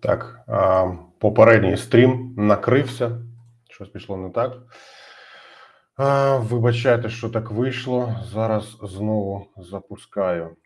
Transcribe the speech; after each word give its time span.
Так, 0.00 0.40
попередній 1.18 1.76
стрім 1.76 2.34
накрився. 2.36 3.18
Щось 3.70 3.88
пішло 3.88 4.16
не 4.16 4.30
так. 4.30 4.52
Вибачайте, 6.42 7.08
що 7.08 7.30
так 7.30 7.50
вийшло. 7.50 8.16
Зараз 8.24 8.78
знову 8.82 9.46
запускаю. 9.56 10.56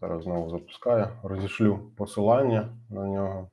Зараз 0.00 0.22
знову 0.22 0.50
запускаю. 0.50 1.08
Розішлю 1.22 1.90
посилання 1.96 2.68
на 2.90 3.06
нього. 3.06 3.50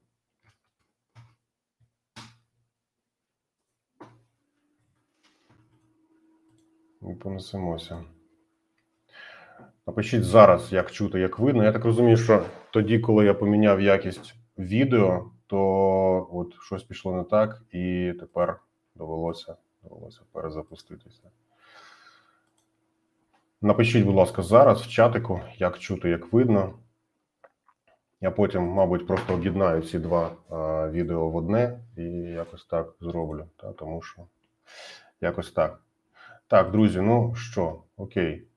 І 7.01 7.13
понесемося. 7.13 8.03
Напишіть 9.87 10.23
зараз, 10.23 10.73
як 10.73 10.91
чути, 10.91 11.19
як 11.19 11.39
видно. 11.39 11.63
Я 11.63 11.71
так 11.71 11.85
розумію, 11.85 12.17
що 12.17 12.45
тоді, 12.71 12.99
коли 12.99 13.25
я 13.25 13.33
поміняв 13.33 13.81
якість 13.81 14.35
відео, 14.57 15.31
то 15.47 16.29
от 16.31 16.55
щось 16.61 16.83
пішло 16.83 17.15
не 17.15 17.23
так, 17.23 17.61
і 17.71 18.13
тепер 18.19 18.59
довелося, 18.95 19.55
довелося 19.83 20.21
перезапуститися. 20.31 21.23
Напишіть, 23.61 24.05
будь 24.05 24.15
ласка, 24.15 24.41
зараз 24.41 24.81
в 24.81 24.87
чатику, 24.87 25.41
як 25.57 25.79
чути, 25.79 26.09
як 26.09 26.33
видно. 26.33 26.73
Я 28.21 28.31
потім, 28.31 28.63
мабуть, 28.63 29.07
просто 29.07 29.33
об'єднаю 29.33 29.81
ці 29.81 29.99
два 29.99 30.31
а, 30.49 30.89
відео 30.89 31.29
в 31.29 31.35
одне 31.35 31.79
і 31.97 32.03
якось 32.11 32.65
так 32.65 32.95
зроблю. 33.01 33.45
Та, 33.57 33.73
Тому 33.73 34.01
що 34.01 34.21
якось 35.21 35.51
так. 35.51 35.81
Так, 36.47 36.71
друзі, 36.71 37.01
ну 37.01 37.35
що, 37.35 37.83
окей. 37.97 38.47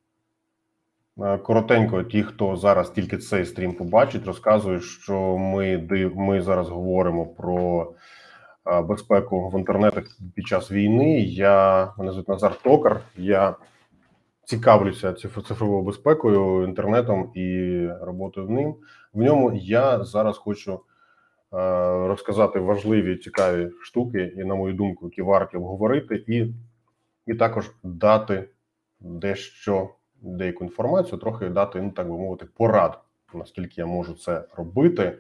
Е, 1.23 1.39
коротенько, 1.39 2.03
ті, 2.03 2.23
хто 2.23 2.57
зараз 2.57 2.91
тільки 2.91 3.19
цей 3.19 3.45
стрім 3.47 3.75
побачить, 3.75 4.27
розказую, 4.27 4.81
що 4.81 5.37
ми 5.39 5.89
ми 6.15 6.43
зараз 6.43 6.69
говоримо 6.69 7.27
про 7.27 7.93
е, 8.67 8.83
безпеку 8.83 9.49
в 9.49 9.59
інтернетах 9.59 10.05
під 10.35 10.47
час 10.47 10.71
війни. 10.71 11.21
Я 11.21 11.93
мене 11.99 12.13
звуть 12.13 12.29
Назар 12.29 12.63
Токар. 12.63 13.01
Я 13.17 13.57
цікавлюся 14.45 15.13
цифровою 15.13 15.83
безпекою, 15.83 16.65
інтернетом 16.65 17.31
і 17.35 17.89
роботою 18.01 18.47
в 18.47 18.51
ним. 18.51 18.75
В 19.13 19.23
ньому 19.23 19.53
я 19.55 20.05
зараз 20.05 20.39
хочу 20.39 20.73
е, 20.73 20.79
розказати 22.09 22.59
важливі 22.59 23.17
цікаві 23.17 23.71
штуки, 23.83 24.33
і, 24.37 24.45
на 24.45 24.55
мою 24.55 24.75
думку, 24.75 25.07
які 25.07 25.23
варті 25.23 25.57
обговорити, 25.57 26.25
і, 26.27 26.55
і 27.27 27.35
також 27.35 27.71
дати 27.83 28.49
дещо 29.01 29.91
деяку 30.25 30.65
інформацію, 30.65 31.19
трохи 31.19 31.49
дати, 31.49 31.83
ну 31.83 31.91
так 31.91 32.09
би 32.09 32.19
мовити, 32.19 32.47
порад, 32.57 33.01
наскільки 33.35 33.81
я 33.81 33.87
можу 33.87 34.15
це 34.15 34.45
робити. 34.57 35.19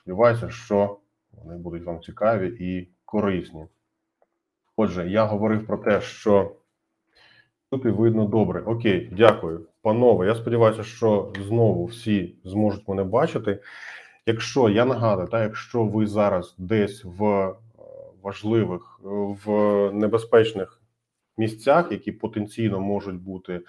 Сподіваюся, 0.00 0.50
що 0.50 0.98
вони 1.32 1.56
будуть 1.56 1.84
вам 1.84 2.00
цікаві 2.00 2.46
і 2.60 2.88
корисні. 3.04 3.66
Отже, 4.76 5.08
я 5.08 5.24
говорив 5.24 5.66
про 5.66 5.78
те, 5.78 6.00
що 6.00 6.56
тут 7.70 7.84
і 7.84 7.88
видно 7.88 8.24
добре. 8.24 8.60
Окей, 8.60 9.12
дякую, 9.16 9.66
панове. 9.82 10.26
Я 10.26 10.34
сподіваюся, 10.34 10.82
що 10.82 11.32
знову 11.46 11.84
всі 11.84 12.36
зможуть 12.44 12.88
мене 12.88 13.04
бачити. 13.04 13.62
Якщо 14.26 14.68
я 14.68 14.84
нагадую, 14.84 15.28
та 15.28 15.42
якщо 15.42 15.84
ви 15.84 16.06
зараз 16.06 16.54
десь 16.58 17.04
в 17.04 17.24
е, 17.24 17.54
важливих, 18.22 19.00
в 19.44 19.50
небезпечних 19.92 20.82
місцях, 21.36 21.92
які 21.92 22.12
потенційно 22.12 22.80
можуть 22.80 23.22
бути 23.22 23.60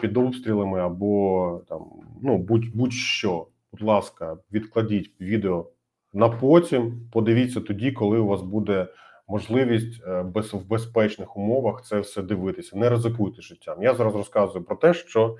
під 0.00 0.16
обстрілами 0.16 0.80
або 0.80 1.60
там 1.68 1.84
ну 2.22 2.38
будь 2.38 2.76
будь-що. 2.76 3.46
Будь 3.72 3.82
ласка, 3.82 4.38
відкладіть 4.52 5.10
відео 5.20 5.70
на 6.12 6.28
потім. 6.28 7.08
Подивіться 7.12 7.60
тоді, 7.60 7.92
коли 7.92 8.18
у 8.18 8.26
вас 8.26 8.42
буде 8.42 8.88
можливість 9.28 10.02
е, 10.06 10.22
без 10.22 10.54
в 10.54 10.66
безпечних 10.66 11.36
умовах 11.36 11.82
це 11.84 12.00
все 12.00 12.22
дивитися. 12.22 12.76
Не 12.76 12.88
ризикуйте 12.88 13.42
життям. 13.42 13.82
Я 13.82 13.94
зараз 13.94 14.14
розказую 14.14 14.64
про 14.64 14.76
те, 14.76 14.94
що 14.94 15.36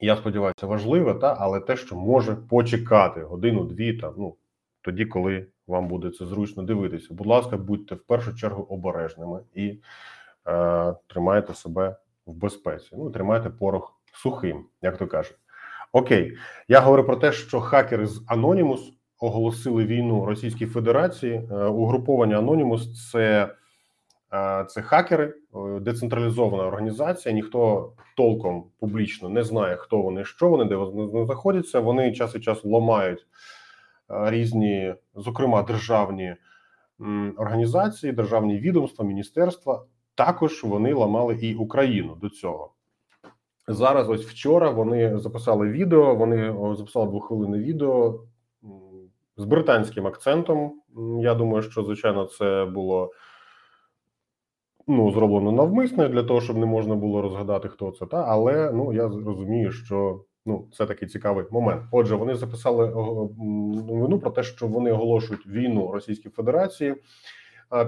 я 0.00 0.16
сподіваюся, 0.16 0.66
важливе, 0.66 1.14
та 1.14 1.36
але 1.40 1.60
те, 1.60 1.76
що 1.76 1.96
може 1.96 2.34
почекати 2.34 3.22
годину-дві, 3.22 3.96
там 3.96 4.14
ну 4.18 4.36
тоді, 4.82 5.06
коли 5.06 5.46
вам 5.66 5.88
буде 5.88 6.10
це 6.10 6.26
зручно 6.26 6.62
дивитися. 6.62 7.14
Будь 7.14 7.26
ласка, 7.26 7.56
будьте 7.56 7.94
в 7.94 8.02
першу 8.02 8.36
чергу 8.36 8.62
обережними 8.62 9.40
і 9.54 9.80
е, 10.46 10.94
тримайте 11.06 11.54
себе 11.54 11.96
в 12.26 12.34
безпеці. 12.34 12.88
Ну, 12.92 13.10
тримайте 13.10 13.50
порох 13.50 14.00
сухим, 14.12 14.64
як 14.82 14.98
то 14.98 15.06
кажуть. 15.06 15.36
Окей, 15.92 16.36
я 16.68 16.80
говорю 16.80 17.04
про 17.04 17.16
те, 17.16 17.32
що 17.32 17.60
хакери 17.60 18.06
з 18.06 18.26
Anonymous 18.26 18.92
оголосили 19.20 19.84
війну 19.84 20.24
Російській 20.24 20.66
Федерації. 20.66 21.48
Е, 21.50 21.54
угруповання 21.54 22.40
Anonymous– 22.40 22.92
це 23.12 23.54
е, 24.32 24.64
це 24.68 24.82
хакери, 24.82 25.34
е, 25.54 25.80
децентралізована 25.80 26.64
організація. 26.64 27.34
Ніхто 27.34 27.92
толком 28.16 28.64
публічно 28.80 29.28
не 29.28 29.42
знає, 29.42 29.76
хто 29.76 30.02
вони, 30.02 30.24
що 30.24 30.48
вони, 30.48 30.64
де 30.64 30.76
вони 30.76 31.26
знаходяться. 31.26 31.80
Вони 31.80 32.12
час 32.12 32.34
від 32.34 32.44
часу 32.44 32.70
ламають 32.70 33.26
різні, 34.08 34.94
зокрема, 35.14 35.62
державні 35.62 36.36
організації, 37.36 38.12
державні 38.12 38.58
відомства, 38.58 39.04
міністерства. 39.04 39.84
Також 40.20 40.64
вони 40.64 40.94
ламали 40.94 41.34
і 41.34 41.54
Україну 41.54 42.16
до 42.20 42.28
цього. 42.28 42.72
Зараз, 43.68 44.10
ось 44.10 44.24
вчора, 44.26 44.70
вони 44.70 45.18
записали 45.18 45.68
відео. 45.68 46.14
Вони 46.14 46.54
записали 46.76 47.06
двохвилинне 47.06 47.58
відео 47.58 48.20
з 49.36 49.44
британським 49.44 50.06
акцентом. 50.06 50.72
Я 51.20 51.34
думаю, 51.34 51.62
що 51.62 51.82
звичайно 51.82 52.24
це 52.24 52.64
було 52.64 53.12
ну 54.86 55.10
зроблено 55.10 55.52
навмисно 55.52 56.08
для 56.08 56.22
того, 56.22 56.40
щоб 56.40 56.56
не 56.56 56.66
можна 56.66 56.94
було 56.94 57.22
розгадати, 57.22 57.68
хто 57.68 57.90
це. 57.90 58.06
Та 58.06 58.24
але 58.28 58.72
ну 58.72 58.92
я 58.92 59.08
розумію, 59.08 59.72
що 59.72 60.24
ну 60.46 60.68
це 60.72 60.86
такий 60.86 61.08
цікавий 61.08 61.44
момент. 61.50 61.82
Отже, 61.92 62.14
вони 62.14 62.34
записали 62.34 62.88
новину 63.86 64.18
про 64.18 64.30
те, 64.30 64.42
що 64.42 64.66
вони 64.66 64.92
оголошують 64.92 65.46
війну 65.46 65.92
Російській 65.92 66.28
Федерації. 66.28 66.94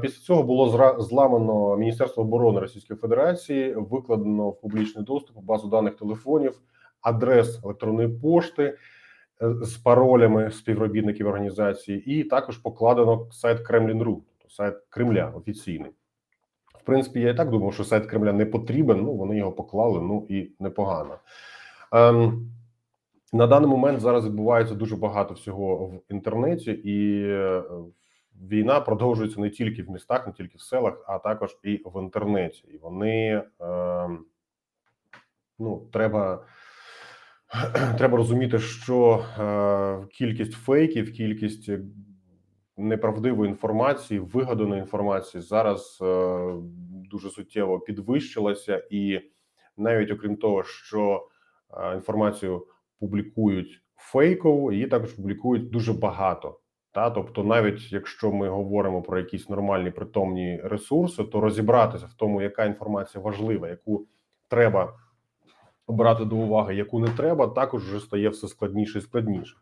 Після 0.03 0.23
цього 0.23 0.43
було 0.43 0.97
зламано 1.01 1.77
Міністерство 1.77 2.23
оборони 2.23 2.61
Російської 2.61 2.99
Федерації, 2.99 3.75
викладено 3.75 4.49
в 4.49 4.61
публічний 4.61 5.05
доступ 5.05 5.45
базу 5.45 5.69
даних 5.69 5.97
телефонів, 5.97 6.61
адрес 7.01 7.61
електронної 7.65 8.09
пошти 8.09 8.63
е, 9.43 9.55
з 9.63 9.77
паролями 9.77 10.51
співробітників 10.51 11.27
організації, 11.27 12.05
і 12.05 12.25
також 12.25 12.57
покладено 12.57 13.27
сайт 13.31 13.61
Кремлін.ру, 13.61 14.23
тобто 14.39 14.55
сайт 14.55 14.75
Кремля 14.89 15.33
офіційний. 15.37 15.91
В 16.83 16.85
принципі, 16.85 17.21
я 17.21 17.31
і 17.31 17.37
так 17.37 17.51
думав, 17.51 17.75
що 17.75 17.85
сайт 17.85 18.07
Кремля 18.07 18.33
не 18.33 18.47
потрібен. 18.47 19.03
Ну 19.03 19.13
вони 19.13 19.37
його 19.37 19.53
поклали. 19.53 20.01
Ну 20.01 20.27
і 20.29 20.51
непогано. 20.61 21.19
Ем, 21.93 22.49
на 23.33 23.47
даний 23.47 23.71
момент 23.71 24.01
зараз 24.01 24.27
відбувається 24.27 24.75
дуже 24.75 24.97
багато 24.97 25.35
всього 25.35 25.87
в 25.87 26.13
інтернеті 26.13 26.71
і 26.71 27.23
е, 27.25 27.63
війна 28.41 28.81
продовжується 28.81 29.41
не 29.41 29.51
тільки 29.51 29.83
в 29.83 29.91
містах, 29.91 30.27
не 30.27 30.33
тільки 30.33 30.59
в 30.59 30.61
селах, 30.61 31.05
а 31.07 31.19
також 31.19 31.59
і 31.63 31.83
в 31.85 32.03
інтернеті. 32.03 32.69
І 32.69 32.79
вони 32.79 33.43
е, 33.61 34.09
ну 35.59 35.89
треба. 35.93 36.47
Треба 37.99 38.17
розуміти, 38.17 38.59
що 38.59 39.25
е, 39.39 40.07
кількість 40.13 40.53
фейків, 40.53 41.13
кількість 41.13 41.71
неправдивої 42.77 43.51
інформації, 43.51 44.21
вигаданої 44.21 44.81
інформації 44.81 45.43
зараз 45.43 45.99
е, 46.03 46.55
дуже 47.11 47.31
суттєво 47.31 47.81
підвищилася, 47.81 48.87
і 48.91 49.21
навіть 49.77 50.11
окрім 50.11 50.37
того, 50.37 50.63
що 50.65 51.29
е, 51.71 51.95
інформацію 51.95 52.67
публікують 53.01 53.83
фейкову, 53.97 54.73
її 54.73 54.87
також 54.87 55.13
публікують 55.13 55.71
дуже 55.71 55.93
багато. 55.93 56.61
Та 56.93 57.11
тобто, 57.11 57.45
навіть 57.45 57.93
якщо 57.93 58.33
ми 58.33 58.49
говоримо 58.49 59.03
про 59.03 59.19
якісь 59.19 59.49
нормальні 59.49 59.91
притомні 59.91 60.61
ресурси, 60.65 61.25
то 61.25 61.41
розібратися 61.41 62.07
в 62.07 62.15
тому, 62.15 62.43
яка 62.43 62.65
інформація 62.65 63.25
важлива, 63.25 63.69
яку 63.69 64.07
треба 64.49 64.99
брати 65.89 66.25
до 66.25 66.37
уваги, 66.37 66.75
яку 66.75 66.99
не 66.99 67.09
треба, 67.09 67.47
також 67.47 67.85
вже 67.85 68.01
стає 68.01 68.29
все 68.29 68.49
складніше 68.49 68.99
і 68.99 69.03
складніше. 69.03 69.57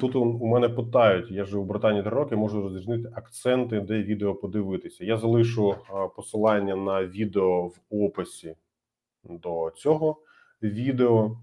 Тут 0.00 0.16
у 0.16 0.46
мене 0.46 0.68
питають: 0.68 1.30
я 1.30 1.44
живу 1.44 1.62
в 1.62 1.66
Британії 1.66 2.02
три 2.02 2.12
роки, 2.12 2.36
можу 2.36 2.62
розрізнити 2.62 3.12
акценти, 3.14 3.80
де 3.80 4.02
відео 4.02 4.34
подивитися. 4.34 5.04
Я 5.04 5.16
залишу 5.16 5.76
посилання 6.16 6.76
на 6.76 7.04
відео 7.04 7.66
в 7.66 7.80
описі 7.90 8.54
до 9.24 9.72
цього 9.76 10.16
відео, 10.62 11.36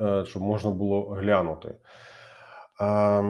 е, 0.00 0.24
щоб 0.24 0.42
можна 0.42 0.70
було 0.70 1.08
глянути. 1.08 1.74
А, 2.84 3.22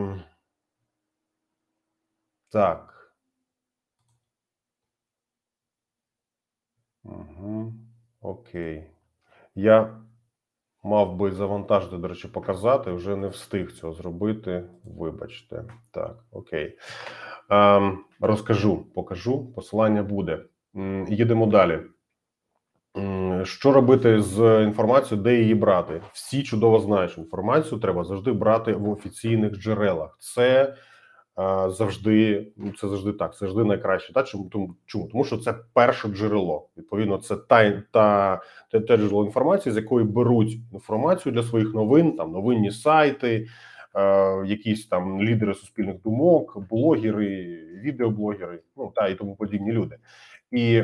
Так. 2.50 3.12
Угу. 7.04 7.72
Окей. 8.20 8.90
Я 9.54 10.02
Мав 10.84 11.16
би 11.16 11.32
завантажити, 11.32 11.96
до 11.98 12.08
речі, 12.08 12.28
показати. 12.28 12.92
Вже 12.92 13.16
не 13.16 13.28
встиг 13.28 13.72
цього 13.72 13.92
зробити. 13.92 14.64
Вибачте. 14.84 15.64
Так, 15.90 16.24
окей. 16.30 16.78
Ем, 17.50 18.04
розкажу, 18.20 18.84
покажу. 18.94 19.52
Посилання 19.52 20.02
буде. 20.02 20.44
Їдемо 21.08 21.46
далі. 21.46 21.80
Що 23.44 23.72
робити 23.72 24.22
з 24.22 24.64
інформацією, 24.64 25.22
де 25.22 25.40
її 25.40 25.54
брати? 25.54 26.00
Всі 26.12 26.42
чудово 26.42 26.78
знають, 26.78 27.10
що 27.10 27.20
інформацію 27.20 27.80
треба 27.80 28.04
завжди 28.04 28.32
брати 28.32 28.72
в 28.72 28.90
офіційних 28.90 29.52
джерелах. 29.52 30.16
Це 30.20 30.62
е, 31.38 31.70
завжди 31.70 32.46
ну, 32.56 32.72
це 32.80 32.88
завжди 32.88 33.12
так. 33.12 33.32
Це 33.32 33.38
завжди 33.38 33.64
найкраще. 33.64 34.12
Та 34.12 34.22
чому 34.22 34.48
тому, 34.48 34.74
чому? 34.86 35.08
Тому 35.08 35.24
що 35.24 35.38
це 35.38 35.54
перше 35.72 36.08
джерело. 36.08 36.68
Відповідно, 36.76 37.18
це 37.18 37.36
та 37.36 37.82
та 37.90 38.40
те, 38.70 38.80
те 38.80 38.96
джерело 38.96 39.24
інформації, 39.24 39.72
з 39.72 39.76
якої 39.76 40.06
беруть 40.06 40.58
інформацію 40.72 41.32
для 41.32 41.42
своїх 41.42 41.74
новин, 41.74 42.16
там 42.16 42.32
новинні 42.32 42.70
сайти, 42.70 43.46
е, 43.96 44.46
якісь 44.46 44.86
там 44.86 45.22
лідери 45.22 45.54
суспільних 45.54 46.02
думок, 46.02 46.66
блогери, 46.70 47.58
відеоблогери, 47.84 48.60
ну 48.76 48.92
та 48.94 49.08
і 49.08 49.14
тому 49.14 49.36
подібні 49.36 49.72
люди. 49.72 49.96
І 50.50 50.82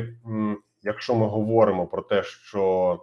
якщо 0.81 1.15
ми 1.15 1.27
говоримо 1.27 1.87
про 1.87 2.01
те, 2.01 2.23
що 2.23 2.99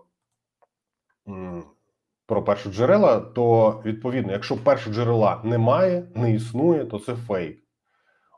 про 2.26 2.44
перші 2.44 2.70
джерела, 2.70 3.20
то 3.20 3.70
відповідно, 3.84 4.32
якщо 4.32 4.56
перших 4.64 4.94
джерела 4.94 5.40
немає, 5.44 6.08
не 6.14 6.34
існує, 6.34 6.84
то 6.84 6.98
це 6.98 7.14
фейк. 7.14 7.62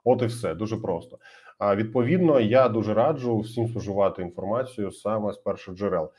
От 0.05 0.23
і 0.23 0.27
все 0.27 0.55
дуже 0.55 0.77
просто. 0.77 1.19
А 1.59 1.77
відповідно, 1.77 2.41
я 2.41 2.69
дуже 2.69 2.95
раджу 2.95 3.39
всім 3.39 3.69
споживати 3.69 4.23
інформацію 4.23 4.93
саме 4.93 5.33
з 5.33 5.37
перших 5.37 5.75
джерел. 5.75 6.13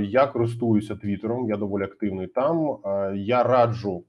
Я 0.00 0.26
користуюся 0.26 0.96
Твіттером, 0.96 1.48
я 1.48 1.56
доволі 1.56 1.84
активний 1.84 2.26
там. 2.26 2.78
Я 3.14 3.42
раджу 3.42 4.04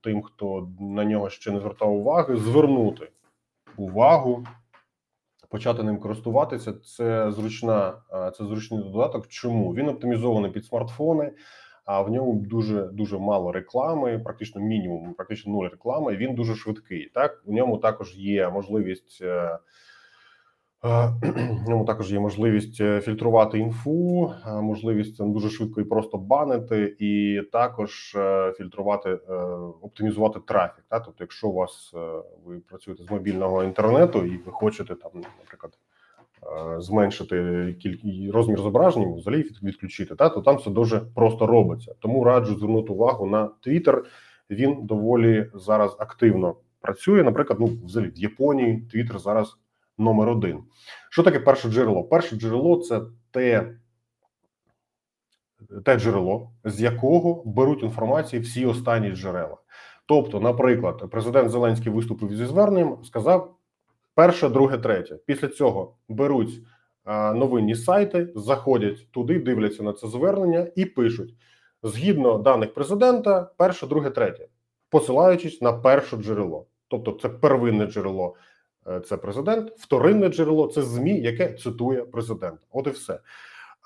тим, 0.00 0.22
хто 0.22 0.68
на 0.80 1.04
нього 1.04 1.30
ще 1.30 1.50
не 1.50 1.60
звертав 1.60 1.92
уваги, 1.92 2.36
звернути 2.36 3.08
увагу, 3.76 4.44
почати 5.54 5.82
ним 5.82 5.98
користуватися. 5.98 6.72
Це 6.72 7.32
зручна, 7.32 7.94
е, 8.12 8.30
це 8.30 8.44
зручний 8.44 8.82
додаток. 8.82 9.28
Чому 9.28 9.74
він 9.74 9.88
оптимізований 9.88 10.50
під 10.50 10.66
смартфони? 10.66 11.32
А 11.84 12.02
в 12.02 12.10
ньому 12.10 12.34
дуже 12.34 12.82
дуже 12.82 13.18
мало 13.18 13.52
реклами, 13.52 14.18
практично 14.18 14.60
мінімум, 14.60 15.14
практично 15.14 15.52
нуль 15.52 15.68
реклами. 15.68 16.16
Він 16.16 16.34
дуже 16.34 16.54
швидкий. 16.54 17.10
Так 17.14 17.42
у 17.46 17.52
ньому 17.52 17.78
також 17.78 18.16
є 18.16 18.48
можливість. 18.48 19.22
Е, 20.84 21.12
ньому 21.68 21.84
також 21.84 22.12
є 22.12 22.20
можливість 22.20 22.80
е, 22.80 23.00
фільтрувати 23.00 23.58
інфу, 23.58 24.32
е, 24.46 24.52
можливість 24.60 25.24
дуже 25.24 25.50
швидко 25.50 25.80
і 25.80 25.84
просто 25.84 26.18
банити, 26.18 26.96
і 26.98 27.42
також 27.52 28.16
фільтрувати, 28.56 29.10
оптимізувати 29.82 30.40
трафік. 30.46 30.84
Так? 30.88 31.02
Тобто, 31.04 31.24
якщо 31.24 31.48
у 31.48 31.52
вас 31.52 31.94
ви 32.44 32.58
працюєте 32.58 33.04
з 33.04 33.10
мобільного 33.10 33.64
інтернету 33.64 34.24
і 34.24 34.36
ви 34.36 34.52
хочете 34.52 34.94
там, 34.94 35.10
наприклад, 35.14 35.78
зменшити 36.78 37.76
кількість 37.80 38.32
розмір 38.32 38.60
зображень, 38.60 39.14
взагалі 39.14 39.42
відключити, 39.62 40.14
та 40.14 40.28
то 40.28 40.40
там 40.40 40.56
все 40.56 40.70
дуже 40.70 41.00
просто 41.00 41.46
робиться. 41.46 41.94
Тому 41.98 42.24
раджу 42.24 42.54
звернути 42.58 42.92
увагу 42.92 43.26
на 43.26 43.50
Twitter. 43.66 44.02
Він 44.50 44.86
доволі 44.86 45.50
зараз 45.54 45.96
активно 45.98 46.56
працює. 46.80 47.22
Наприклад, 47.22 47.60
ну 47.60 47.70
взагалі 47.84 48.10
в 48.10 48.18
Японії 48.18 48.88
Twitter 48.94 49.18
зараз 49.18 49.56
номер 49.98 50.28
один. 50.28 50.62
Що 51.10 51.22
таке 51.22 51.40
перше 51.40 51.68
джерело? 51.68 52.04
Перше 52.04 52.36
джерело 52.36 52.76
це 52.76 53.00
те, 53.30 53.74
те 55.84 55.98
джерело, 55.98 56.50
з 56.64 56.80
якого 56.80 57.42
беруть 57.44 57.82
інформацію 57.82 58.42
всі 58.42 58.66
останні 58.66 59.10
джерела. 59.10 59.56
Тобто, 60.06 60.40
наприклад, 60.40 61.10
президент 61.10 61.50
Зеленський 61.50 61.92
виступив 61.92 62.36
зі 62.36 62.46
зверненням, 62.46 63.04
сказав 63.04 63.56
перше, 64.14 64.48
друге, 64.48 64.78
третє. 64.78 65.18
Після 65.26 65.48
цього 65.48 65.96
беруть 66.08 66.62
новинні 67.34 67.74
сайти, 67.74 68.32
заходять 68.34 69.10
туди, 69.10 69.38
дивляться 69.38 69.82
на 69.82 69.92
це 69.92 70.08
звернення 70.08 70.66
і 70.76 70.84
пишуть 70.84 71.34
згідно 71.82 72.38
даних 72.38 72.74
президента, 72.74 73.50
перше, 73.56 73.86
друге, 73.86 74.10
третє, 74.10 74.48
посилаючись 74.90 75.62
на 75.62 75.72
перше 75.72 76.16
джерело. 76.16 76.66
Тобто, 76.88 77.12
це 77.12 77.28
первинне 77.28 77.86
джерело, 77.86 78.34
це 79.06 79.16
президент, 79.16 79.72
вторинне 79.78 80.28
джерело 80.28 80.66
це 80.66 80.82
ЗМІ, 80.82 81.20
яке 81.20 81.52
цитує 81.52 82.04
президента. 82.04 82.66
От 82.70 82.86
і 82.86 82.90
все. 82.90 83.20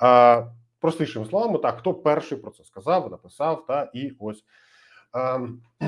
А, 0.00 0.44
простішими 0.80 1.26
словами, 1.26 1.58
так 1.58 1.78
хто 1.78 1.94
перший 1.94 2.38
про 2.38 2.50
це 2.50 2.64
сказав, 2.64 3.10
написав, 3.10 3.66
та 3.66 3.90
і 3.94 4.12
ось. 4.18 4.44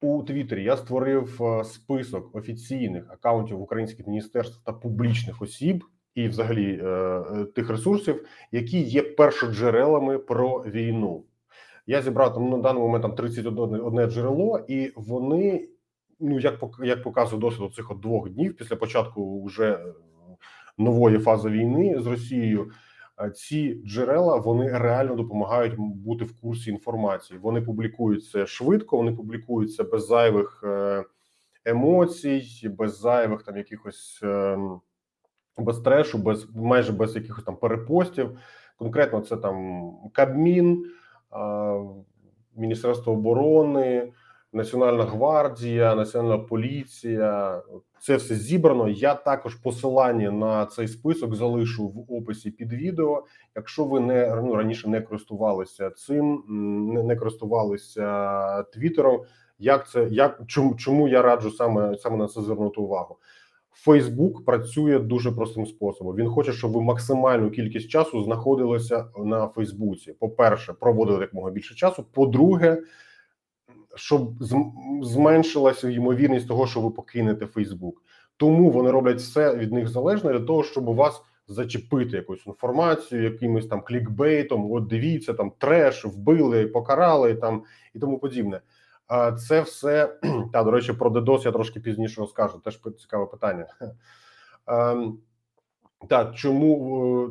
У 0.00 0.22
Твіттері 0.22 0.64
я 0.64 0.76
створив 0.76 1.42
е, 1.42 1.64
список 1.64 2.34
офіційних 2.36 3.10
акаунтів 3.10 3.60
українських 3.60 4.06
міністерств 4.06 4.64
та 4.64 4.72
публічних 4.72 5.42
осіб, 5.42 5.84
і, 6.14 6.28
взагалі, 6.28 6.80
е, 6.82 6.86
е, 6.86 7.44
тих 7.44 7.70
ресурсів, 7.70 8.26
які 8.52 8.80
є 8.80 9.02
першоджерелами 9.02 10.18
про 10.18 10.58
війну. 10.58 11.24
Я 11.86 12.02
зібрав 12.02 12.34
там 12.34 12.50
на 12.50 12.58
даний 12.58 12.82
момент 12.82 13.02
там 13.02 13.14
31 13.14 13.80
одне 13.80 14.06
джерело, 14.06 14.58
і 14.68 14.92
вони, 14.96 15.68
ну 16.20 16.38
як 16.40 16.62
як 16.82 17.02
показує 17.02 17.40
досвід 17.40 17.74
цих 17.74 17.90
от 17.90 18.00
двох 18.00 18.30
днів 18.30 18.56
після 18.56 18.76
початку 18.76 19.44
вже 19.44 19.72
е, 19.72 19.94
нової 20.78 21.18
фази 21.18 21.48
війни 21.48 22.00
з 22.00 22.06
Росією. 22.06 22.70
е, 23.20 23.30
Ці 23.30 23.82
джерела 23.86 24.36
вони 24.36 24.78
реально 24.78 25.14
допомагають 25.14 25.74
бути 25.78 26.24
в 26.24 26.40
курсі 26.40 26.70
інформації. 26.70 27.40
Вони 27.42 27.60
публікуються 27.60 28.46
швидко, 28.46 28.96
вони 28.96 29.12
публікуються 29.12 29.84
без 29.84 30.06
зайвих 30.06 30.64
е, 30.66 31.04
емоцій, 31.64 32.68
без 32.78 33.00
зайвих 33.00 33.42
там 33.42 33.56
якихось 33.56 34.20
ем, 34.22 34.80
без 35.58 35.80
трешу, 35.80 36.18
без 36.18 36.56
майже 36.56 36.92
без 36.92 37.16
якихось 37.16 37.44
там 37.44 37.56
перепостів. 37.56 38.38
Конкретно 38.76 39.20
це 39.20 39.36
там 39.36 39.90
Кабмін, 40.12 40.86
Міністерство 42.56 43.12
оборони, 43.12 44.12
Національна 44.54 45.04
гвардія, 45.04 45.94
Національна 45.94 46.38
поліція. 46.38 47.62
Це 48.00 48.16
все 48.16 48.34
зібрано. 48.34 48.88
Я 48.88 49.14
також 49.14 49.54
посилання 49.54 50.30
на 50.30 50.66
цей 50.66 50.88
список 50.88 51.34
залишу 51.34 51.88
в 51.88 52.12
описі 52.12 52.50
під 52.50 52.72
відео. 52.72 53.24
Якщо 53.56 53.84
ви 53.84 54.00
не 54.00 54.40
ну, 54.42 54.54
раніше 54.54 54.88
не 54.88 55.00
користувалися 55.00 55.90
цим, 55.90 56.44
не, 56.94 57.02
не 57.02 57.16
користувалися 57.16 58.62
Твіттером. 58.62 59.20
Як 59.58 59.90
це 59.90 60.08
як 60.10 60.40
чому, 60.46 60.74
чому 60.74 61.08
я 61.08 61.22
раджу 61.22 61.50
саме 61.50 61.96
саме 61.98 62.16
на 62.16 62.26
це 62.26 62.42
звернути 62.42 62.80
увагу? 62.80 63.16
Фейсбук 63.72 64.44
працює 64.44 64.98
дуже 64.98 65.32
простим 65.32 65.66
способом. 65.66 66.16
Він 66.16 66.28
хоче, 66.28 66.52
щоб 66.52 66.72
ви 66.72 66.82
максимальну 66.82 67.50
кількість 67.50 67.88
часу 67.88 68.22
знаходилися 68.22 69.06
на 69.18 69.48
Фейсбуці. 69.48 70.12
По-перше, 70.12 70.72
проводили 70.72 71.20
якомога 71.20 71.50
більше 71.50 71.74
часу. 71.74 72.04
По-друге, 72.12 72.82
щоб 73.94 74.30
зменшилася 75.02 75.90
ймовірність 75.90 76.48
того, 76.48 76.66
що 76.66 76.80
ви 76.80 76.90
покинете 76.90 77.46
Фейсбук. 77.46 78.02
Тому 78.36 78.70
вони 78.70 78.90
роблять 78.90 79.18
все 79.18 79.56
від 79.56 79.72
них 79.72 79.88
залежне 79.88 80.32
для 80.32 80.40
того, 80.40 80.64
щоб 80.64 80.88
у 80.88 80.94
вас 80.94 81.22
зачепити 81.48 82.16
якусь 82.16 82.46
інформацію, 82.46 83.22
якимось 83.22 83.66
там 83.66 83.80
клікбейтом. 83.80 84.72
От 84.72 84.86
дивіться, 84.86 85.34
там 85.34 85.52
треш, 85.58 86.04
вбили, 86.04 86.66
покарали 86.66 87.34
там 87.34 87.62
і 87.94 87.98
тому 87.98 88.18
подібне. 88.18 88.60
А 89.06 89.32
це 89.32 89.60
все 89.60 90.18
та 90.52 90.62
до 90.62 90.70
речі, 90.70 90.92
про 90.92 91.10
DDoS 91.10 91.44
я 91.44 91.52
трошки 91.52 91.80
пізніше 91.80 92.20
розкажу. 92.20 92.58
Теж 92.58 92.80
цікаве 92.98 93.26
питання. 93.26 93.66
Ем, 94.66 95.18
Так, 96.08 96.34
чому 96.34 97.30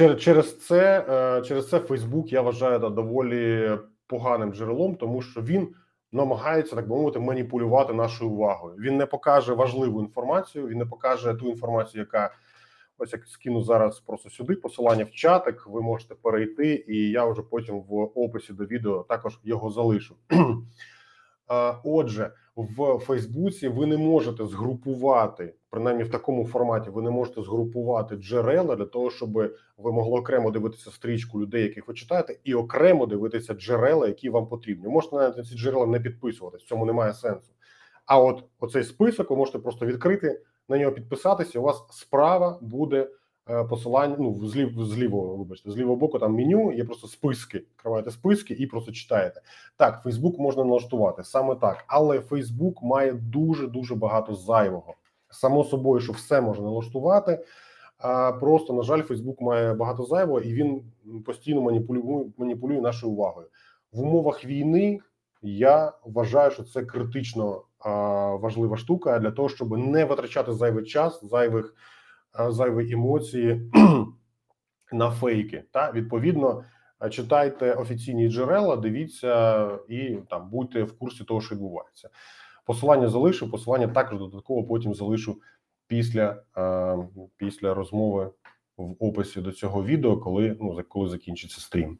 е, 0.00 0.14
через, 0.14 0.66
це 0.66 1.06
е, 1.08 1.42
через 1.42 1.68
це 1.68 1.78
Фейсбук 1.78 2.32
я 2.32 2.40
вважаю 2.42 2.78
доволі 2.78 3.70
поганим 4.06 4.52
джерелом, 4.52 4.94
тому 4.94 5.22
що 5.22 5.42
він 5.42 5.74
намагається 6.12 6.76
так 6.76 6.88
би 6.88 6.96
мовити 6.96 7.18
маніпулювати 7.18 7.92
нашою 7.92 8.30
увагою. 8.30 8.76
Він 8.78 8.96
не 8.96 9.06
покаже 9.06 9.52
важливу 9.52 10.00
інформацію, 10.00 10.66
він 10.66 10.78
не 10.78 10.86
покаже 10.86 11.34
ту 11.34 11.48
інформацію, 11.48 12.00
яка 12.00 12.34
ось 12.98 13.12
як 13.12 13.26
скину 13.26 13.62
зараз 13.62 14.00
просто 14.00 14.30
сюди. 14.30 14.54
Посилання 14.54 15.04
в 15.04 15.10
чатик. 15.10 15.66
Ви 15.66 15.82
можете 15.82 16.14
перейти, 16.14 16.84
і 16.88 17.10
я 17.10 17.24
вже 17.24 17.42
потім 17.42 17.80
в 17.80 17.94
описі 18.14 18.52
до 18.52 18.64
відео 18.64 19.02
також 19.08 19.38
його 19.44 19.70
залишу. 19.70 20.16
Отже, 21.84 22.30
в 22.56 22.98
Фейсбуці 22.98 23.68
ви 23.68 23.86
не 23.86 23.96
можете 23.96 24.46
згрупувати, 24.46 25.54
принаймні 25.70 26.04
в 26.04 26.10
такому 26.10 26.46
форматі, 26.46 26.90
ви 26.90 27.02
не 27.02 27.10
можете 27.10 27.42
згрупувати 27.42 28.16
джерела 28.16 28.76
для 28.76 28.84
того, 28.84 29.10
щоб 29.10 29.32
ви 29.76 29.92
могли 29.92 30.20
окремо 30.20 30.50
дивитися 30.50 30.90
стрічку 30.90 31.40
людей, 31.40 31.62
яких 31.62 31.88
ви 31.88 31.94
читаєте, 31.94 32.38
і 32.44 32.54
окремо 32.54 33.06
дивитися 33.06 33.54
джерела, 33.54 34.06
які 34.06 34.30
вам 34.30 34.46
потрібні. 34.46 34.88
Можете 34.88 35.16
навіть 35.16 35.36
на 35.36 35.44
ці 35.44 35.54
джерела 35.54 35.86
не 35.86 36.00
підписуватись, 36.00 36.62
в 36.62 36.68
цьому 36.68 36.86
немає 36.86 37.14
сенсу. 37.14 37.52
А 38.06 38.20
от 38.20 38.44
оцей 38.60 38.84
список 38.84 39.30
ви 39.30 39.36
можете 39.36 39.58
просто 39.58 39.86
відкрити, 39.86 40.42
на 40.68 40.78
нього 40.78 40.92
підписатися. 40.92 41.58
і 41.58 41.58
У 41.58 41.64
вас 41.64 41.84
справа 41.90 42.58
буде 42.60 43.08
посилання. 43.70 44.16
Ну 44.18 44.46
з 44.46 44.56
лів, 44.56 44.84
з 44.84 44.98
лівого, 44.98 45.36
вибачте, 45.36 45.70
з 45.70 45.76
лівого 45.76 45.96
боку 45.96 46.18
там 46.18 46.34
меню. 46.34 46.72
Є 46.72 46.84
просто 46.84 47.06
списки. 47.06 47.58
Відкриваєте 47.58 48.10
списки 48.10 48.54
і 48.54 48.66
просто 48.66 48.92
читаєте. 48.92 49.40
Так, 49.76 50.00
Фейсбук 50.02 50.38
можна 50.38 50.64
налаштувати 50.64 51.24
саме 51.24 51.54
так, 51.54 51.84
але 51.86 52.20
Фейсбук 52.20 52.82
має 52.82 53.12
дуже 53.12 53.66
дуже 53.66 53.94
багато 53.94 54.34
зайвого. 54.34 54.94
Само 55.30 55.64
собою, 55.64 56.00
що 56.00 56.12
все 56.12 56.40
можна 56.40 56.64
налаштувати. 56.64 57.44
А 57.98 58.32
просто 58.32 58.72
на 58.72 58.82
жаль, 58.82 59.02
Фейсбук 59.02 59.40
має 59.40 59.74
багато 59.74 60.04
зайвого, 60.04 60.40
і 60.40 60.54
він 60.54 60.82
постійно 61.26 61.60
маніпулює 61.62 62.24
маніпулює 62.38 62.80
нашою 62.80 63.12
увагою 63.12 63.46
в 63.92 64.00
умовах 64.00 64.44
війни. 64.44 65.00
Я 65.42 65.92
вважаю, 66.04 66.50
що 66.50 66.62
це 66.62 66.84
критично 66.84 67.62
а, 67.78 67.90
важлива 68.34 68.76
штука 68.76 69.18
для 69.18 69.30
того, 69.30 69.48
щоб 69.48 69.78
не 69.78 70.04
витрачати 70.04 70.52
зайвий 70.52 70.84
час, 70.84 71.24
зайвих 71.24 71.74
зайві 72.48 72.92
емоції 72.92 73.70
на 74.92 75.10
фейки. 75.10 75.64
Та 75.72 75.92
відповідно 75.92 76.64
читайте 77.10 77.72
офіційні 77.72 78.28
джерела, 78.28 78.76
дивіться 78.76 79.68
і 79.88 80.18
там 80.30 80.50
будьте 80.50 80.82
в 80.82 80.98
курсі 80.98 81.24
того, 81.24 81.40
що 81.40 81.54
відбувається. 81.54 82.08
Посилання 82.66 83.08
залишу, 83.08 83.50
посилання 83.50 83.88
також 83.88 84.18
додатково 84.18 84.64
потім 84.64 84.94
залишу 84.94 85.36
після 85.86 86.42
е, 86.56 86.96
після 87.36 87.74
розмови 87.74 88.30
в 88.76 88.94
описі 88.98 89.40
до 89.40 89.52
цього 89.52 89.84
відео, 89.84 90.16
коли 90.16 90.56
ну 90.60 90.80
коли 90.88 91.08
закінчиться 91.08 91.60
стрім. 91.60 91.98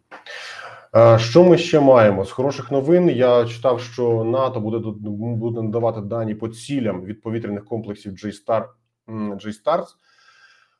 Е, 0.96 1.18
що 1.18 1.44
ми 1.44 1.58
ще 1.58 1.80
маємо 1.80 2.24
з 2.24 2.30
хороших 2.30 2.70
новин? 2.70 3.08
Я 3.08 3.44
читав, 3.44 3.80
що 3.80 4.24
НАТО 4.24 4.60
буде 4.60 4.78
буде 5.10 5.62
надавати 5.62 6.00
дані 6.00 6.34
по 6.34 6.48
цілям 6.48 7.04
від 7.04 7.22
повітряних 7.22 7.64
комплексів 7.64 8.12
J-Star, 8.12 8.64
J-Stars 9.08 9.86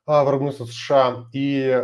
виробництва 0.07 0.67
США, 0.67 1.27
і 1.33 1.75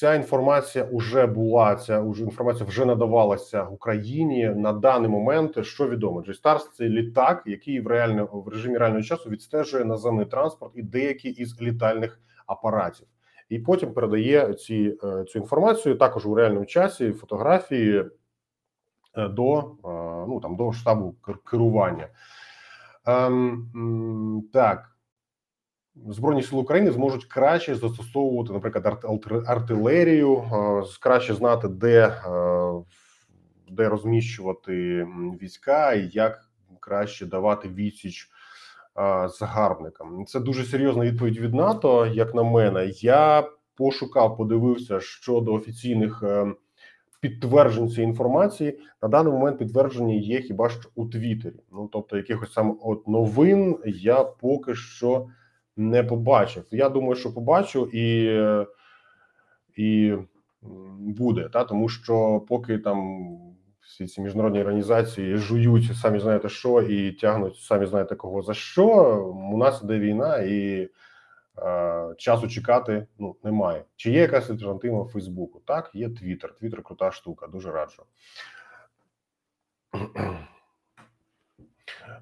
ця 0.00 0.14
інформація 0.14 0.88
вже 0.92 1.26
була. 1.26 1.76
Ця 1.76 2.00
уже 2.00 2.24
інформація 2.24 2.66
вже 2.66 2.84
надавалася 2.84 3.64
Україні 3.64 4.48
на 4.48 4.72
даний 4.72 5.10
момент. 5.10 5.64
Що 5.64 5.88
відомо, 5.88 6.20
J-Stars– 6.20 6.60
це 6.76 6.88
літак, 6.88 7.42
який 7.46 7.80
в 7.80 7.86
реально 7.86 8.28
в 8.32 8.48
режимі 8.48 8.78
реального 8.78 9.02
часу 9.02 9.30
відстежує 9.30 9.84
наземний 9.84 10.26
транспорт 10.26 10.72
і 10.74 10.82
деякі 10.82 11.28
із 11.28 11.60
літальних 11.60 12.20
апаратів, 12.46 13.06
і 13.48 13.58
потім 13.58 13.92
передає 13.92 14.54
ці 14.54 14.98
е, 15.04 15.24
цю 15.24 15.38
інформацію 15.38 15.94
також 15.94 16.26
у 16.26 16.34
реальному 16.34 16.66
часі. 16.66 17.12
Фотографії 17.12 18.04
е, 19.16 19.28
до 19.28 19.58
е, 19.58 19.64
ну 20.28 20.40
там 20.42 20.56
до 20.56 20.72
штабу 20.72 21.14
керування. 21.50 22.08
Ем, 23.06 24.44
Так. 24.52 24.91
Збройні 25.96 26.42
сили 26.42 26.62
України 26.62 26.90
зможуть 26.90 27.24
краще 27.24 27.74
застосовувати, 27.74 28.52
наприклад, 28.52 29.04
артилерію, 29.46 30.36
е, 30.36 30.82
краще 31.00 31.34
знати, 31.34 31.68
де 31.68 32.06
е, 32.06 32.72
де 33.70 33.88
розміщувати 33.88 35.06
війська 35.42 35.92
і 35.92 36.08
як 36.12 36.48
краще 36.80 37.26
давати 37.26 37.68
відсіч 37.68 38.28
е, 38.98 39.28
загарбникам. 39.28 40.26
Це 40.26 40.40
дуже 40.40 40.64
серйозна 40.64 41.04
відповідь 41.04 41.38
від 41.38 41.54
НАТО. 41.54 42.06
Як 42.06 42.34
на 42.34 42.42
мене, 42.42 42.86
я 42.86 43.48
пошукав, 43.76 44.36
подивився 44.36 45.00
щодо 45.00 45.52
офіційних 45.52 46.24
підтверджень 47.20 47.88
цієї 47.88 48.08
інформації. 48.08 48.78
На 49.02 49.08
даний 49.08 49.32
момент 49.32 49.58
підтвердження 49.58 50.14
є 50.14 50.40
хіба 50.40 50.68
що 50.68 50.88
у 50.94 51.06
Твіттері. 51.06 51.60
Ну 51.72 51.88
тобто, 51.92 52.16
якихось 52.16 52.52
саме 52.52 52.74
от 52.82 53.08
новин 53.08 53.78
я 53.86 54.24
поки 54.24 54.74
що 54.74 55.26
не 55.76 56.02
побачив. 56.02 56.64
Я 56.70 56.88
думаю, 56.88 57.14
що 57.14 57.34
побачу 57.34 57.90
і 57.92 58.38
і 59.76 60.14
буде, 60.98 61.48
та 61.48 61.64
тому 61.64 61.88
що 61.88 62.40
поки 62.48 62.78
там 62.78 63.28
всі 63.80 64.06
ці 64.06 64.20
міжнародні 64.20 64.60
організації 64.60 65.36
жують 65.36 65.96
самі 65.96 66.18
знаєте 66.18 66.48
що 66.48 66.82
і 66.82 67.12
тягнуть 67.12 67.56
самі 67.56 67.86
знаєте 67.86 68.14
кого 68.16 68.42
за 68.42 68.54
що. 68.54 68.86
У 69.52 69.56
нас 69.56 69.82
іде 69.82 69.98
війна 69.98 70.36
і 70.36 70.88
е, 71.58 72.14
часу 72.18 72.48
чекати 72.48 73.06
ну 73.18 73.36
немає. 73.44 73.84
Чи 73.96 74.10
є 74.10 74.20
якась 74.20 74.50
альтернатива 74.50 75.04
Фейсбуку? 75.04 75.62
Так, 75.66 75.90
є 75.94 76.08
Твіттер. 76.08 76.54
Твіттер 76.58 76.82
крута 76.82 77.10
штука, 77.10 77.46
дуже 77.46 77.70
раджу. 77.72 78.02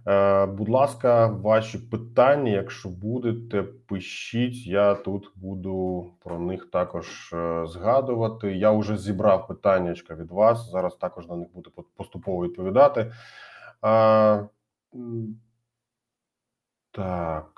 Е, 0.06 0.46
будь 0.46 0.68
ласка, 0.68 1.26
ваші 1.26 1.78
питання, 1.78 2.52
якщо 2.52 2.88
будете, 2.88 3.62
пишіть. 3.62 4.66
Я 4.66 4.94
тут 4.94 5.32
буду 5.34 6.06
про 6.24 6.38
них 6.38 6.70
також 6.70 7.32
е, 7.32 7.66
згадувати. 7.66 8.56
Я 8.56 8.70
вже 8.70 8.96
зібрав 8.96 9.46
питання 9.46 9.94
від 10.10 10.30
вас. 10.30 10.70
Зараз 10.70 10.96
також 10.96 11.28
на 11.28 11.36
них 11.36 11.48
буду 11.54 11.70
поступово 11.96 12.44
відповідати. 12.44 13.12
А, 13.82 14.42
Так, 16.92 17.50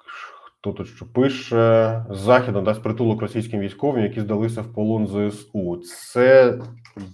хто 0.44 0.72
тут 0.72 0.88
що 0.88 1.12
пише? 1.12 2.04
Захід 2.10 2.54
надасть 2.54 2.82
притулок 2.82 3.20
російським 3.20 3.60
військовим, 3.60 4.02
які 4.02 4.20
здалися 4.20 4.62
в 4.62 4.74
полон 4.74 5.06
ЗСУ. 5.06 5.76
Це 5.76 6.58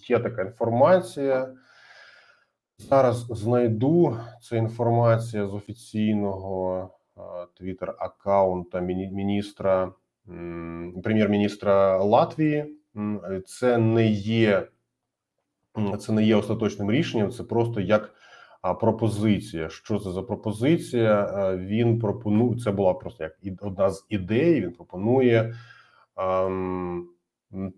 є 0.09 0.19
така 0.19 0.43
інформація. 0.43 1.55
Зараз 2.79 3.27
знайду 3.31 4.17
це 4.43 4.57
інформація 4.57 5.47
з 5.47 5.55
офіційного 5.55 6.91
твіттер 7.59 7.95
аккаунта 7.99 8.81
міністра 8.81 9.93
прем'єр-міністра 11.03 11.99
Латвії. 11.99 12.75
Це 13.47 13.79
не 13.79 14.07
є 14.11 14.69
це 15.99 16.13
не 16.13 16.25
є 16.25 16.37
остаточним 16.37 16.91
рішенням, 16.91 17.31
це 17.31 17.45
просто 17.45 17.81
як 17.81 18.15
пропозиція. 18.81 19.69
Що 19.69 19.99
це 19.99 20.11
за 20.11 20.23
пропозиція? 20.23 21.33
Він 21.57 21.99
пропонує 21.99 22.59
це 22.59 22.71
була 22.73 22.95
просто 22.95 23.25
як 23.25 23.55
одна 23.61 23.91
з 23.91 24.07
ідей. 24.09 24.61
Він 24.61 24.73
пропонує 24.73 25.55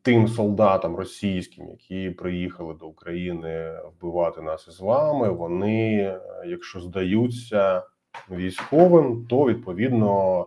тим 0.03 0.29
солдатам 0.29 0.97
російським, 0.97 1.69
які 1.69 2.11
приїхали 2.11 2.75
до 2.75 2.87
України 2.87 3.73
вбивати 3.85 4.43
нас 4.43 4.69
із 4.69 4.81
вами. 4.81 5.31
Вони, 5.31 6.15
якщо 6.47 6.81
здаються 6.81 7.83
військовим, 8.31 9.27
то 9.27 9.45
відповідно 9.45 10.47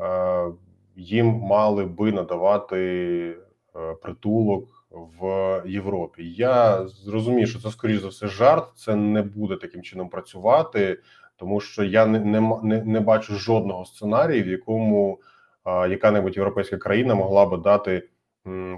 е, 0.00 0.46
їм 0.96 1.26
мали 1.26 1.84
би 1.84 2.12
надавати 2.12 2.76
е, 3.76 3.94
притулок 4.02 4.86
в 4.90 5.62
Європі. 5.66 6.30
Я 6.32 6.88
зрозумію, 6.88 7.46
що 7.46 7.58
це 7.58 7.70
скоріш 7.70 8.00
за 8.00 8.08
все 8.08 8.26
жарт. 8.26 8.68
Це 8.74 8.96
не 8.96 9.22
буде 9.22 9.56
таким 9.56 9.82
чином 9.82 10.08
працювати, 10.08 10.98
тому 11.36 11.60
що 11.60 11.84
я 11.84 12.06
не 12.06 12.40
не, 12.62 12.82
не 12.84 13.00
бачу 13.00 13.34
жодного 13.34 13.84
сценарію, 13.84 14.44
в 14.44 14.48
якому 14.48 15.20
яка-небудь 15.66 16.36
європейська 16.36 16.76
країна 16.76 17.14
могла 17.14 17.46
би 17.46 17.56
дати 17.56 18.08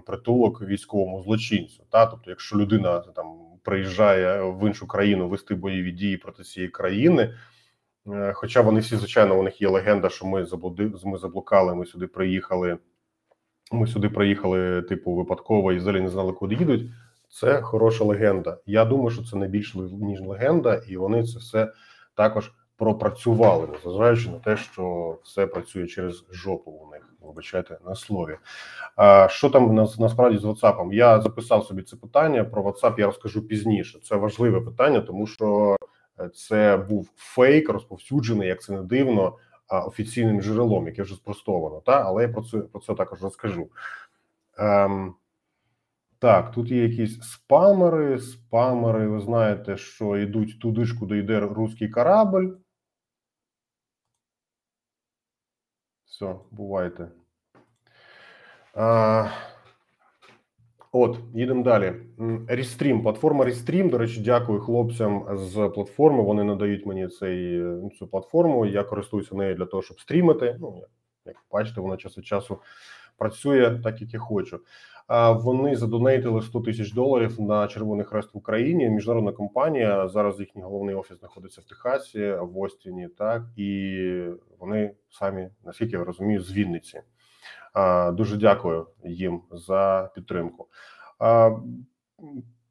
притулок 0.07 0.63
військовому 0.63 1.23
злочинцю. 1.23 1.83
Та 1.91 2.07
тобто, 2.07 2.31
якщо 2.31 2.57
людина 2.57 2.99
там 2.99 3.27
приїжджає 3.63 4.43
в 4.43 4.67
іншу 4.67 4.87
країну 4.87 5.29
вести 5.29 5.55
бойові 5.55 5.93
дії 5.93 6.17
проти 6.17 6.43
цієї 6.43 6.71
країни. 6.71 7.35
Е, 8.07 8.33
хоча 8.33 8.61
вони 8.61 8.81
всі, 8.81 8.97
звичайно, 8.97 9.41
у 9.41 9.43
них 9.43 9.63
є 9.63 9.69
легенда, 9.69 10.09
що 10.09 10.27
ми 10.27 10.45
заблуди, 10.45 10.93
ми 11.05 11.19
заблукали, 11.19 11.75
ми 11.75 11.87
сюди 11.87 12.07
приїхали. 12.07 12.79
Ми 13.73 13.87
сюди 13.87 14.09
приїхали, 14.09 14.83
типу, 14.83 15.15
випадково 15.15 15.73
і 15.73 15.77
взагалі 15.77 16.01
не 16.01 16.09
знали, 16.09 16.33
куди 16.33 16.55
їдуть. 16.55 16.91
Це 17.31 17.61
хороша 17.61 18.05
легенда. 18.05 18.59
Я 18.67 18.85
думаю, 18.85 19.11
що 19.11 19.23
це 19.23 19.37
не 19.37 19.49
більш 19.49 19.75
ніж 19.75 20.21
легенда, 20.21 20.75
і 20.75 20.97
вони 20.97 21.23
це 21.23 21.39
все 21.39 21.73
також 22.15 22.53
пропрацювали, 22.77 23.69
незважаючи 23.73 24.31
на 24.31 24.39
те, 24.39 24.57
що 24.57 25.17
все 25.25 25.47
працює 25.47 25.87
через 25.87 26.25
жопу 26.31 26.71
у 26.71 26.91
них. 26.91 27.08
Вибачайте 27.21 27.79
на 27.87 27.95
слові. 27.95 28.39
А 28.97 29.29
що 29.31 29.51
там 29.51 29.75
насправді 29.75 30.39
з 30.39 30.45
WhatsApp? 30.45 30.93
Я 30.93 31.21
записав 31.21 31.65
собі 31.65 31.83
це 31.83 31.97
питання. 31.97 32.45
Про 32.45 32.63
WhatsApp 32.63 32.95
я 32.99 33.07
розкажу 33.07 33.49
пізніше. 33.49 33.99
Це 34.03 34.17
важливе 34.17 34.61
питання, 34.61 35.01
тому 35.01 35.27
що 35.27 35.77
е, 36.21 36.29
це 36.29 36.77
був 36.77 37.11
фейк, 37.17 37.69
розповсюджений, 37.69 38.49
як 38.49 38.63
це 38.63 38.73
не 38.73 38.83
дивно, 38.83 39.37
офіційним 39.69 40.43
джерелом, 40.43 40.87
яке 40.87 41.03
вже 41.03 41.15
спростовано. 41.15 41.81
Та 41.81 42.03
але 42.03 42.23
я 42.23 42.29
про 42.29 42.43
це 42.43 42.59
про 42.59 42.81
це 42.81 42.95
також 42.95 43.23
розкажу. 43.23 43.69
Ем, 44.59 45.15
Так, 46.19 46.51
тут 46.51 46.71
є 46.71 46.83
якісь 46.83 47.21
спамери. 47.23 48.19
Спамери, 48.19 49.09
ви 49.09 49.21
знаєте, 49.21 49.77
що 49.77 50.17
йдуть 50.17 50.61
туди 50.61 50.85
ж, 50.85 50.99
куди 50.99 51.19
йде 51.19 51.41
русський 51.41 51.89
корабль. 51.89 52.47
Все, 56.19 56.35
бувайте. 56.51 57.09
А, 58.75 59.27
От, 60.93 61.19
їдемо 61.35 61.63
далі. 61.63 61.95
Рестрім, 62.49 63.03
платформа 63.03 63.45
Рестрім. 63.45 63.89
До 63.89 63.99
речі, 63.99 64.21
дякую 64.21 64.61
хлопцям 64.61 65.27
з 65.33 65.69
платформи. 65.75 66.23
Вони 66.23 66.45
надають 66.45 66.87
мені 66.87 67.09
цей 67.09 67.63
цю 67.99 68.07
платформу. 68.07 68.67
Я 68.67 68.83
користуюся 68.83 69.35
нею 69.35 69.55
для 69.55 69.67
того, 69.67 69.83
щоб 69.83 70.01
стрімити. 70.01 70.57
Ну, 70.61 70.83
як 71.25 71.37
бачите, 71.53 71.81
вона 71.81 71.97
час 71.97 72.19
від 72.19 72.27
часу 72.27 72.59
працює 73.17 73.81
так, 73.85 74.01
як 74.01 74.15
я 74.15 74.21
хочу. 74.21 74.61
Вони 75.35 75.77
задонейтили 75.77 76.43
100 76.43 76.61
тисяч 76.61 76.93
доларів 76.93 77.41
на 77.41 77.69
Червоний 77.69 78.05
Хрест 78.05 78.35
в 78.35 78.39
Україні. 78.39 78.89
Міжнародна 78.89 79.33
компанія 79.33 80.09
зараз 80.09 80.41
їхній 80.41 80.63
головний 80.63 80.95
офіс 80.95 81.19
знаходиться 81.19 81.61
в 81.61 81.65
Техасі, 81.65 82.31
в 82.31 82.59
Остіні. 82.59 83.09
Так 83.09 83.43
і 83.57 84.23
вони 84.59 84.95
самі, 85.11 85.49
наскільки 85.65 85.97
я 85.97 86.05
розумію, 86.05 86.41
з 86.41 86.53
Вінниці. 86.53 87.01
Дуже 88.13 88.37
дякую 88.37 88.87
їм 89.05 89.43
за 89.53 90.11
підтримку. 90.15 90.67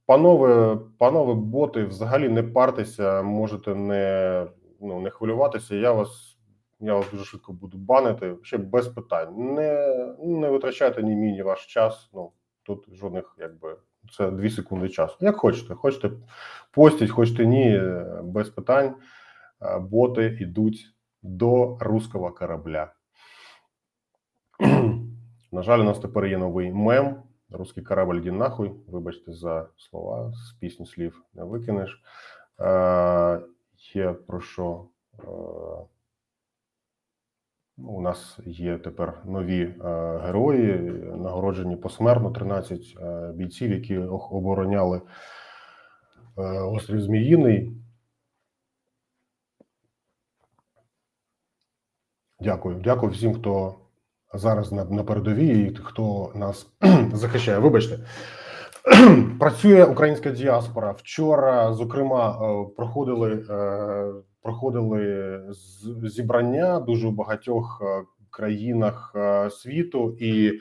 Панове, 0.05 0.77
панове 0.97 1.33
боти, 1.33 1.83
взагалі 1.83 2.29
не 2.29 2.43
партеся, 2.43 3.21
можете 3.21 3.75
не 3.75 4.47
ну 4.81 5.01
не 5.01 5.09
хвилюватися. 5.09 5.75
Я 5.75 5.91
вас 5.91 6.36
я 6.79 6.93
вас 6.95 7.11
дуже 7.11 7.25
швидко 7.25 7.53
буду 7.53 7.77
банити. 7.77 8.35
Ще 8.41 8.57
без 8.57 8.87
питань. 8.87 9.53
Не 9.53 9.95
не 10.19 10.49
витрачайте 10.49 11.03
ні 11.03 11.15
мій, 11.15 11.31
ні 11.31 11.41
ваш 11.41 11.65
час. 11.65 12.09
Ну 12.13 12.31
тут 12.63 12.95
жодних, 12.95 13.35
якби 13.37 13.77
це 14.11 14.31
дві 14.31 14.49
секунди 14.49 14.89
часу. 14.89 15.17
Як 15.19 15.37
хочете, 15.37 15.73
хочете 15.73 16.11
постіть, 16.71 17.09
хочете 17.09 17.45
ні, 17.45 17.81
без 18.23 18.49
питань. 18.49 18.95
Боти 19.79 20.37
йдуть 20.39 20.85
до 21.21 21.77
руського 21.81 22.31
корабля. 22.31 22.91
На 25.51 25.61
жаль, 25.63 25.79
у 25.79 25.83
нас 25.83 25.99
тепер 25.99 26.25
є 26.25 26.37
новий 26.37 26.73
мем. 26.73 27.23
Русський 27.49 27.83
корабль 27.83 28.15
іди 28.15 28.31
нахуй. 28.31 28.71
Вибачте 28.87 29.33
за 29.33 29.69
слова 29.77 30.33
з 30.33 30.53
пісні 30.59 30.85
слів 30.85 31.21
не 31.33 31.43
викинеш. 31.43 32.01
Е, 32.59 33.41
Є 33.93 34.13
про 34.13 34.41
що. 34.41 34.85
Е, 37.77 37.81
у 37.81 38.01
нас 38.01 38.39
є 38.45 38.77
тепер 38.77 39.21
нові 39.25 39.61
е, 39.61 39.73
герої, 40.23 40.77
нагороджені 41.17 41.75
посмертно 41.75 42.31
13 42.31 42.97
е, 43.01 43.31
бійців, 43.35 43.71
які 43.71 43.97
обороняли 43.97 45.01
е, 46.37 46.41
острів 46.59 47.01
Зміїний. 47.01 47.73
Дякую, 52.39 52.81
дякую 52.83 53.11
всім, 53.11 53.33
хто 53.33 53.75
зараз 54.33 54.71
на 54.71 54.85
на 54.85 55.03
передовій, 55.03 55.75
хто 55.83 56.31
нас 56.35 56.67
захищає. 57.13 57.59
Вибачте, 57.59 57.99
працює 59.39 59.85
українська 59.85 60.31
діаспора. 60.31 60.91
Вчора, 60.91 61.73
зокрема, 61.73 62.39
проходили 62.77 63.45
проходили 64.47 65.41
зібрання 66.03 66.79
дуже 66.79 67.07
у 67.07 67.11
багатьох 67.11 67.81
е, 67.81 68.03
країнах 68.29 69.15
світу, 69.51 70.17
і 70.19 70.59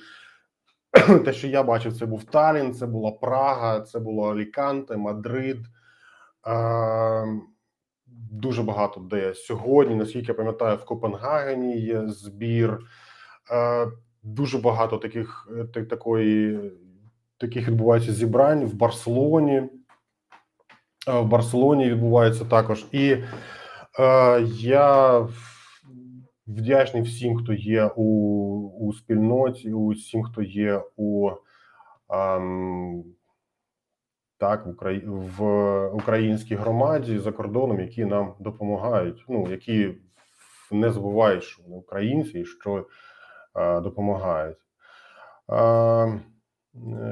те, 1.24 1.32
що 1.32 1.46
я 1.48 1.62
бачив, 1.62 1.98
це 1.98 2.06
був 2.06 2.24
Талін, 2.24 2.74
це 2.74 2.86
була 2.86 3.10
Прага, 3.10 3.80
це 3.80 3.98
було 3.98 4.32
Аліканте, 4.32 4.96
Мадрид. 4.96 5.58
Дуже 8.30 8.62
багато 8.62 9.00
де 9.00 9.34
сьогодні, 9.34 9.94
наскільки 9.94 10.26
я 10.28 10.34
пам'ятаю, 10.34 10.76
в 10.76 10.84
Копенгагені 10.84 11.78
є 11.78 12.08
збір. 12.08 12.78
Е, 13.50 13.86
дуже 14.22 14.58
багато 14.58 14.96
таких 14.98 15.48
е, 15.76 15.82
такої, 15.82 16.70
таких 17.38 17.68
відбувається 17.68 18.12
зібрань 18.12 18.64
в 18.64 18.74
Барселоні. 18.74 19.62
Е, 21.08 21.20
в 21.20 21.26
Барселоні 21.26 21.90
відбувається 21.90 22.44
також. 22.44 22.84
І 22.92 23.08
е, 23.08 23.24
я 24.48 25.28
вдячний 26.46 27.02
всім, 27.02 27.36
хто 27.36 27.52
є 27.52 27.90
у 27.96 28.06
у 28.80 28.92
спільноті, 28.92 29.72
усім, 29.72 30.22
хто 30.22 30.42
є 30.42 30.82
у 30.96 31.30
ем, 32.10 33.04
так, 34.38 34.66
в, 34.66 34.70
Украї... 34.70 35.02
в 35.06 35.88
українській 35.88 36.54
громаді 36.54 37.18
за 37.18 37.32
кордоном, 37.32 37.80
які 37.80 38.04
нам 38.04 38.34
допомагають. 38.40 39.24
Ну 39.28 39.46
які 39.50 39.94
не 40.72 40.90
забувають, 40.90 41.44
що 41.44 41.62
вони 41.62 41.76
українці, 41.76 42.40
і 42.40 42.44
що 42.44 42.86
допомагають. 43.82 44.58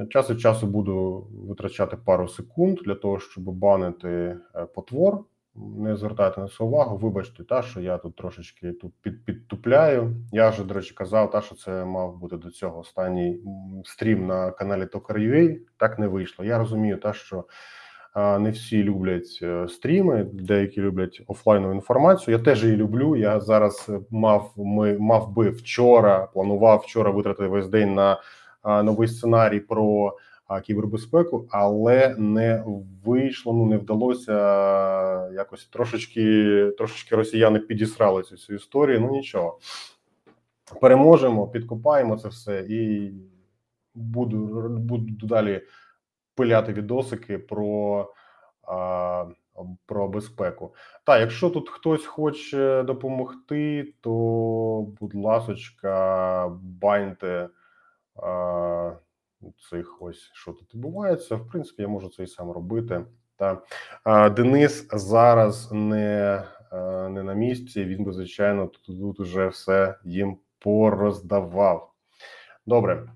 Час 0.09 0.29
від 0.29 0.39
часу 0.39 0.67
буду 0.67 1.27
витрачати 1.31 1.97
пару 1.97 2.27
секунд 2.27 2.77
для 2.85 2.95
того, 2.95 3.19
щоб 3.19 3.43
банити 3.43 4.07
е, 4.09 4.65
потвор. 4.75 5.23
Не 5.55 5.95
звертайте 5.95 6.41
на 6.41 6.47
це 6.47 6.63
увагу. 6.63 6.97
Вибачте, 6.97 7.43
та 7.43 7.61
що 7.61 7.81
я 7.81 7.97
тут 7.97 8.15
трошечки 8.15 8.71
тут 8.71 8.93
під, 9.01 9.25
підтупляю. 9.25 10.15
Я 10.31 10.49
вже, 10.49 10.63
до 10.63 10.73
речі, 10.73 10.93
казав, 10.93 11.31
та 11.31 11.41
що 11.41 11.55
це 11.55 11.85
мав 11.85 12.17
бути 12.17 12.37
до 12.37 12.49
цього 12.49 12.79
останній 12.79 13.39
стрім 13.83 14.27
на 14.27 14.51
каналі 14.51 14.81
Tokar.ua. 14.81 15.57
Так 15.77 15.99
не 15.99 16.07
вийшло. 16.07 16.45
Я 16.45 16.57
розумію, 16.57 16.97
та 16.97 17.13
що 17.13 17.45
не 18.15 18.49
всі 18.49 18.83
люблять 18.83 19.39
е, 19.41 19.67
стріми, 19.67 20.27
деякі 20.33 20.81
люблять 20.81 21.21
офлайнову 21.27 21.73
інформацію. 21.73 22.37
Я 22.37 22.43
теж 22.43 22.63
її 22.63 22.75
люблю. 22.75 23.15
Я 23.15 23.39
зараз 23.39 23.85
е, 23.89 23.99
мав 24.11 24.53
ми 24.57 24.97
мав 24.97 25.33
би 25.33 25.49
вчора. 25.49 26.27
Планував 26.33 26.79
вчора 26.79 27.11
витратити 27.11 27.47
весь 27.47 27.67
день 27.67 27.93
на 27.93 28.21
новий 28.83 29.07
сценарій 29.07 29.59
про 29.59 30.13
кібербезпеку, 30.63 31.47
але 31.49 32.15
не 32.17 32.63
вийшло. 33.05 33.53
Ну 33.53 33.65
не 33.65 33.77
вдалося 33.77 34.33
якось 35.31 35.65
трошечки. 35.65 36.71
Трошечки 36.77 37.15
росіяни 37.15 37.59
підісрали 37.59 38.23
цю 38.23 38.37
цю 38.37 38.53
історію. 38.53 38.99
Ну 38.99 39.11
нічого, 39.11 39.59
переможемо, 40.81 41.47
підкопаємо 41.47 42.17
це 42.17 42.27
все 42.27 42.65
і 42.69 43.11
буду 43.95 44.37
буду 44.69 45.27
далі 45.27 45.61
пиляти 46.35 46.73
відосики 46.73 47.37
про 47.37 48.13
а, 48.67 49.25
про 49.85 50.07
безпеку. 50.07 50.73
Так, 51.03 51.19
якщо 51.21 51.49
тут 51.49 51.69
хтось 51.69 52.05
хоче 52.05 52.83
допомогти, 52.83 53.93
то 54.01 54.87
будь 54.99 55.15
ласочка, 55.15 56.47
баньте 56.61 57.49
цих 59.69 60.01
ось 60.01 60.29
що 60.33 60.51
тут 60.51 60.73
відбувається. 60.73 61.35
В 61.35 61.47
принципі, 61.47 61.81
я 61.81 61.87
можу 61.87 62.09
це 62.09 62.23
і 62.23 62.27
сам 62.27 62.51
робити. 62.51 63.05
Та 63.37 63.61
Денис 64.29 64.87
зараз 64.91 65.71
не 65.71 66.43
не 67.09 67.23
на 67.23 67.33
місці. 67.33 67.85
Він 67.85 68.03
би 68.03 68.13
звичайно 68.13 68.67
тут 68.67 68.83
тут 68.85 69.19
уже 69.19 69.47
все 69.47 69.95
їм 70.03 70.37
пороздавав. 70.59 71.91
Добре. 72.65 73.07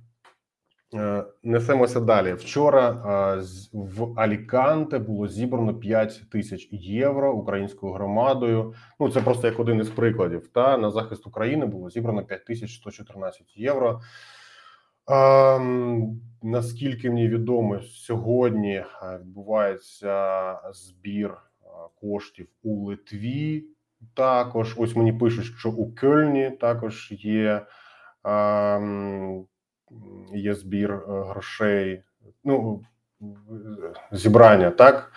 Е, 0.95 1.23
несемося 1.43 1.99
далі. 1.99 2.33
Вчора 2.33 2.89
е, 2.89 3.43
в 3.73 4.19
Аліканте 4.19 4.99
було 4.99 5.27
зібрано 5.27 5.73
5 5.73 6.21
тисяч 6.31 6.69
євро 6.71 7.33
українською 7.33 7.93
громадою. 7.93 8.73
Ну 8.99 9.11
це 9.11 9.21
просто 9.21 9.47
як 9.47 9.59
один 9.59 9.79
із 9.79 9.89
прикладів. 9.89 10.47
Та 10.47 10.77
на 10.77 10.91
захист 10.91 11.27
України 11.27 11.65
було 11.65 11.89
зібрано 11.89 12.25
5114 12.25 13.57
євро. 13.57 14.01
Ем, 15.09 16.21
наскільки 16.43 17.09
мені 17.09 17.27
відомо, 17.27 17.81
сьогодні 17.81 18.75
е, 18.75 18.85
відбувається 19.21 20.55
збір 20.73 21.37
коштів 22.01 22.47
у 22.63 22.85
Литві. 22.85 23.65
Також 24.13 24.75
ось 24.77 24.95
мені 24.95 25.13
пишуть, 25.13 25.45
що 25.45 25.69
у 25.69 25.91
Кельні 25.91 26.49
також 26.49 27.11
є. 27.11 27.65
Ем, 28.23 29.45
є 30.33 30.55
збір 30.55 30.91
е, 30.93 31.01
грошей, 31.07 32.03
ну 32.43 32.81
зібрання. 34.11 34.71
Так, 34.71 35.11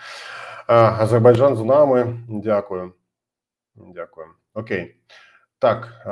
Азербайджан 0.67 1.55
з 1.55 1.63
нами. 1.63 2.19
Дякую. 2.29 2.93
Дякую. 3.75 4.27
Окей. 4.53 4.95
Так. 5.59 6.07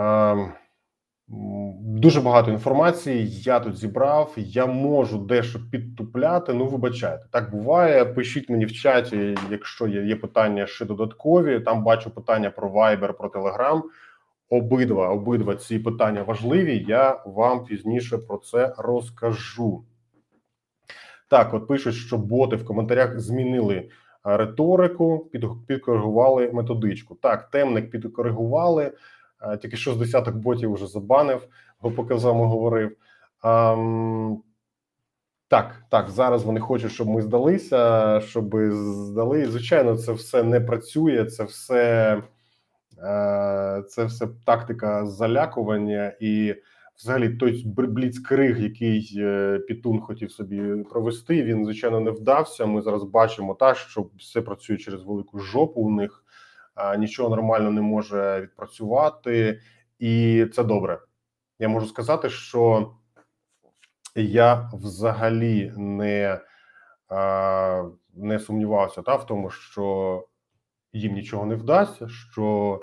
Дуже 1.81 2.21
багато 2.21 2.51
інформації 2.51 3.29
я 3.29 3.59
тут 3.59 3.77
зібрав. 3.77 4.33
Я 4.37 4.65
можу 4.65 5.17
дещо 5.17 5.59
підтупляти. 5.71 6.53
Ну, 6.53 6.65
вибачайте, 6.65 7.25
так 7.31 7.51
буває. 7.51 8.05
Пишіть 8.05 8.49
мені 8.49 8.65
в 8.65 8.71
чаті, 8.71 9.37
якщо 9.49 9.87
є 9.87 10.01
є 10.01 10.15
питання 10.15 10.67
ще 10.67 10.85
додаткові. 10.85 11.59
Там 11.59 11.83
бачу 11.83 12.09
питання 12.09 12.49
про 12.49 12.69
Viber, 12.69 13.13
про 13.13 13.29
Telegram 13.29 13.81
обидва 14.49 15.09
обидва 15.09 15.55
ці 15.55 15.79
питання 15.79 16.23
важливі. 16.23 16.85
Я 16.87 17.19
вам 17.25 17.65
пізніше 17.65 18.17
про 18.17 18.37
це 18.37 18.73
розкажу. 18.77 19.83
Так, 21.27 21.53
от 21.53 21.67
пишуть, 21.67 21.95
що 21.95 22.17
боти 22.17 22.55
в 22.55 22.65
коментарях 22.65 23.19
змінили 23.19 23.89
риторику, 24.23 25.29
під, 25.31 25.45
підкоригували 25.67 26.51
методичку. 26.53 27.15
Так, 27.15 27.49
темник 27.49 27.91
підкоригували, 27.91 28.91
тільки 29.61 29.77
що 29.77 29.93
з 29.93 29.97
десяток 29.97 30.35
ботів 30.35 30.73
вже 30.73 30.87
забанив, 30.87 31.47
бо 31.81 31.91
поки 31.91 32.17
з 32.17 32.23
вами 32.23 32.45
говорив. 32.45 32.97
А, 33.41 33.75
так, 35.47 35.83
так, 35.89 36.09
зараз 36.09 36.43
вони 36.43 36.59
хочуть, 36.59 36.91
щоб 36.91 37.07
ми 37.07 37.21
здалися, 37.21 38.21
щоб 38.21 38.55
здали. 38.71 39.45
Звичайно, 39.45 39.97
це 39.97 40.13
все 40.13 40.43
не 40.43 40.61
працює, 40.61 41.25
це 41.25 41.43
все. 41.43 42.17
Е, 43.03 43.83
це 43.87 44.05
все 44.05 44.27
тактика 44.45 45.05
залякування, 45.05 46.13
і 46.19 46.55
взагалі 46.97 47.29
той 47.29 47.65
бліцкриг, 47.67 48.61
який 48.61 49.13
е, 49.17 49.59
Пітун 49.67 49.99
хотів 49.99 50.31
собі 50.31 50.83
провести, 50.89 51.43
він 51.43 51.65
звичайно 51.65 51.99
не 51.99 52.11
вдався. 52.11 52.65
Ми 52.65 52.81
зараз 52.81 53.03
бачимо 53.03 53.53
так, 53.53 53.77
що 53.77 54.09
все 54.19 54.41
працює 54.41 54.77
через 54.77 55.03
велику 55.03 55.39
жопу. 55.39 55.81
У 55.81 55.91
них 55.91 56.23
нічого 56.97 57.29
нормально 57.29 57.71
не 57.71 57.81
може 57.81 58.41
відпрацювати, 58.41 59.61
і 59.99 60.45
це 60.53 60.63
добре. 60.63 60.99
Я 61.59 61.67
можу 61.67 61.85
сказати, 61.85 62.29
що 62.29 62.93
я 64.15 64.71
взагалі 64.73 65.73
не 65.77 66.41
не 68.13 68.39
сумнівався 68.39 69.01
та 69.01 69.15
в 69.15 69.25
тому, 69.25 69.49
що 69.49 70.27
їм 70.93 71.13
нічого 71.13 71.45
не 71.45 71.55
вдасться, 71.55 72.07
що 72.07 72.79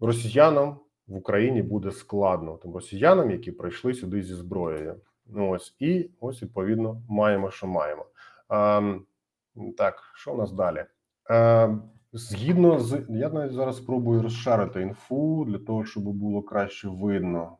росіянам 0.00 0.80
в 1.06 1.16
Україні 1.16 1.62
буде 1.62 1.90
складно 1.90 2.56
тим 2.56 2.74
росіянам, 2.74 3.30
які 3.30 3.52
прийшли 3.52 3.94
сюди 3.94 4.22
зі 4.22 4.34
зброєю. 4.34 5.00
Ну 5.26 5.50
ось 5.50 5.76
і 5.78 6.10
ось 6.20 6.42
відповідно 6.42 7.02
маємо, 7.08 7.50
що 7.50 7.66
маємо. 7.66 8.06
А, 8.48 8.94
Так, 9.76 10.02
що 10.14 10.32
в 10.32 10.38
нас 10.38 10.52
далі? 10.52 10.84
А, 11.30 11.68
Згідно 12.14 12.78
з 12.78 13.02
я 13.08 13.28
навіть 13.28 13.52
зараз 13.52 13.76
спробую 13.76 14.22
розшарити 14.22 14.82
інфу 14.82 15.44
для 15.48 15.58
того, 15.58 15.84
щоб 15.84 16.02
було 16.04 16.42
краще 16.42 16.88
видно. 16.88 17.56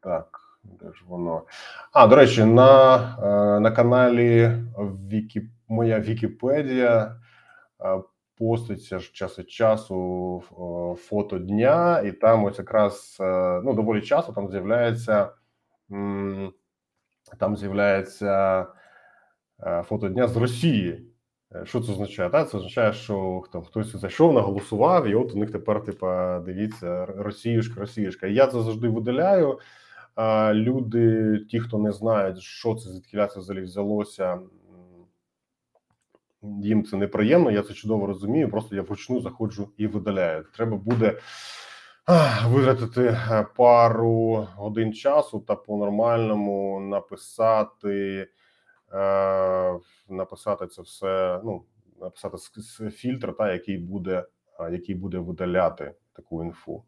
Так, 0.00 0.40
де 0.64 0.92
ж 0.92 1.04
воно? 1.08 1.42
А, 1.92 2.06
до 2.06 2.16
речі, 2.16 2.44
на 2.44 2.98
на 3.60 3.70
каналі 3.70 4.52
Вікі, 5.10 5.50
моя 5.68 6.00
Вікіпедія 6.00 7.16
поститься 8.38 8.98
ж 8.98 9.12
час 9.12 9.38
від 9.38 9.50
часу 9.50 10.42
фото 10.98 11.38
дня, 11.38 12.00
і 12.00 12.12
там 12.12 12.44
ось 12.44 12.58
якраз 12.58 13.16
е, 13.20 13.60
ну 13.64 13.74
доволі 13.74 14.02
часто 14.02 14.32
там 14.32 14.50
з'являється 14.50 15.30
там 17.38 17.56
з'являється 17.56 18.66
е, 19.66 19.82
фото 19.82 20.08
дня 20.08 20.28
з 20.28 20.36
Росії. 20.36 21.15
Е, 21.54 21.66
що 21.66 21.80
це 21.80 21.92
означає? 21.92 22.30
Так, 22.30 22.50
це 22.50 22.56
означає, 22.56 22.92
що 22.92 23.42
там 23.52 23.64
хтось 23.64 23.96
зайшов, 23.96 24.32
наголосував, 24.32 25.06
і 25.06 25.14
от 25.14 25.34
у 25.34 25.38
них 25.38 25.52
тепер, 25.52 25.84
типа, 25.84 26.40
дивіться, 26.40 27.06
Росіюшка, 27.06 27.80
Росіюшка. 27.80 28.26
Я 28.26 28.46
це 28.46 28.62
завжди 28.62 28.88
видаляю. 28.88 29.58
Люди, 30.52 31.38
ті, 31.50 31.60
хто 31.60 31.78
не 31.78 31.92
знають, 31.92 32.40
що 32.40 32.74
це 32.74 32.90
звідки 32.90 33.28
це 33.34 33.40
взагалі 33.40 33.64
взялося, 33.64 34.38
їм 36.62 36.84
це 36.84 36.96
неприємно, 36.96 37.50
я 37.50 37.62
це 37.62 37.74
чудово 37.74 38.06
розумію. 38.06 38.50
Просто 38.50 38.76
я 38.76 38.82
вручну 38.82 39.20
заходжу 39.20 39.68
і 39.76 39.86
видаляю. 39.86 40.44
Треба 40.56 40.76
буде 40.76 41.20
витратити 42.46 43.02
е, 43.02 43.46
пару 43.56 44.48
годин 44.56 44.92
часу 44.92 45.40
та 45.40 45.54
по-нормальному 45.54 46.80
написати, 46.80 48.28
написати 50.08 50.66
це 50.66 50.82
все. 50.82 51.40
Ну 51.44 51.64
написати 52.00 52.36
фільтр, 52.90 53.34
та 53.38 53.52
який 53.52 53.78
буде, 53.78 54.24
який 54.70 54.94
буде 54.94 55.18
видаляти 55.18 55.94
таку 56.12 56.44
інфу. 56.44 56.82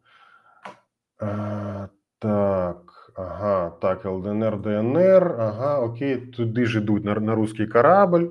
Е, 1.23 1.89
так, 2.19 3.13
ага, 3.15 3.71
так, 3.71 4.05
ЛДНР, 4.05 4.61
ДНР. 4.61 5.37
Ага, 5.39 5.81
окей, 5.81 6.17
туди 6.17 6.67
ж 6.67 6.79
йдуть 6.79 7.05
на, 7.05 7.15
на 7.15 7.35
русський 7.35 7.67
корабль. 7.67 8.27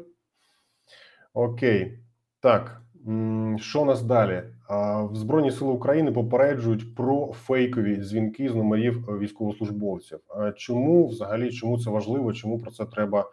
Окей, 1.33 1.99
так 2.39 2.81
що 3.57 3.81
у 3.81 3.85
нас 3.85 4.01
далі? 4.03 4.43
В 5.11 5.15
Збройні 5.15 5.51
Сили 5.51 5.71
України 5.71 6.11
попереджують 6.11 6.95
про 6.95 7.33
фейкові 7.33 7.97
дзвінки 7.97 8.49
з 8.49 8.55
номерів 8.55 9.09
е, 9.09 9.17
військовослужбовців. 9.17 10.19
Чому 10.55 11.07
взагалі 11.07 11.51
чому 11.51 11.79
це 11.79 11.89
важливо? 11.89 12.33
Чому 12.33 12.59
про 12.59 12.71
це 12.71 12.85
треба? 12.85 13.29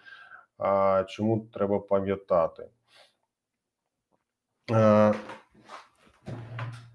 Чому 1.09 1.49
треба 1.53 1.79
пам'ятати? 1.79 2.69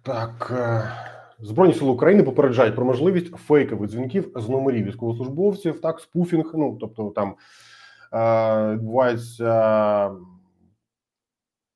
Так, 0.03 0.51
е, 0.51 0.91
Збройні 1.39 1.73
сили 1.73 1.91
України 1.91 2.23
попереджають 2.23 2.75
про 2.75 2.85
можливість 2.85 3.35
фейкових 3.35 3.89
дзвінків 3.89 4.31
з 4.35 4.49
номерів 4.49 4.85
військовослужбовців. 4.85 5.81
Так, 5.81 5.99
спуфінг. 5.99 6.51
Ну 6.53 6.77
тобто, 6.79 7.09
там 7.09 7.35
відбувається. 8.73 10.11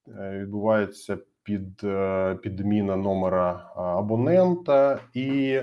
Е, 0.07 0.39
відбувається 0.39 1.17
під 1.43 1.83
е, 1.83 2.35
підміна 2.35 2.95
номера 2.95 3.71
абонента, 3.75 4.99
і 5.13 5.61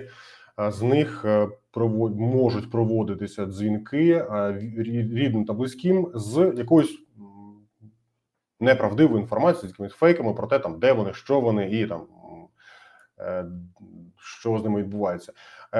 з 0.68 0.82
них 0.82 1.24
е, 1.24 1.48
провод, 1.70 2.20
можуть 2.20 2.70
проводитися 2.70 3.46
дзвінки 3.46 4.24
рідним 5.14 5.44
та 5.44 5.52
близьким 5.52 6.10
з 6.14 6.52
якоюсь 6.56 6.98
неправдивою 8.60 9.20
інформацією, 9.20 9.68
з 9.68 9.70
якимись 9.70 9.92
фейками 9.92 10.34
про 10.34 10.46
те, 10.46 10.58
там 10.58 10.78
де 10.78 10.92
вони, 10.92 11.12
що 11.12 11.40
вони, 11.40 11.70
і 11.70 11.86
там 11.86 12.00
що 14.16 14.58
з 14.58 14.64
ними 14.64 14.82
відбувається. 14.82 15.32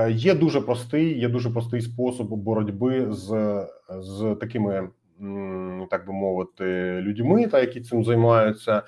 Є 0.08 0.34
дуже 0.34 0.60
простий, 0.60 1.18
є 1.18 1.28
дуже 1.28 1.50
простий 1.50 1.80
спосіб 1.80 2.26
боротьби 2.26 3.12
з, 3.12 3.66
з 3.90 4.36
такими 4.40 4.88
так 5.90 6.06
би 6.06 6.12
мовити, 6.12 6.64
людьми, 7.00 7.46
та 7.46 7.60
які 7.60 7.80
цим 7.80 8.04
займаються. 8.04 8.82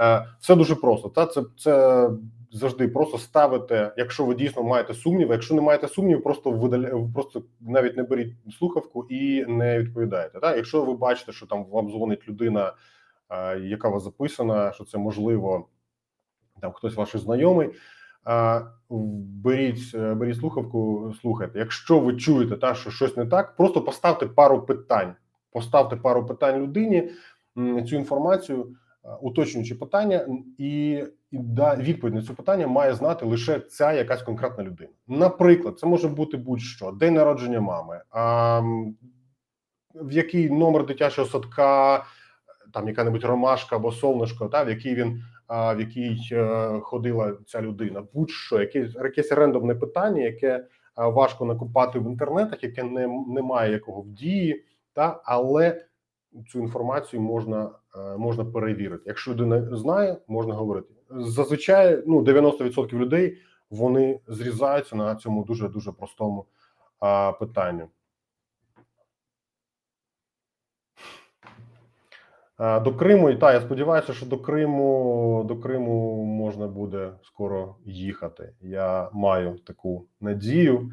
Е, 0.00 0.26
все 0.40 0.56
дуже 0.56 0.74
просто. 0.74 1.08
Та 1.08 1.26
це 1.26 1.42
це 1.58 2.10
завжди 2.56 2.88
просто 2.88 3.18
ставити. 3.18 3.90
Якщо 3.96 4.24
ви 4.24 4.34
дійсно 4.34 4.62
маєте 4.62 4.94
сумніви. 4.94 5.34
Якщо 5.34 5.54
не 5.54 5.60
маєте 5.60 5.88
сумнівів, 5.88 6.22
просто 6.22 6.50
видаля, 6.50 7.08
просто 7.14 7.42
навіть 7.60 7.96
не 7.96 8.02
беріть 8.02 8.34
слухавку 8.58 9.06
і 9.10 9.44
не 9.46 9.78
відповідаєте. 9.78 10.40
Та 10.40 10.56
якщо 10.56 10.84
ви 10.84 10.94
бачите, 10.94 11.32
що 11.32 11.46
там 11.46 11.64
вам 11.64 11.90
дзвонить 11.90 12.28
людина, 12.28 12.72
е, 13.30 13.58
яка 13.58 13.88
вас 13.88 14.02
записана, 14.02 14.72
що 14.72 14.84
це 14.84 14.98
можливо, 14.98 15.68
там 16.60 16.72
хтось 16.72 16.96
ваш 16.96 17.16
знайомий. 17.16 17.70
Е, 18.28 18.62
беріть 19.44 19.96
беріть 19.96 20.38
слухавку, 20.38 21.14
слухайте. 21.20 21.58
Якщо 21.58 21.98
ви 21.98 22.16
чуєте, 22.16 22.56
та 22.56 22.74
що 22.74 22.90
щось 22.90 23.16
не 23.16 23.26
так, 23.26 23.56
просто 23.56 23.82
поставте 23.82 24.26
пару 24.26 24.62
питань 24.62 25.14
поставте 25.56 25.96
пару 25.96 26.26
питань 26.26 26.62
людині 26.62 27.10
цю 27.56 27.96
інформацію, 27.96 28.76
е, 29.06 29.08
уточнюючи 29.20 29.74
питання, 29.74 30.28
і 30.58 31.04
і 31.30 31.38
да 31.38 31.76
відповідь 31.76 32.14
на 32.14 32.22
це 32.22 32.32
питання 32.32 32.66
має 32.66 32.94
знати 32.94 33.26
лише 33.26 33.60
ця 33.60 33.92
якась 33.92 34.22
конкретна 34.22 34.64
людина. 34.64 34.90
Наприклад, 35.08 35.78
це 35.78 35.86
може 35.86 36.08
бути 36.08 36.36
будь-що 36.36 36.90
день 36.90 37.14
народження 37.14 37.60
мами, 37.60 38.02
а 38.10 38.60
в 39.94 40.12
який 40.12 40.50
номер 40.50 40.86
дитячого 40.86 41.28
садка, 41.28 42.04
там 42.72 42.88
яка-небудь 42.88 43.24
ромашка 43.24 43.76
або 43.76 43.90
солнышко, 43.90 44.48
та 44.48 44.64
в 44.64 44.68
який 44.68 44.94
він 44.94 45.22
в 45.48 45.76
який 45.80 46.28
е, 46.32 46.80
ходила 46.82 47.36
ця 47.46 47.62
людина, 47.62 48.02
будь-що 48.14 48.60
якесь 48.60 48.94
якесь 48.94 49.32
рандомне 49.32 49.74
питання, 49.74 50.22
яке 50.22 50.48
е, 50.48 50.66
важко 50.96 51.44
накопати 51.44 51.98
в 51.98 52.02
інтернетах, 52.02 52.62
яке 52.62 52.82
не, 52.82 53.06
не 53.28 53.42
має 53.42 53.72
якого 53.72 54.00
в 54.02 54.08
дії 54.08 54.64
та 54.92 55.20
але 55.24 55.84
цю 56.48 56.58
інформацію 56.58 57.22
можна 57.22 57.70
е, 57.96 58.16
можна 58.16 58.44
перевірити. 58.44 59.02
Якщо 59.06 59.30
людина 59.30 59.76
знає, 59.76 60.16
можна 60.28 60.54
говорити. 60.54 60.94
Зазвичай 61.10 62.02
ну 62.06 62.22
90% 62.22 62.92
людей 62.92 63.38
вони 63.70 64.20
зрізаються 64.26 64.96
на 64.96 65.16
цьому 65.16 65.44
дуже 65.44 65.68
дуже 65.68 65.92
простому 65.92 66.46
а, 67.00 67.32
питанню. 67.32 67.88
До 72.58 72.94
Криму 72.94 73.30
і 73.30 73.36
та 73.36 73.52
я 73.52 73.60
сподіваюся, 73.60 74.12
що 74.12 74.26
до 74.26 74.38
Криму 74.38 75.44
до 75.48 75.56
Криму 75.56 76.24
можна 76.24 76.66
буде 76.68 77.12
скоро 77.22 77.76
їхати. 77.84 78.54
Я 78.60 79.10
маю 79.12 79.58
таку 79.58 80.06
надію. 80.20 80.90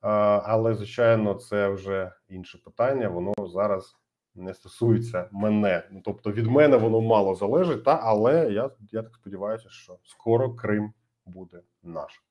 Але 0.00 0.74
звичайно, 0.74 1.34
це 1.34 1.68
вже 1.68 2.12
інше 2.28 2.58
питання. 2.64 3.08
Воно 3.08 3.32
зараз 3.38 3.96
не 4.38 4.54
стосується 4.54 5.28
мене. 5.32 5.82
Ну 5.90 6.00
тобто 6.04 6.32
від 6.32 6.46
мене 6.46 6.76
воно 6.76 7.00
мало 7.00 7.34
залежить, 7.34 7.84
та 7.84 8.00
але 8.02 8.52
я 8.52 8.70
я 8.92 9.02
так 9.02 9.14
сподіваюся, 9.14 9.68
що 9.70 9.98
скоро 10.04 10.54
Крим 10.54 10.92
буде 11.26 11.60
наш. 11.82 12.22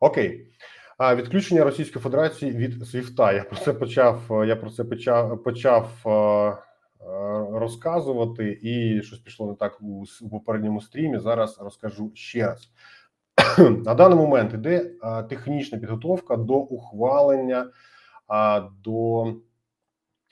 Окей. 0.00 0.52
А 0.98 1.14
відключення 1.14 1.64
Російської 1.64 2.02
Федерації 2.02 2.52
від 2.52 2.86
СВІФТа. 2.86 3.32
Я 3.32 3.44
про 3.44 3.56
це 3.56 3.72
почав. 3.72 4.44
Я 4.46 4.56
про 4.56 4.70
це 4.70 4.84
почав 4.84 5.42
почав 5.42 5.90
розказувати, 7.52 8.58
і 8.62 9.02
щось 9.02 9.18
пішло 9.18 9.46
не 9.46 9.54
так 9.54 9.78
у 10.22 10.28
попередньому 10.30 10.80
стрімі. 10.80 11.18
Зараз 11.18 11.58
розкажу 11.60 12.10
ще 12.14 12.46
раз. 12.46 12.70
На 13.84 13.94
даний 13.94 14.18
момент 14.18 14.54
іде 14.54 14.90
технічна 15.28 15.78
підготовка 15.78 16.36
до 16.36 16.54
ухвалення 16.54 17.70
до 18.84 19.24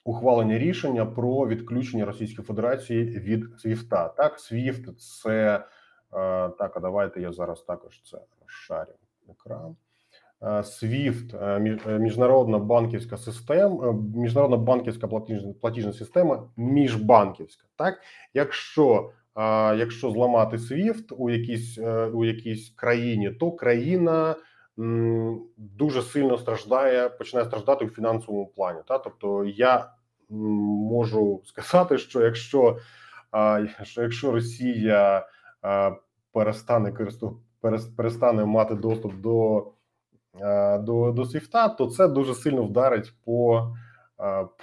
ухвалення 0.05 0.59
рішення 0.59 1.07
про 1.07 1.47
відключення 1.49 2.05
Російської 2.05 2.47
Федерації 2.47 3.05
від 3.05 3.45
СВІФТа. 3.59 4.09
Так, 4.09 4.41
СВІФТ 4.41 5.01
це 5.01 5.65
так. 6.59 6.73
А 6.77 6.81
давайте 6.81 7.21
я 7.21 7.33
зараз 7.33 7.63
також 7.63 8.03
це 8.05 8.19
розшарю 8.43 8.93
екран. 9.31 9.77
е, 10.43 10.47
SWIFT, 10.47 11.45
е, 11.45 11.59
між- 11.61 11.87
е, 11.87 11.99
міжнародна 11.99 12.59
банківська 12.59 13.17
система, 13.17 13.89
е, 13.91 13.95
міжнародна 14.19 14.57
банківська 14.57 15.09
платіжна, 15.09 15.53
платіжна 15.61 15.93
система 15.93 16.49
міжбанківська. 16.57 17.67
Так, 17.77 17.99
якщо 18.35 19.11
якщо 19.77 20.11
зламати 20.11 20.57
SWIFT 20.57 21.15
у 21.17 21.31
якійсь 21.31 21.79
е, 21.79 22.07
у 22.07 22.25
якійсь 22.25 22.71
країні, 22.71 23.31
то 23.31 23.53
країна 23.53 24.35
дуже 25.57 26.03
сильно 26.03 26.39
страждає, 26.39 27.09
починає 27.09 27.49
страждати 27.49 27.85
у 27.85 27.89
фінансовому 27.89 28.47
плані. 28.47 28.81
Та 28.89 28.99
тобто 28.99 29.45
я 29.45 29.93
можу 30.29 31.43
сказати, 31.45 31.99
що 31.99 32.21
якщо 32.23 32.79
що 33.83 34.03
якщо 34.03 34.33
Росія 34.33 35.29
перестане 36.33 36.93
перестане 37.97 38.45
мати 38.45 38.75
доступ 38.75 39.15
до, 39.15 39.73
до, 40.81 41.13
до 41.13 41.25
Свіфта, 41.25 41.69
то 41.69 41.87
це 41.87 42.09
дуже 42.09 42.35
сильно 42.35 42.65
вдарить 42.65 43.13
по, 43.25 43.73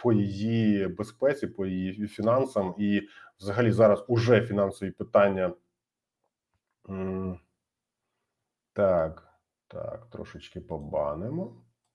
по 0.03 0.13
її 0.13 0.87
безпеці, 0.87 1.47
по 1.47 1.65
її 1.65 2.07
фінансам, 2.07 2.75
і 2.77 3.01
взагалі 3.39 3.71
зараз 3.71 4.05
уже 4.07 4.41
фінансові 4.41 4.91
питання. 4.91 5.53
Так, 8.73 9.30
так, 9.71 10.07
трошечки 10.11 10.59
побанимо. 10.59 11.51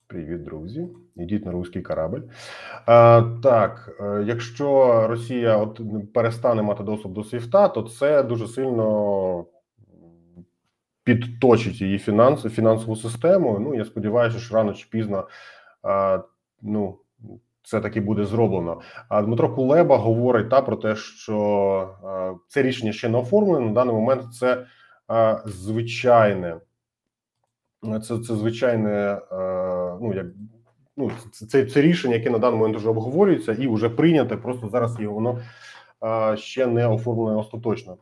Привіт, 0.07 0.45
друзі. 0.45 0.89
Ідіть 1.17 1.47
на 1.47 1.53
руський 1.53 1.83
корабль. 1.83 2.21
А, 2.87 3.23
так, 3.43 3.97
е, 4.01 4.25
якщо 4.27 5.07
Росія 5.09 5.57
от 5.57 5.81
перестане 6.15 6.63
мати 6.63 6.83
доступ 6.83 7.13
до 7.13 7.25
Свіфта, 7.25 7.69
то 7.69 7.83
це 7.83 8.23
дуже 8.23 8.47
сильно 8.49 9.47
підточить 11.05 11.81
її 11.81 11.99
фінанс, 11.99 12.43
фінансову 12.43 12.97
систему. 12.97 13.59
Ну, 13.61 13.75
я 13.75 13.85
сподіваюся, 13.85 14.39
що 14.39 14.55
рано 14.55 14.75
чи 14.75 14.87
пізно 14.91 15.29
а, 15.83 16.23
ну, 16.63 16.99
це 17.63 17.81
таки 17.81 18.01
буде 18.01 18.25
зроблено. 18.25 18.81
А 19.09 19.23
Дмитро 19.23 19.55
Кулеба 19.55 19.97
говорить 19.97 20.51
та 20.51 20.63
про 20.63 20.77
те, 20.77 20.97
що 20.97 21.39
а, 22.05 22.35
це 22.49 22.63
рішення 22.63 22.93
ще 22.93 23.09
не 23.09 23.19
оформлено. 23.19 23.67
На 23.67 23.73
даний 23.73 23.95
момент 23.95 24.35
це 24.35 24.67
а, 25.09 25.43
звичайне. 25.45 26.57
Це, 27.87 28.19
це 28.19 28.35
звичайне, 28.35 28.91
е, 28.91 29.19
ну 30.01 30.13
як 30.15 30.27
ну 30.97 31.11
це, 31.33 31.67
це, 31.67 31.81
рішення, 31.81 32.15
яке 32.15 32.31
на 32.31 32.39
даний 32.39 32.59
момент 32.59 32.77
вже 32.77 32.89
обговорюється 32.89 33.53
і 33.53 33.69
вже 33.69 33.89
прийняте. 33.89 34.37
Просто 34.37 34.69
зараз 34.69 35.01
його 35.01 35.15
воно 35.15 35.41
е, 36.05 36.37
ще 36.37 36.67
не 36.67 36.87
оформлене 36.87 37.39
остаточно. 37.39 37.97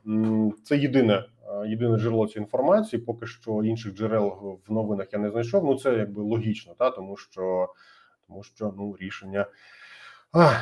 Це 0.65 0.77
єдине, 0.77 1.15
е, 1.15 1.69
єдине 1.69 1.99
джерело 1.99 2.27
цієї 2.27 2.45
інформації. 2.45 3.03
Поки 3.03 3.27
що 3.27 3.65
інших 3.65 3.95
джерел 3.95 4.59
в 4.69 4.73
новинах 4.73 5.07
я 5.13 5.19
не 5.19 5.31
знайшов. 5.31 5.65
Ну 5.65 5.75
це 5.75 5.95
якби 5.95 6.23
логічно, 6.23 6.75
та 6.79 6.91
тому 6.91 7.17
що 7.17 7.69
тому 8.29 8.43
що 8.43 8.75
ну 8.77 8.97
рішення 9.01 9.47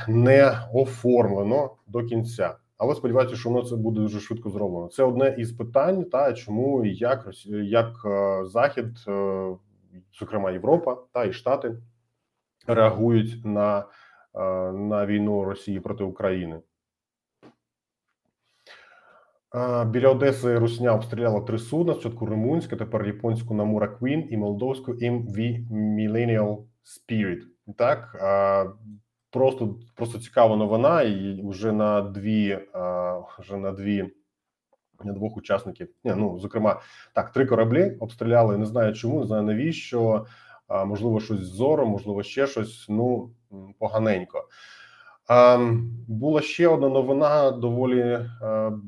не 0.08 0.58
оформлено 0.74 1.70
до 1.86 2.04
кінця. 2.04 2.56
Але 2.78 2.94
сподіваюся, 2.94 3.36
що 3.36 3.50
воно 3.50 3.64
це 3.64 3.76
буде 3.76 4.00
дуже 4.00 4.20
швидко 4.20 4.50
зроблено. 4.50 4.88
Це 4.88 5.02
одне 5.02 5.34
із 5.38 5.52
питань, 5.52 6.04
та 6.04 6.32
чому 6.32 6.84
і 6.84 6.94
як 6.94 7.28
як 7.64 7.92
е, 8.04 8.44
Захід, 8.44 8.86
е, 9.08 9.56
зокрема 10.20 10.50
Європа 10.50 10.98
та 11.12 11.24
і 11.24 11.32
Штати, 11.32 11.76
реагують 12.66 13.44
на, 13.44 13.78
е, 14.34 14.72
на 14.72 15.06
війну 15.06 15.44
Росії 15.44 15.80
проти 15.80 16.04
України. 16.04 16.60
Біля 19.86 20.08
Одеси 20.08 20.58
Русня 20.58 20.94
обстріляла 20.94 21.40
три 21.40 21.58
судна: 21.58 21.94
спочатку 21.94 22.26
румунське, 22.26 22.76
тепер 22.76 23.06
японську 23.06 23.54
Намура 23.54 23.98
Queen 24.00 24.26
і 24.28 24.36
молдовську 24.36 24.92
MV 24.92 25.68
Millennial 25.70 26.64
Spirit. 26.84 27.40
Так 27.76 28.16
просто 29.32 29.74
просто 29.94 30.18
цікава 30.18 30.56
новина, 30.56 31.02
і 31.02 31.40
вже 31.44 31.72
на 31.72 32.02
дві 32.02 32.58
вже 33.38 33.56
на 33.56 33.72
дві 33.72 34.10
двох 35.04 35.36
учасників. 35.36 35.88
Ні, 36.04 36.14
ну 36.16 36.38
зокрема, 36.38 36.80
так, 37.14 37.32
три 37.32 37.46
кораблі 37.46 37.96
обстріляли. 38.00 38.58
Не 38.58 38.66
знаю 38.66 38.92
чому, 38.92 39.20
не 39.20 39.26
знаю 39.26 39.42
навіщо. 39.42 40.26
А, 40.68 40.84
можливо, 40.84 41.20
щось 41.20 41.40
з 41.40 41.54
зором, 41.54 41.88
можливо, 41.88 42.22
ще 42.22 42.46
щось. 42.46 42.86
Ну 42.88 43.30
поганенько. 43.78 44.48
А, 45.28 45.68
була 46.08 46.40
ще 46.40 46.68
одна 46.68 46.88
новина, 46.88 47.50
доволі 47.50 48.20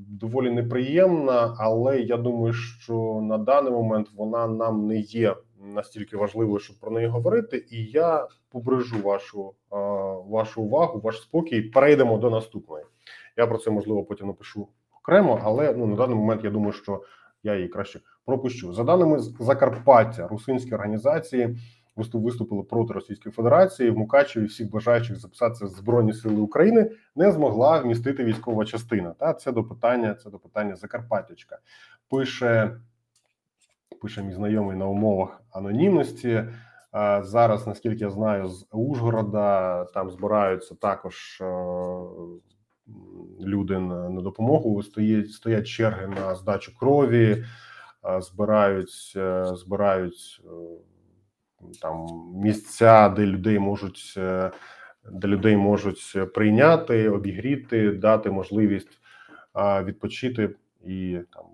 доволі 0.08 0.50
неприємна, 0.50 1.56
але 1.58 2.00
я 2.00 2.16
думаю, 2.16 2.52
що 2.52 3.20
на 3.22 3.38
даний 3.38 3.72
момент 3.72 4.08
вона 4.16 4.46
нам 4.46 4.86
не 4.86 4.96
є 4.98 5.36
настільки 5.74 6.16
важливою, 6.16 6.58
щоб 6.58 6.76
про 6.80 6.90
неї 6.90 7.06
говорити. 7.06 7.66
І 7.70 7.84
я 7.84 8.28
побережу 8.50 9.02
вашу 9.02 9.52
вашу 10.28 10.62
увагу, 10.62 11.00
ваш 11.00 11.22
спокій. 11.22 11.62
Перейдемо 11.62 12.18
до 12.18 12.30
наступної. 12.30 12.84
Я 13.36 13.46
про 13.46 13.58
це 13.58 13.70
можливо 13.70 14.04
потім 14.04 14.26
напишу 14.26 14.68
окремо, 15.00 15.40
але 15.44 15.74
ну 15.74 15.86
на 15.86 15.96
даний 15.96 16.16
момент 16.16 16.44
я 16.44 16.50
думаю, 16.50 16.72
що 16.72 17.02
я 17.42 17.54
її 17.56 17.68
краще 17.68 18.00
пропущу. 18.24 18.72
За 18.72 18.84
даними 18.84 19.18
Закарпаття, 19.18 20.28
русинські 20.28 20.74
організації 20.74 21.56
виступ- 21.96 22.22
виступили 22.22 22.62
проти 22.62 22.94
Російської 22.94 23.32
Федерації. 23.32 23.90
В 23.90 23.98
Мукачеві 23.98 24.44
всіх 24.44 24.70
бажаючих 24.70 25.16
записатися 25.16 25.66
Збройні 25.66 26.12
Сили 26.12 26.40
України 26.40 26.90
не 27.16 27.32
змогла 27.32 27.78
вмістити 27.78 28.24
військова 28.24 28.64
частина. 28.64 29.14
Та 29.18 29.32
це 29.32 29.52
до 29.52 29.64
питання, 29.64 30.14
це 30.14 30.30
до 30.30 30.38
питання 30.38 30.76
Закарпаттячка. 30.76 31.58
Пише 32.10 32.76
пише 34.02 34.22
мій 34.22 34.32
знайомий 34.32 34.76
на 34.76 34.86
умовах 34.86 35.42
анонімності. 35.50 36.44
А, 36.94 37.22
Зараз, 37.22 37.66
наскільки 37.66 38.04
я 38.04 38.10
знаю, 38.10 38.48
з 38.48 38.66
Ужгорода 38.72 39.84
там 39.84 40.10
збираються 40.10 40.74
також 40.74 41.38
е, 41.40 41.44
люди 43.40 43.78
на, 43.78 44.20
допомогу. 44.20 44.82
Стоять 44.82 45.32
стоять 45.32 45.66
черги 45.66 46.06
на 46.06 46.34
здачу 46.34 46.78
крові, 46.78 47.44
е, 48.04 48.20
збирають, 48.20 49.12
е, 49.16 49.44
збирають 49.44 50.42
е, 50.44 50.48
там 51.82 52.06
місця, 52.34 53.08
де 53.08 53.26
людей 53.26 53.58
можуть 53.58 54.14
е, 54.16 54.50
де 55.12 55.28
людей 55.28 55.56
можуть 55.56 56.32
прийняти, 56.34 57.08
обігріти, 57.08 57.90
дати 57.92 58.30
можливість 58.30 59.00
відпочити 59.84 60.54
і 60.84 61.18
там 61.32 61.44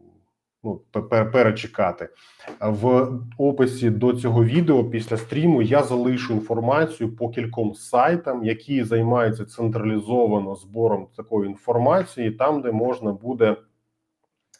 ну 0.64 0.82
пе- 0.90 1.02
пе- 1.02 1.24
перечекати. 1.24 2.08
В 2.60 3.08
описі 3.38 3.90
до 3.90 4.12
цього 4.12 4.44
відео 4.44 4.84
після 4.84 5.16
стріму 5.16 5.62
я 5.62 5.82
залишу 5.82 6.34
інформацію 6.34 7.16
по 7.16 7.28
кільком 7.28 7.74
сайтам, 7.74 8.44
які 8.44 8.84
займаються 8.84 9.44
централізовано 9.44 10.54
збором 10.54 11.06
такої 11.16 11.50
інформації, 11.50 12.30
там, 12.30 12.62
де 12.62 12.72
можна 12.72 13.12
буде 13.12 13.56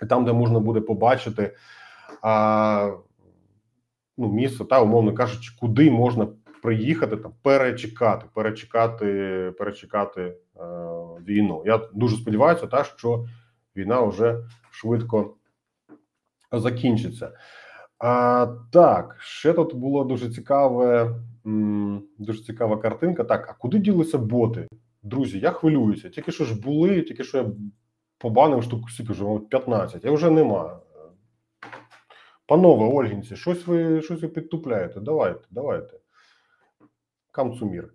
там, 0.08 0.24
де 0.24 0.32
можна 0.32 0.60
буде 0.60 0.80
побачити 0.80 1.56
а, 2.22 2.92
ну, 4.18 4.32
місце, 4.32 4.64
та 4.64 4.80
умовно 4.80 5.14
кажучи, 5.14 5.52
куди 5.60 5.90
можна 5.90 6.28
приїхати 6.62 7.16
там 7.16 7.32
перечекати, 7.42 8.26
перечекати, 8.34 9.04
перечекати 9.58 10.22
е, 10.22 10.34
війну. 11.26 11.62
Я 11.66 11.80
дуже 11.94 12.16
сподіваюся, 12.16 12.66
та 12.66 12.84
що 12.84 13.24
війна 13.76 14.00
вже 14.00 14.44
швидко 14.70 15.34
закінчиться. 16.52 17.32
А, 17.98 18.46
так, 18.72 19.16
ще 19.20 19.52
тут 19.52 19.74
було 19.74 20.04
дуже 20.04 20.30
цікаве, 20.30 21.14
дуже 22.18 22.42
цікава 22.42 22.76
картинка. 22.76 23.24
Так, 23.24 23.48
а 23.48 23.52
куди 23.52 23.78
ділися 23.78 24.18
боти? 24.18 24.68
Друзі, 25.02 25.38
я 25.38 25.50
хвилююся. 25.50 26.10
Тільки 26.10 26.32
що 26.32 26.44
ж 26.44 26.60
були, 26.60 27.02
тільки 27.02 27.24
що 27.24 27.38
я 27.38 27.46
побанив 28.18 28.62
штук 28.62 28.90
скільки 28.90 29.12
вже 29.12 29.24
15, 29.50 30.04
а 30.04 30.10
вже 30.10 30.30
нема. 30.30 30.80
Панове 32.46 32.86
Ольгінці, 32.86 33.36
щось 33.36 33.66
ви 33.66 34.02
щось 34.02 34.22
ви 34.22 34.28
підтупляєте. 34.28 35.00
Давайте, 35.00 35.40
давайте. 35.50 35.96
Камцумір. 37.30 37.92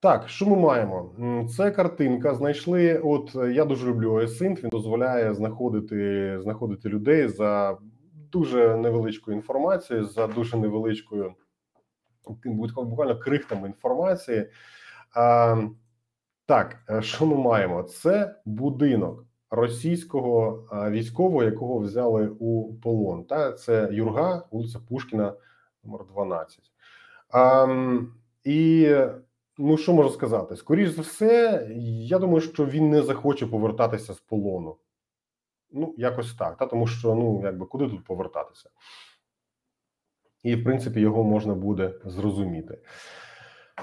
Так, 0.00 0.28
що 0.28 0.46
ми 0.46 0.56
маємо? 0.56 1.14
Це 1.56 1.70
картинка. 1.70 2.34
Знайшли. 2.34 2.98
От 2.98 3.34
я 3.34 3.64
дуже 3.64 3.86
люблю 3.86 4.12
OSINT, 4.12 4.62
Він 4.62 4.70
дозволяє 4.70 5.34
знаходити, 5.34 6.38
знаходити 6.42 6.88
людей 6.88 7.28
за 7.28 7.78
дуже 8.32 8.76
невеличкою 8.76 9.36
інформацією, 9.36 10.06
за 10.06 10.26
дуже 10.26 10.56
невеличкою 10.56 11.34
буквально 12.76 13.18
крихтами 13.18 13.68
інформації. 13.68 14.50
А, 15.14 15.56
так, 16.46 16.76
е, 16.90 17.02
що 17.02 17.26
ми 17.26 17.36
маємо? 17.36 17.82
Це 17.82 18.34
будинок 18.44 19.24
російського 19.50 20.64
військового, 20.90 21.44
якого 21.44 21.78
взяли 21.78 22.28
у 22.28 22.74
полон. 22.74 23.24
Та 23.24 23.52
це 23.52 23.88
Юрга, 23.92 24.42
вулиця 24.50 24.78
Пушкіна, 24.88 25.34
номер 25.84 26.06
12. 26.14 26.60
А, 27.30 27.66
і 28.44 28.96
ну 29.58 29.76
що 29.76 29.92
можу 29.92 30.10
сказати? 30.10 30.56
Скоріш 30.56 30.90
за 30.90 31.02
все, 31.02 31.66
я 32.06 32.18
думаю, 32.18 32.40
що 32.40 32.66
він 32.66 32.90
не 32.90 33.02
захоче 33.02 33.46
повертатися 33.46 34.14
з 34.14 34.20
полону. 34.20 34.76
Ну, 35.72 35.94
якось 35.98 36.34
так, 36.34 36.56
та 36.56 36.66
тому 36.66 36.86
що 36.86 37.14
ну 37.14 37.40
якби 37.44 37.66
куди 37.66 37.88
тут 37.88 38.04
повертатися? 38.04 38.70
і 40.42 40.56
в 40.56 40.64
принципі 40.64 41.00
його 41.00 41.24
можна 41.24 41.54
буде 41.54 41.94
зрозуміти. 42.04 42.78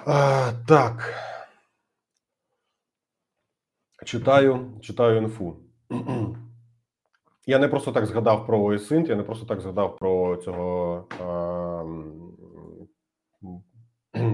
А, 0.06 0.52
Так. 0.68 1.14
Читаю, 4.06 4.72
читаю 4.82 5.18
інфу. 5.18 5.56
Я 7.46 7.60
не 7.60 7.68
просто 7.68 7.92
так 7.92 8.06
згадав 8.06 8.48
про 8.48 8.64
ОСИНТ, 8.64 9.10
я 9.10 9.16
не 9.16 9.24
просто 9.24 9.46
так 9.46 9.62
згадав 9.62 9.98
про 9.98 10.38
цього, 10.38 11.08
а, 11.22 11.84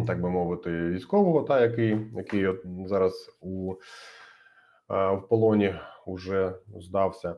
так 0.08 0.22
би 0.22 0.30
мовити, 0.30 0.90
військового, 0.90 1.44
та 1.44 1.62
який 1.62 1.98
який 2.16 2.48
от 2.48 2.62
зараз 2.86 3.38
у 3.42 3.76
а, 4.88 5.12
в 5.12 5.28
полоні 5.28 5.76
вже 6.14 6.54
здався. 6.80 7.36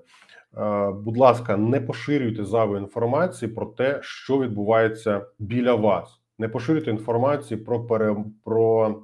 Будь 0.94 1.18
ласка, 1.18 1.58
не 1.58 1.82
поширюйте 1.82 2.46
зайву 2.46 2.78
інформації 2.78 3.52
про 3.52 3.66
те, 3.66 4.00
що 4.02 4.40
відбувається 4.40 5.26
біля 5.40 5.76
вас. 5.76 6.22
Не 6.40 6.50
поширюйте 6.50 6.92
інформації 6.92 7.60
про 7.60 7.86
пере, 7.86 8.16
про, 8.44 8.96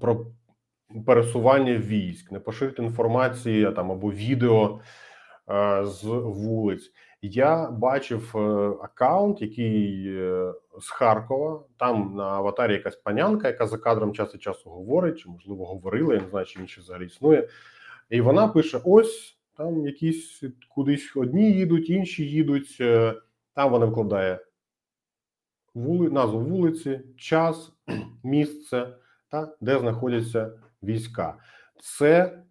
про 0.00 0.26
пересування 1.06 1.76
військ, 1.76 2.32
не 2.32 2.40
поширюйте 2.40 2.82
інформації 2.82 3.72
там 3.72 3.92
або 3.92 4.12
відео 4.12 4.80
е, 5.50 5.84
з 5.84 6.04
вулиць. 6.04 6.92
Я 7.22 7.70
бачив 7.70 8.32
е, 8.34 8.38
аккаунт, 8.82 9.42
який 9.42 10.04
е, 10.08 10.52
з 10.80 10.90
Харкова. 10.90 11.64
Там 11.78 12.14
на 12.16 12.24
аватарі 12.24 12.72
якась 12.72 12.96
панянка, 12.96 13.48
яка 13.48 13.66
за 13.66 13.78
кадром 13.78 14.12
час 14.12 14.34
від 14.34 14.42
часу 14.42 14.70
говорить, 14.70 15.18
чи 15.18 15.28
можливо 15.28 15.66
говорила. 15.66 16.14
Я 16.14 16.20
не 16.20 16.28
знаю, 16.28 16.46
чи 16.46 16.58
він 16.58 16.66
ще 16.66 16.80
взагалі 16.80 17.06
існує. 17.06 17.48
І 18.12 18.20
вона 18.20 18.48
пише: 18.48 18.80
ось 18.84 19.38
там 19.56 19.86
якісь 19.86 20.42
кудись 20.68 21.16
одні 21.16 21.52
їдуть, 21.52 21.90
інші 21.90 22.24
їдуть. 22.24 22.76
Е, 22.80 23.14
там 23.54 23.70
вона 23.70 23.86
вкладає 23.86 24.40
вули, 25.74 26.10
назву 26.10 26.40
вулиці, 26.40 27.00
час, 27.16 27.72
місце 28.24 28.96
та 29.28 29.56
де 29.60 29.78
знаходяться 29.78 30.58
війська. 30.82 31.36
Це 31.82 32.42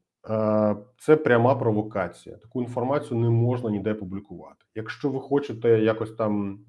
це 1.00 1.16
пряма 1.24 1.56
провокація. 1.56 2.36
Таку 2.36 2.62
інформацію 2.62 3.20
не 3.20 3.30
можна 3.30 3.70
ніде 3.70 3.94
публікувати. 3.94 4.66
Якщо 4.76 5.10
ви 5.10 5.20
хочете 5.20 5.70
якось 5.70 6.16
там 6.16 6.60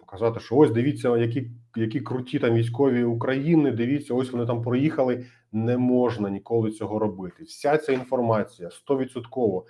показати, 0.00 0.40
що 0.40 0.56
ось 0.56 0.70
дивіться, 0.70 1.16
які 1.16 1.50
які 1.76 2.00
круті 2.00 2.38
там 2.38 2.54
військові 2.54 3.04
України. 3.04 3.72
Дивіться, 3.72 4.14
ось 4.14 4.32
вони 4.32 4.46
там 4.46 4.62
проїхали. 4.62 5.26
Не 5.52 5.78
можна 5.78 6.30
ніколи 6.30 6.70
цього 6.70 6.98
робити. 6.98 7.44
Вся 7.44 7.78
ця 7.78 7.92
інформація 7.92 8.68
100%, 8.68 9.62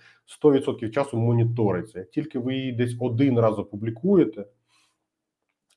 100% 0.42 0.90
часу 0.90 1.16
моніториться. 1.18 1.98
Як 1.98 2.10
тільки 2.10 2.38
ви 2.38 2.54
її 2.54 2.72
десь 2.72 2.96
один 3.00 3.38
раз 3.38 3.58
опублікуєте, 3.58 4.46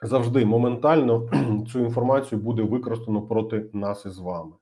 завжди 0.02 0.46
моментально 0.46 1.30
цю 1.72 1.80
інформацію 1.80 2.42
буде 2.42 2.62
використано 2.62 3.22
проти 3.22 3.66
нас 3.74 4.06
із 4.06 4.20
вами. 4.20 4.54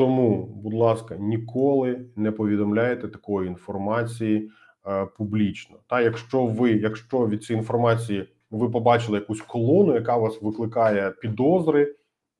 Тому, 0.00 0.46
будь 0.46 0.74
ласка, 0.74 1.16
ніколи 1.16 2.00
не 2.16 2.32
повідомляйте 2.32 3.08
такої 3.08 3.48
інформації 3.48 4.50
е, 4.86 5.06
публічно. 5.06 5.76
Та 5.86 6.00
якщо 6.00 6.46
ви, 6.46 6.72
якщо 6.72 7.28
від 7.28 7.44
цієї 7.44 7.60
інформації 7.60 8.28
ви 8.50 8.70
побачили 8.70 9.18
якусь 9.18 9.40
колону, 9.40 9.94
яка 9.94 10.16
вас 10.16 10.42
викликає 10.42 11.10
підозри, 11.10 11.94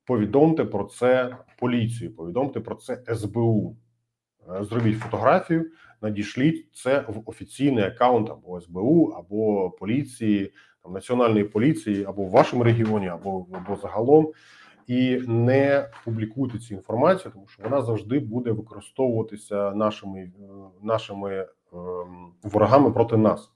повідомте 0.06 0.64
про 0.64 0.84
це 0.84 1.36
поліцію, 1.58 2.16
повідомте 2.16 2.60
про 2.60 2.74
це 2.74 3.02
СБУ. 3.14 3.76
Е, 4.60 4.64
зробіть 4.64 4.98
фотографію, 4.98 5.70
надішліть 6.02 6.68
це 6.72 7.04
в 7.08 7.22
офіційний 7.26 7.84
аккаунт 7.84 8.30
або 8.30 8.60
СБУ, 8.60 9.06
або 9.06 9.70
поліції, 9.70 10.52
там 10.82 10.92
національної 10.92 11.44
поліції, 11.44 12.04
або 12.04 12.22
в 12.22 12.30
вашому 12.30 12.64
регіоні, 12.64 13.08
або 13.08 13.46
або 13.52 13.76
загалом 13.76 14.32
і 14.90 15.22
не 15.26 15.88
публікуйте 16.04 16.58
цю 16.58 16.74
інформацію, 16.74 17.32
тому 17.32 17.46
що 17.48 17.62
вона 17.62 17.82
завжди 17.82 18.18
буде 18.18 18.52
використовуватися 18.52 19.70
нашими 19.70 20.18
е, 20.20 20.30
нашими 20.82 21.46
ем, 21.72 22.32
ворогами 22.42 22.90
проти 22.90 23.16
нас. 23.16 23.50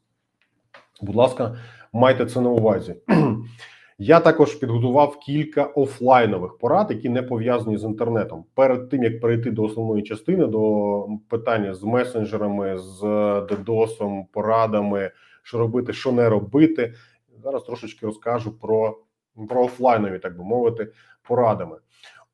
Будь 1.03 1.17
ласка, 1.17 1.59
майте 1.93 2.27
це 2.27 2.41
на 2.41 2.51
увазі. 2.51 2.97
Я 3.99 4.21
також 4.21 4.55
підготував 4.55 5.19
кілька 5.19 5.65
офлайнових 5.65 6.59
порад, 6.59 6.91
які 6.91 7.09
не 7.09 7.23
пов'язані 7.23 7.79
з 7.79 7.85
інтернетом. 7.85 8.45
Перед 8.55 8.89
тим 8.89 9.03
як 9.03 9.21
перейти 9.21 9.51
до 9.51 9.63
основної 9.63 10.03
частини, 10.03 10.47
до 10.47 11.07
питання 11.29 11.75
з 11.75 11.83
месенджерами, 11.83 12.79
з 12.79 13.01
дедосом, 13.49 14.27
порадами, 14.33 15.11
що 15.43 15.59
робити, 15.59 15.93
що 15.93 16.13
не 16.13 16.29
робити. 16.29 16.95
Зараз 17.43 17.63
трошечки 17.63 18.07
розкажу 18.07 18.59
про 18.59 18.99
про 19.49 19.65
офлайнові, 19.65 20.19
так 20.19 20.39
би 20.39 20.45
мовити, 20.45 20.93
порадами. 21.29 21.77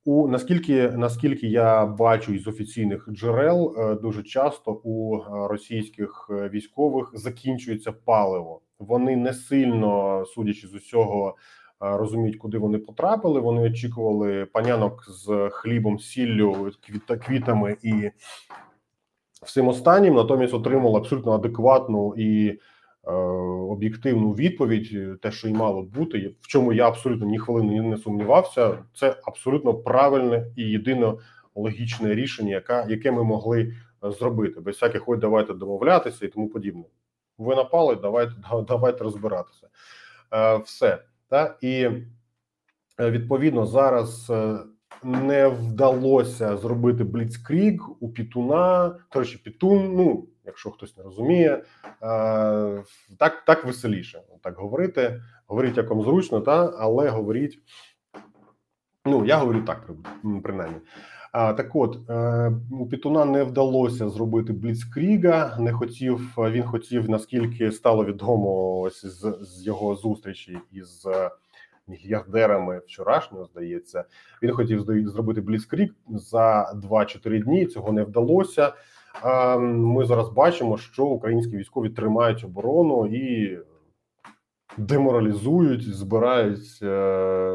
У 0.04 0.28
наскільки 0.28 0.90
наскільки 0.90 1.46
я 1.46 1.86
бачу 1.86 2.32
із 2.32 2.46
офіційних 2.46 3.08
джерел, 3.12 3.74
е, 3.78 3.94
дуже 3.94 4.22
часто 4.22 4.80
у 4.84 5.16
е, 5.16 5.22
російських 5.48 6.30
е, 6.30 6.48
військових 6.48 7.10
закінчується 7.14 7.92
паливо. 7.92 8.60
Вони 8.78 9.16
не 9.16 9.34
сильно 9.34 10.24
судячи 10.26 10.68
з 10.68 10.74
усього. 10.74 11.36
Розуміють, 11.82 12.36
куди 12.36 12.58
вони 12.58 12.78
потрапили. 12.78 13.40
Вони 13.40 13.62
очікували 13.62 14.46
панянок 14.46 15.04
з 15.08 15.48
хлібом, 15.52 15.98
сіллю, 15.98 16.70
квітами 17.26 17.76
і 17.82 18.10
всім 19.42 19.68
останнім. 19.68 20.14
Натомість 20.14 20.54
отримали 20.54 20.98
абсолютно 20.98 21.32
адекватну 21.32 22.14
і 22.16 22.58
об'єктивну 23.70 24.32
відповідь, 24.32 24.90
е, 24.92 25.16
те, 25.22 25.30
що 25.30 25.48
й 25.48 25.52
мало 25.52 25.82
бути, 25.82 26.34
в 26.40 26.46
чому 26.46 26.72
я 26.72 26.88
абсолютно 26.88 27.26
ні 27.26 27.38
хвилини 27.38 27.82
не 27.82 27.96
сумнівався. 27.96 28.78
Це 28.94 29.16
абсолютно 29.24 29.74
правильне 29.74 30.46
і 30.56 30.62
єдине 30.62 31.14
логічне 31.54 32.14
рішення, 32.14 32.54
яке, 32.54 32.86
яке 32.88 33.10
ми 33.10 33.24
могли 33.24 33.74
е, 34.04 34.10
зробити, 34.10 34.60
без 34.60 34.74
всяких 34.74 35.08
ой, 35.08 35.18
давайте 35.18 35.54
домовлятися 35.54 36.26
і 36.26 36.28
тому 36.28 36.48
подібне. 36.48 36.84
Ви 37.38 37.56
напали, 37.56 37.96
давайте 37.96 38.32
давайте 38.68 39.04
розбиратися. 39.04 39.68
Все 40.64 40.98
та 41.28 41.56
і 41.60 41.88
відповідно 42.98 43.66
зараз. 43.66 44.32
Не 45.02 45.48
вдалося 45.48 46.56
зробити 46.56 47.04
бліцкріг 47.04 47.82
у 48.00 48.08
Пітуна. 48.08 48.96
Речі, 49.10 49.40
Пітун, 49.44 49.96
ну 49.96 50.26
якщо 50.50 50.70
хтось 50.70 50.96
не 50.96 51.02
розуміє, 51.02 51.50
е, 51.50 51.62
так 53.18 53.44
так 53.46 53.64
веселіше. 53.64 54.22
Так 54.42 54.56
говорити, 54.56 55.22
говоріть 55.46 55.76
як 55.76 55.90
вам 55.90 56.02
зручно, 56.02 56.40
та 56.40 56.74
але 56.78 57.08
говоріть. 57.08 57.58
Ну 59.04 59.24
я 59.24 59.36
говорю 59.36 59.62
так, 59.62 59.90
принаймні. 60.42 60.76
А 61.32 61.52
так, 61.52 61.76
от 61.76 62.10
е, 62.10 62.52
у 62.70 62.86
Пітуна 62.86 63.24
не 63.24 63.44
вдалося 63.44 64.08
зробити 64.08 64.52
Бліцкріга. 64.52 65.56
Не 65.58 65.72
хотів 65.72 66.34
він 66.38 66.62
хотів, 66.62 67.10
наскільки 67.10 67.72
стало 67.72 68.04
відомо 68.04 68.80
ось 68.80 69.06
з, 69.06 69.38
з 69.40 69.66
його 69.66 69.94
зустрічі 69.94 70.58
із 70.72 71.06
мільярдерами 71.90 72.78
вчорашнього. 72.78 73.44
Здається, 73.44 74.04
він 74.42 74.52
хотів 74.52 74.80
зробити 75.08 75.40
Бліцкріг 75.40 75.94
за 76.08 76.72
2-4 76.72 77.44
дні. 77.44 77.66
Цього 77.66 77.92
не 77.92 78.02
вдалося. 78.02 78.72
Ми 79.60 80.04
зараз 80.04 80.28
бачимо, 80.28 80.78
що 80.78 81.04
українські 81.04 81.56
військові 81.56 81.88
тримають 81.88 82.44
оборону 82.44 83.06
і 83.06 83.58
деморалізують, 84.76 85.94
збирають 85.94 86.78
е, 86.82 86.86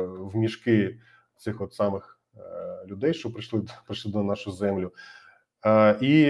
в 0.06 0.32
мішки 0.36 1.00
цих 1.38 1.62
от 1.62 1.74
самих 1.74 2.20
е, 2.38 2.40
людей, 2.88 3.14
що 3.14 3.34
прийшли 3.34 3.62
прийшли 3.86 4.12
на 4.12 4.24
нашу 4.24 4.52
землю, 4.52 4.92
е, 5.66 5.98
і 6.02 6.26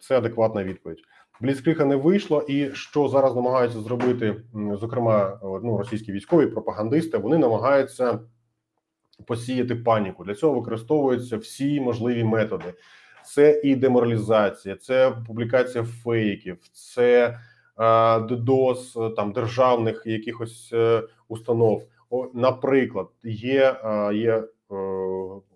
це 0.00 0.18
адекватна 0.18 0.64
відповідь. 0.64 1.02
Бліцкрига 1.40 1.84
не 1.84 1.96
вийшло, 1.96 2.42
і 2.48 2.70
що 2.70 3.08
зараз 3.08 3.34
намагаються 3.34 3.80
зробити, 3.80 4.36
зокрема, 4.72 5.40
ну 5.42 5.78
російські 5.78 6.12
військові 6.12 6.46
пропагандисти, 6.46 7.18
вони 7.18 7.38
намагаються 7.38 8.20
посіяти 9.26 9.76
паніку. 9.76 10.24
Для 10.24 10.34
цього 10.34 10.60
використовуються 10.60 11.36
всі 11.36 11.80
можливі 11.80 12.24
методи 12.24 12.74
це 13.26 13.60
і 13.64 13.76
деморалізація, 13.76 14.76
це 14.76 15.16
публікація 15.26 15.84
фейків, 15.84 16.58
це 16.72 17.38
е, 17.78 18.20
додос 18.20 18.98
там 19.16 19.32
державних 19.32 20.02
якихось 20.06 20.70
е, 20.72 21.02
установ. 21.28 21.82
Наприклад, 22.34 23.08
є 23.24 23.76
е, 23.84 24.14
є 24.14 24.32
е, 24.32 24.74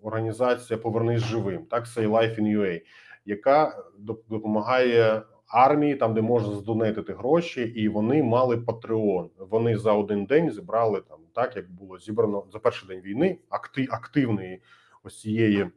організація 0.01 0.79
Повернись 0.79 1.21
живим, 1.21 1.65
так 1.65 1.85
Say 1.85 2.09
Life 2.09 2.39
in 2.39 2.57
UA, 2.57 2.81
яка 3.25 3.83
допомагає 4.29 5.21
армії, 5.49 5.95
там 5.95 6.13
де 6.13 6.21
можна 6.21 6.53
здонетити 6.53 7.13
гроші, 7.13 7.61
і 7.61 7.89
вони 7.89 8.23
мали 8.23 8.57
Патреон. 8.57 9.29
Вони 9.37 9.77
за 9.77 9.93
один 9.93 10.25
день 10.25 10.51
зібрали 10.51 11.01
там, 11.01 11.19
так 11.33 11.55
як 11.55 11.71
було 11.71 11.99
зібрано 11.99 12.43
за 12.53 12.59
перший 12.59 12.89
день 12.89 13.01
війни, 13.01 13.37
актив 13.49 13.87
активної 13.91 14.61
ось 15.03 15.21
цієї 15.21 15.67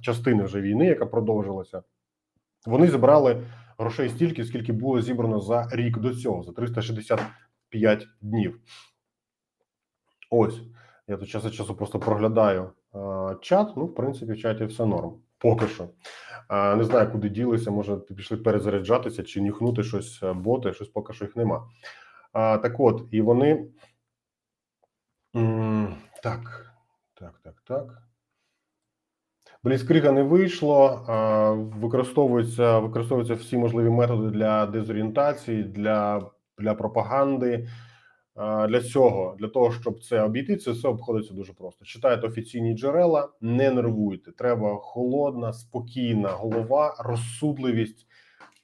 частини 0.00 0.44
вже 0.44 0.60
війни, 0.60 0.86
яка 0.86 1.06
продовжилася, 1.06 1.82
вони 2.66 2.88
зібрали 2.88 3.42
грошей 3.78 4.08
стільки, 4.08 4.44
скільки 4.44 4.72
було 4.72 5.00
зібрано 5.00 5.40
за 5.40 5.68
рік 5.72 5.98
до 5.98 6.14
цього, 6.14 6.42
за 6.42 6.52
365 6.52 8.08
днів. 8.20 8.60
Ось 10.30 10.60
я 11.08 11.16
тут 11.16 11.28
час 11.28 11.44
від 11.44 11.54
часу 11.54 11.74
просто 11.74 11.98
проглядаю 11.98 12.70
е, 12.94 13.36
чат. 13.40 13.76
Ну, 13.76 13.86
в 13.86 13.94
принципі, 13.94 14.32
в 14.32 14.38
чаті 14.38 14.64
все 14.64 14.86
норм. 14.86 15.12
Поки 15.38 15.66
що. 15.66 15.88
Е, 16.50 16.76
не 16.76 16.84
знаю, 16.84 17.12
куди 17.12 17.28
ділися. 17.28 17.70
Може, 17.70 17.96
пішли 17.96 18.36
перезаряджатися 18.36 19.22
чи 19.22 19.40
нюхнути 19.40 19.82
щось, 19.82 20.22
е, 20.22 20.32
боти, 20.32 20.72
щось 20.72 20.88
поки 20.88 21.12
що 21.12 21.24
їх 21.24 21.36
нема. 21.36 21.68
А, 22.32 22.58
так 22.58 22.80
от, 22.80 23.08
і 23.10 23.20
вони. 23.20 23.66
Так, 26.22 26.74
так, 27.14 27.40
так, 27.44 27.62
так. 27.66 28.02
Бліцкрига 29.64 30.12
не 30.12 30.22
вийшло. 30.22 31.00
Використовуються, 31.80 32.78
використовуються 32.78 33.34
всі 33.34 33.56
можливі 33.56 33.90
методи 33.90 34.30
для 34.30 34.66
дезорієнтації, 34.66 35.62
для, 35.62 36.30
для 36.58 36.74
пропаганди. 36.74 37.68
Для 38.68 38.80
цього, 38.80 39.36
для 39.38 39.48
того, 39.48 39.72
щоб 39.72 40.04
це 40.04 40.22
обійти, 40.22 40.56
це 40.56 40.70
все 40.70 40.88
обходиться 40.88 41.34
дуже 41.34 41.52
просто. 41.52 41.84
Читайте 41.84 42.26
офіційні 42.26 42.74
джерела, 42.74 43.28
не 43.40 43.70
нервуйте. 43.70 44.32
Треба 44.32 44.76
холодна, 44.76 45.52
спокійна 45.52 46.28
голова, 46.28 46.96
розсудливість 46.98 48.06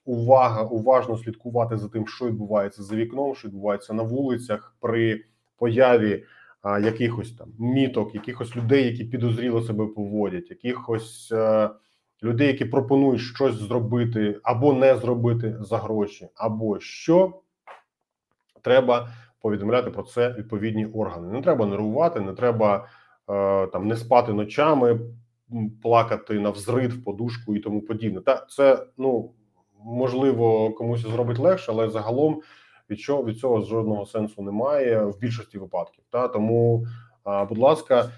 увага, 0.04 0.62
уважно 0.62 1.18
слідкувати 1.18 1.76
за 1.76 1.88
тим, 1.88 2.06
що 2.06 2.26
відбувається 2.26 2.82
за 2.82 2.96
вікном, 2.96 3.34
що 3.34 3.48
відбувається 3.48 3.94
на 3.94 4.02
вулицях 4.02 4.76
при 4.80 5.24
появі 5.58 6.24
а, 6.62 6.78
якихось 6.78 7.32
там 7.32 7.48
міток, 7.58 8.14
якихось 8.14 8.56
людей, 8.56 8.84
які 8.84 9.04
підозріло 9.04 9.62
себе 9.62 9.86
поводять, 9.86 10.50
якихось 10.50 11.32
е, 11.32 11.70
людей, 12.22 12.46
які 12.46 12.64
пропонують 12.64 13.20
щось 13.20 13.54
зробити 13.54 14.40
або 14.42 14.72
не 14.72 14.96
зробити 14.96 15.56
за 15.60 15.78
гроші, 15.78 16.28
або 16.34 16.80
що 16.80 17.40
треба 18.62 19.08
повідомляти 19.40 19.90
про 19.90 20.02
це 20.02 20.32
відповідні 20.32 20.86
органи. 20.86 21.32
Не 21.32 21.42
треба 21.42 21.66
нервувати, 21.66 22.20
не 22.20 22.32
треба 22.32 22.88
е, 23.30 23.66
там 23.66 23.88
не 23.88 23.96
спати 23.96 24.32
ночами, 24.32 25.00
плакати 25.82 26.40
на 26.40 26.50
взрит 26.50 26.92
в 26.92 27.04
подушку 27.04 27.56
і 27.56 27.60
тому 27.60 27.80
подібне. 27.80 28.20
Та 28.20 28.46
це 28.50 28.86
ну 28.96 29.32
можливо 29.84 30.70
комусь 30.70 31.00
зробить 31.00 31.38
легше, 31.38 31.72
але 31.72 31.90
загалом 31.90 32.40
від 32.90 33.00
чого 33.00 33.24
від 33.24 33.38
цього 33.38 33.60
жодного 33.60 34.06
сенсу 34.06 34.42
немає 34.42 35.04
в 35.04 35.18
більшості 35.18 35.58
випадків. 35.58 36.04
Та 36.10 36.28
тому, 36.28 36.86
будь 37.48 37.58
ласка, 37.58 38.10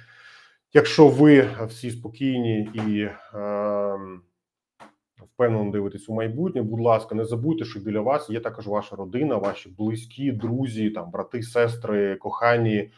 якщо 0.73 1.09
ви 1.09 1.49
всі 1.67 1.91
спокійні 1.91 2.71
і 2.75 3.01
е, 3.01 3.99
впевнено 5.17 5.71
дивитесь 5.71 6.09
у 6.09 6.15
майбутнє, 6.15 6.63
будь 6.63 6.81
ласка, 6.81 7.15
не 7.15 7.25
забудьте, 7.25 7.65
що 7.65 7.81
біля 7.81 8.01
вас 8.01 8.31
є 8.31 8.41
також 8.41 8.67
ваша 8.67 8.97
родина, 8.97 9.37
ваші 9.37 9.69
близькі, 9.79 10.33
друзі, 10.33 10.91
там 10.91 11.11
брати, 11.11 11.43
сестри, 11.43 12.17
кохані. 12.17 12.91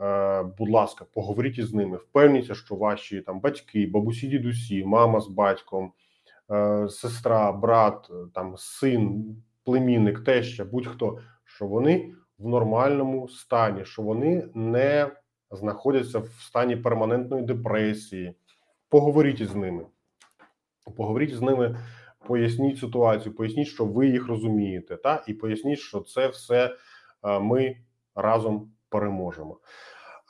Е, 0.00 0.42
Будь 0.58 0.70
ласка, 0.70 1.04
поговоріть 1.14 1.58
із 1.58 1.74
ними, 1.74 1.96
впевніться, 1.96 2.54
що 2.54 2.74
ваші 2.74 3.20
там 3.20 3.40
батьки, 3.40 3.86
бабусі, 3.86 4.28
дідусі, 4.28 4.84
мама 4.84 5.20
з 5.20 5.28
батьком 5.28 5.92
е, 6.50 6.88
сестра, 6.88 7.52
брат, 7.52 8.10
там 8.34 8.54
син, 8.56 9.36
племінник, 9.68 10.24
теща, 10.24 10.64
будь-хто, 10.64 11.20
що 11.44 11.66
вони 11.66 12.14
в 12.38 12.48
нормальному 12.48 13.28
стані, 13.28 13.84
що 13.84 14.02
вони 14.02 14.48
не 14.54 15.10
знаходяться 15.50 16.18
в 16.18 16.28
стані 16.28 16.76
перманентної 16.76 17.44
депресії. 17.44 18.34
Поговоріть 18.88 19.40
із 19.40 19.54
ними, 19.54 19.86
поговоріть 20.96 21.34
з 21.34 21.42
ними, 21.42 21.78
поясніть 22.26 22.78
ситуацію, 22.78 23.34
поясніть, 23.34 23.68
що 23.68 23.84
ви 23.84 24.08
їх 24.08 24.28
розумієте, 24.28 24.96
та 24.96 25.24
і 25.26 25.34
поясніть, 25.34 25.78
що 25.78 26.00
це 26.00 26.28
все 26.28 26.76
е, 27.24 27.38
ми 27.38 27.76
разом 28.14 28.72
переможемо. 28.88 29.60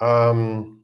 Ем, 0.01 0.81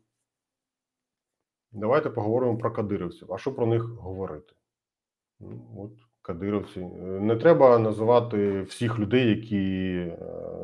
Давайте 1.73 2.11
поговоримо 2.11 2.59
про 2.59 2.73
кадирівців. 2.73 3.33
А 3.33 3.39
що 3.39 3.55
про 3.55 3.67
них 3.67 3.83
говорити? 3.83 4.53
Ну, 5.41 5.61
От 5.79 5.93
кадировці. 6.25 6.81
Не 7.01 7.37
треба 7.37 7.79
називати 7.79 8.63
всіх 8.63 8.99
людей, 8.99 9.29
які 9.29 9.57
е, 9.57 10.17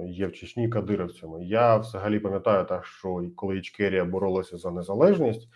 є 0.06 0.26
в 0.26 0.32
Чечні 0.32 0.68
кадировцями. 0.68 1.44
Я 1.44 1.76
взагалі 1.76 2.18
пам'ятаю 2.18 2.64
так, 2.64 2.84
що 2.84 3.24
коли 3.36 3.58
Ічкерія 3.58 4.04
боролася 4.04 4.56
за 4.58 4.70
незалежність, 4.70 5.48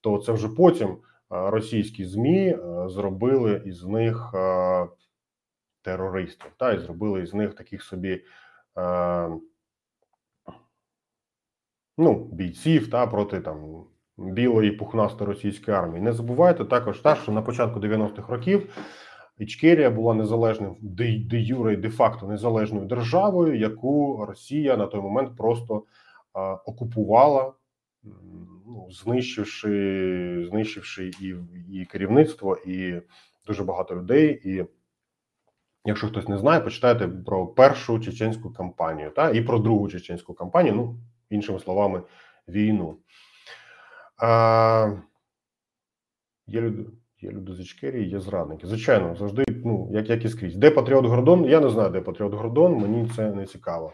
то 0.00 0.18
це 0.18 0.32
вже 0.32 0.48
потім 0.48 0.88
е, 0.88 0.96
російські 1.28 2.04
змі 2.04 2.48
е, 2.48 2.58
зробили 2.88 3.62
із 3.64 3.84
них 3.84 4.34
терористів, 5.82 6.50
та 6.56 6.72
і 6.72 6.78
зробили 6.78 7.22
із 7.22 7.34
них 7.34 7.54
таких 7.54 7.82
собі. 7.82 8.24
Ну, 11.98 12.28
бійців 12.32 12.90
та 12.90 13.06
проти 13.06 13.40
там 13.40 13.84
білої 14.16 14.70
пухнастої 14.70 15.28
російської 15.30 15.76
армії. 15.76 16.02
Не 16.02 16.12
забувайте 16.12 16.64
також, 16.64 17.00
та, 17.00 17.14
що 17.14 17.32
на 17.32 17.42
початку 17.42 17.80
90-х 17.80 18.32
років 18.32 18.74
Ічкерія 19.38 19.90
була 19.90 20.14
незалежним 20.14 20.76
де, 20.80 21.18
де 21.18 21.40
юре 21.40 21.74
і 21.74 21.76
де 21.76 21.90
факто 21.90 22.26
незалежною 22.26 22.86
державою, 22.86 23.58
яку 23.58 24.24
Росія 24.28 24.76
на 24.76 24.86
той 24.86 25.00
момент 25.00 25.36
просто 25.36 25.84
а, 26.32 26.54
окупувала, 26.54 27.52
ну, 28.66 28.88
знищивши, 28.90 30.46
знищивши 30.50 31.10
і, 31.20 31.34
і 31.72 31.84
керівництво, 31.84 32.56
і 32.66 33.02
дуже 33.46 33.64
багато 33.64 33.96
людей. 33.96 34.40
І 34.44 34.64
якщо 35.84 36.08
хтось 36.08 36.28
не 36.28 36.38
знає, 36.38 36.60
почитайте 36.60 37.08
про 37.08 37.46
першу 37.46 37.98
чеченську 37.98 38.50
кампанію, 38.50 39.10
та 39.10 39.30
і 39.30 39.40
про 39.40 39.58
другу 39.58 39.88
чеченську 39.88 40.34
кампанію. 40.34 40.74
Ну, 40.74 40.96
іншими 41.30 41.58
словами, 41.58 42.02
війну. 42.48 42.96
А, 44.16 44.92
Є 46.46 46.60
люди, 46.60 46.84
є 47.20 47.30
люди 47.30 47.52
з 47.52 47.60
Ічкерії, 47.60 48.08
є 48.08 48.20
зрадники. 48.20 48.66
Звичайно, 48.66 49.16
завжди, 49.18 49.44
ну 49.64 49.88
як, 49.92 50.10
як 50.10 50.24
і 50.24 50.28
скрізь. 50.28 50.56
Де 50.56 50.70
Патріот 50.70 51.06
Гордон? 51.06 51.44
Я 51.44 51.60
не 51.60 51.70
знаю, 51.70 51.90
де 51.90 52.00
Патріот 52.00 52.34
Гордон, 52.34 52.74
мені 52.74 53.10
це 53.16 53.30
не 53.32 53.46
цікаво. 53.46 53.92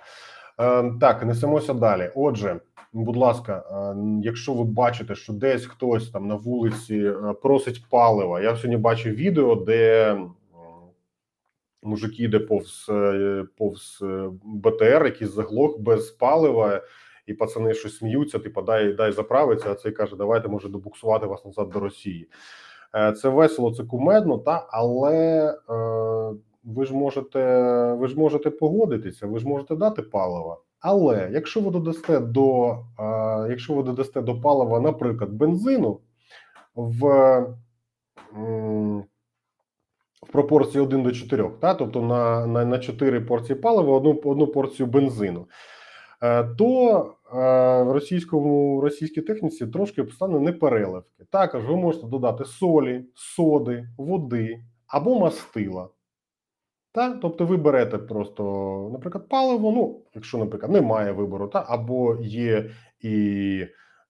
Е, 0.60 0.92
так, 1.00 1.24
несемося 1.24 1.74
далі. 1.74 2.10
Отже, 2.14 2.60
будь 2.92 3.16
ласка, 3.16 3.64
е, 3.70 3.96
якщо 4.22 4.54
ви 4.54 4.64
бачите, 4.64 5.14
що 5.14 5.32
десь 5.32 5.66
хтось 5.66 6.10
там 6.10 6.28
на 6.28 6.34
вулиці 6.34 6.96
е, 6.96 7.32
просить 7.42 7.84
палива, 7.90 8.40
я 8.40 8.56
сьогодні 8.56 8.76
бачив 8.76 9.14
відео, 9.14 9.54
де 9.54 10.16
мужик 11.84 12.20
їде 12.20 12.38
повз, 12.38 12.86
е, 12.88 13.44
повз 13.56 13.98
е, 14.02 14.30
БТР, 14.44 15.04
який 15.04 15.26
заглох 15.26 15.78
без 15.78 16.10
палива 16.10 16.82
і 17.26 17.34
пацани 17.34 17.74
щось 17.74 17.96
сміються, 17.96 18.38
типу, 18.38 18.62
дай 18.62 18.92
дай 18.92 19.12
заправиться, 19.12 19.72
а 19.72 19.74
цей 19.74 19.92
каже, 19.92 20.16
давайте 20.16 20.48
може 20.48 20.68
добуксувати 20.68 21.26
вас 21.26 21.44
назад 21.44 21.70
до 21.70 21.80
Росії. 21.80 22.28
Е, 22.94 23.12
Це 23.12 23.28
весело, 23.28 23.74
це 23.74 23.84
кумедно, 23.84 24.38
та 24.38 24.66
але 24.70 25.48
е, 25.50 25.74
ви 26.64 26.84
ж 26.84 26.94
можете, 26.94 27.38
ви 27.92 28.08
ж 28.08 28.18
можете 28.18 28.50
погодитися, 28.50 29.26
ви 29.26 29.38
ж 29.38 29.48
можете 29.48 29.76
дати 29.76 30.02
паливо. 30.02 30.62
Але 30.80 31.28
якщо 31.32 31.60
ви 31.60 31.70
додасте 31.70 32.20
до 32.20 32.70
е, 33.00 33.46
якщо 33.50 33.74
ви 33.74 33.82
додасте 33.82 34.22
до 34.22 34.40
палива, 34.40 34.80
наприклад, 34.80 35.30
бензину 35.30 36.00
в, 36.74 37.08
в 38.32 39.04
пропорції 40.32 40.84
1 40.84 41.02
до 41.02 41.12
4, 41.12 41.50
та, 41.60 41.74
тобто 41.74 42.02
на, 42.02 42.46
на, 42.46 42.64
на 42.64 42.78
4 42.78 43.20
порції 43.20 43.58
палива, 43.58 43.96
одну, 43.96 44.20
одну 44.24 44.46
порцію 44.46 44.86
бензину, 44.86 45.46
то 46.58 46.98
е, 47.32 47.36
в 47.82 47.92
російському 47.92 48.80
російській 48.80 49.20
техніці 49.20 49.66
трошки 49.66 50.06
стане 50.06 50.40
непереливки. 50.40 51.24
Також 51.30 51.64
ви 51.64 51.76
можете 51.76 52.06
додати 52.06 52.44
солі, 52.44 53.04
соди, 53.14 53.88
води 53.98 54.64
або 54.86 55.18
мастила. 55.18 55.88
Та? 56.92 57.10
Тобто 57.10 57.46
ви 57.46 57.56
берете 57.56 57.98
просто, 57.98 58.42
наприклад, 58.92 59.28
паливо. 59.28 59.72
Ну, 59.72 60.00
якщо, 60.14 60.38
наприклад, 60.38 60.72
немає 60.72 61.12
вибору, 61.12 61.48
та 61.48 61.64
або 61.68 62.16
є 62.20 62.70
і 63.00 63.66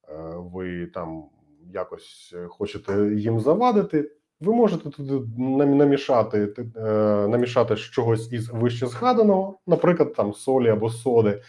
е, 0.09 0.35
ви 0.37 0.87
там 0.87 1.25
якось 1.73 2.35
хочете 2.49 3.15
їм 3.15 3.41
завадити. 3.41 4.11
Ви 4.41 4.53
можете 4.53 4.91
туди 4.91 5.41
намішати, 5.67 6.55
е, 6.77 6.81
намішати 7.29 7.77
чогось 7.77 8.33
із 8.33 8.49
вище 8.49 8.87
згаданого, 8.87 9.59
наприклад, 9.67 10.15
там 10.15 10.35
солі 10.35 10.69
або 10.69 10.91
соди, 10.91 11.43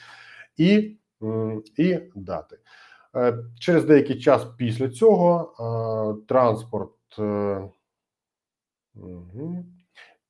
і, 0.57 0.97
і 1.77 1.99
дати. 2.15 2.57
Е, 3.15 3.37
Через 3.59 3.85
деякий 3.85 4.19
час 4.19 4.45
після 4.57 4.89
цього 4.89 5.53
е, 6.21 6.25
транспорт. 6.27 6.91
е. 7.19 7.69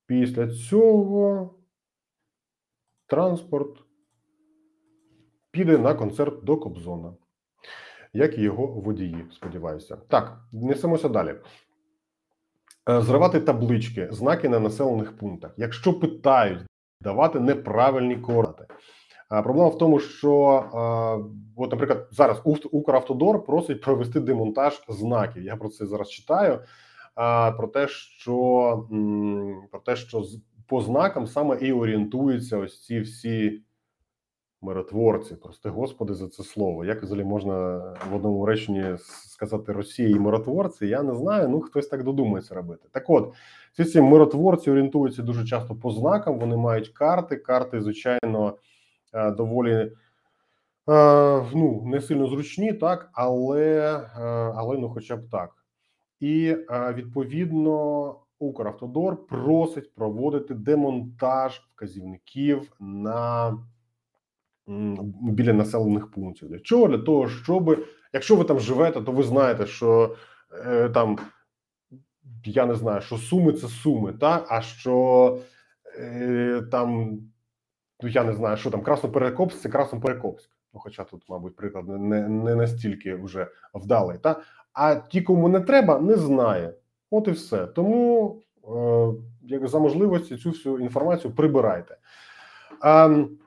Після 0.07 0.47
цього 0.47 1.55
транспорт 3.07 3.83
піде 5.51 5.77
на 5.77 5.93
концерт 5.93 6.43
до 6.43 6.57
Кобзона, 6.57 7.13
як 8.13 8.37
і 8.37 8.41
його 8.41 8.67
водії, 8.67 9.25
сподіваюся. 9.31 9.95
Так, 9.95 10.41
несемося 10.51 11.09
далі. 11.09 11.35
Зривати 12.87 13.39
таблички, 13.39 14.07
знаки 14.11 14.49
на 14.49 14.59
населених 14.59 15.17
пунктах. 15.17 15.53
Якщо 15.57 15.99
питають, 15.99 16.59
давати 17.01 17.39
неправильні 17.39 18.15
координати. 18.15 18.64
Проблема 19.29 19.67
в 19.67 19.77
тому, 19.77 19.99
що 19.99 20.31
от, 21.55 21.71
наприклад, 21.71 22.07
зараз 22.11 22.41
Укравтодор 22.71 23.45
просить 23.45 23.81
провести 23.81 24.19
демонтаж 24.19 24.83
знаків. 24.89 25.43
Я 25.43 25.55
про 25.55 25.69
це 25.69 25.85
зараз 25.85 26.09
читаю. 26.09 26.59
Про 27.57 27.67
те, 27.73 27.87
що 27.87 28.87
про 29.71 29.79
те, 29.79 29.95
що 29.95 30.23
по 30.67 30.81
знакам 30.81 31.27
саме 31.27 31.57
і 31.61 31.71
орієнтуються 31.71 32.57
ось 32.57 32.83
ці 32.83 32.99
всі 32.99 33.61
миротворці. 34.61 35.35
Прости 35.35 35.69
господи 35.69 36.13
за 36.13 36.27
це 36.27 36.43
слово. 36.43 36.85
Як 36.85 37.03
взагалі 37.03 37.25
можна 37.25 37.77
в 38.11 38.15
одному 38.15 38.45
реченні 38.45 38.83
сказати 39.29 39.71
Росія 39.71 40.09
і 40.09 40.19
миротворці? 40.19 40.87
Я 40.87 41.03
не 41.03 41.15
знаю. 41.15 41.49
Ну 41.49 41.61
хтось 41.61 41.87
так 41.87 42.03
додумається 42.03 42.55
робити. 42.55 42.87
Так, 42.91 43.09
от 43.09 43.33
ці 43.75 43.83
всі 43.83 44.01
миротворці 44.01 44.71
орієнтуються 44.71 45.21
дуже 45.21 45.45
часто 45.45 45.75
по 45.75 45.91
знакам. 45.91 46.39
Вони 46.39 46.57
мають 46.57 46.89
карти. 46.89 47.35
Карти, 47.35 47.81
звичайно, 47.81 48.47
е, 48.47 48.53
доволі. 49.37 49.91
Е, 50.89 51.45
ну, 51.55 51.83
не 51.85 52.01
сильно 52.01 52.27
зручні, 52.27 52.73
так, 52.73 53.09
але 53.13 53.95
е, 54.17 54.21
але 54.55 54.77
ну, 54.77 54.89
хоча 54.89 55.15
б 55.15 55.29
так. 55.31 55.49
І 56.19 56.55
відповідно 56.93 58.15
Укравтодор 58.39 59.27
просить 59.27 59.95
проводити 59.95 60.53
демонтаж 60.53 61.61
вказівників 61.75 62.71
на 62.79 63.57
біля 65.21 65.53
населених 65.53 66.11
пунктів. 66.11 66.49
Для 66.49 66.59
чого? 66.59 66.87
Для 66.87 66.97
того, 66.97 67.29
щоб 67.29 67.85
якщо 68.13 68.35
ви 68.35 68.43
там 68.43 68.59
живете, 68.59 69.01
то 69.01 69.11
ви 69.11 69.23
знаєте, 69.23 69.65
що 69.65 70.15
е, 70.65 70.89
там 70.89 71.17
я 72.45 72.65
не 72.65 72.75
знаю, 72.75 73.01
що 73.01 73.17
суми 73.17 73.53
це 73.53 73.67
суми, 73.67 74.13
та 74.13 74.45
а 74.49 74.61
що 74.61 75.39
е, 75.99 76.63
там 76.71 77.19
ну 78.01 78.09
я 78.09 78.23
не 78.23 78.33
знаю, 78.33 78.57
що 78.57 78.71
там 78.71 78.81
Красноперекопськ 78.81 79.59
це 79.59 79.69
Красноперекопськ. 79.69 80.49
Ну, 80.73 80.79
хоча 80.79 81.03
тут, 81.03 81.23
мабуть, 81.29 81.55
приклад 81.55 81.87
не 81.87 82.27
не 82.27 82.55
настільки 82.55 83.15
вже 83.15 83.47
вдалий, 83.73 84.17
та 84.17 84.41
а 84.73 84.95
ті, 84.95 85.21
кому 85.21 85.47
не 85.47 85.59
треба, 85.59 85.99
не 85.99 86.15
знає. 86.15 86.73
От 87.11 87.27
і 87.27 87.31
все. 87.31 87.67
Тому 87.67 88.35
е, 88.63 89.13
як 89.41 89.67
за 89.67 89.79
можливості 89.79 90.37
цю 90.37 90.49
всю 90.49 90.79
інформацію 90.79 91.33
прибирайте. 91.35 91.97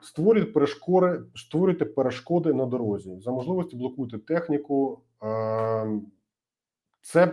Створюйте 0.01 0.51
перешкоди, 0.51 1.19
створюйте 1.35 1.85
перешкоди 1.85 2.53
на 2.53 2.65
дорозі. 2.65 3.19
За 3.19 3.31
можливості 3.31 3.75
блокуйте 3.75 4.17
техніку. 4.17 5.01
Це 7.01 7.27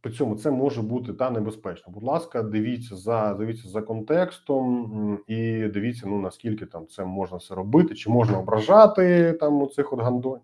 при 0.00 0.12
цьому 0.12 0.36
це 0.36 0.50
може 0.50 0.82
бути 0.82 1.12
та 1.12 1.30
небезпечно. 1.30 1.92
Будь 1.92 2.02
ласка, 2.02 2.42
дивіться 2.42 2.96
за 2.96 3.34
дивіться 3.34 3.68
за 3.68 3.82
контекстом 3.82 5.18
і 5.26 5.68
дивіться, 5.68 6.06
ну 6.06 6.20
наскільки 6.20 6.66
там 6.66 6.86
це 6.86 7.04
можна 7.04 7.36
все 7.36 7.54
робити, 7.54 7.94
чи 7.94 8.10
можна 8.10 8.38
ображати 8.38 9.32
там 9.32 9.62
у 9.62 9.66
цих 9.66 9.92
от 9.92 10.00
гандон 10.00 10.38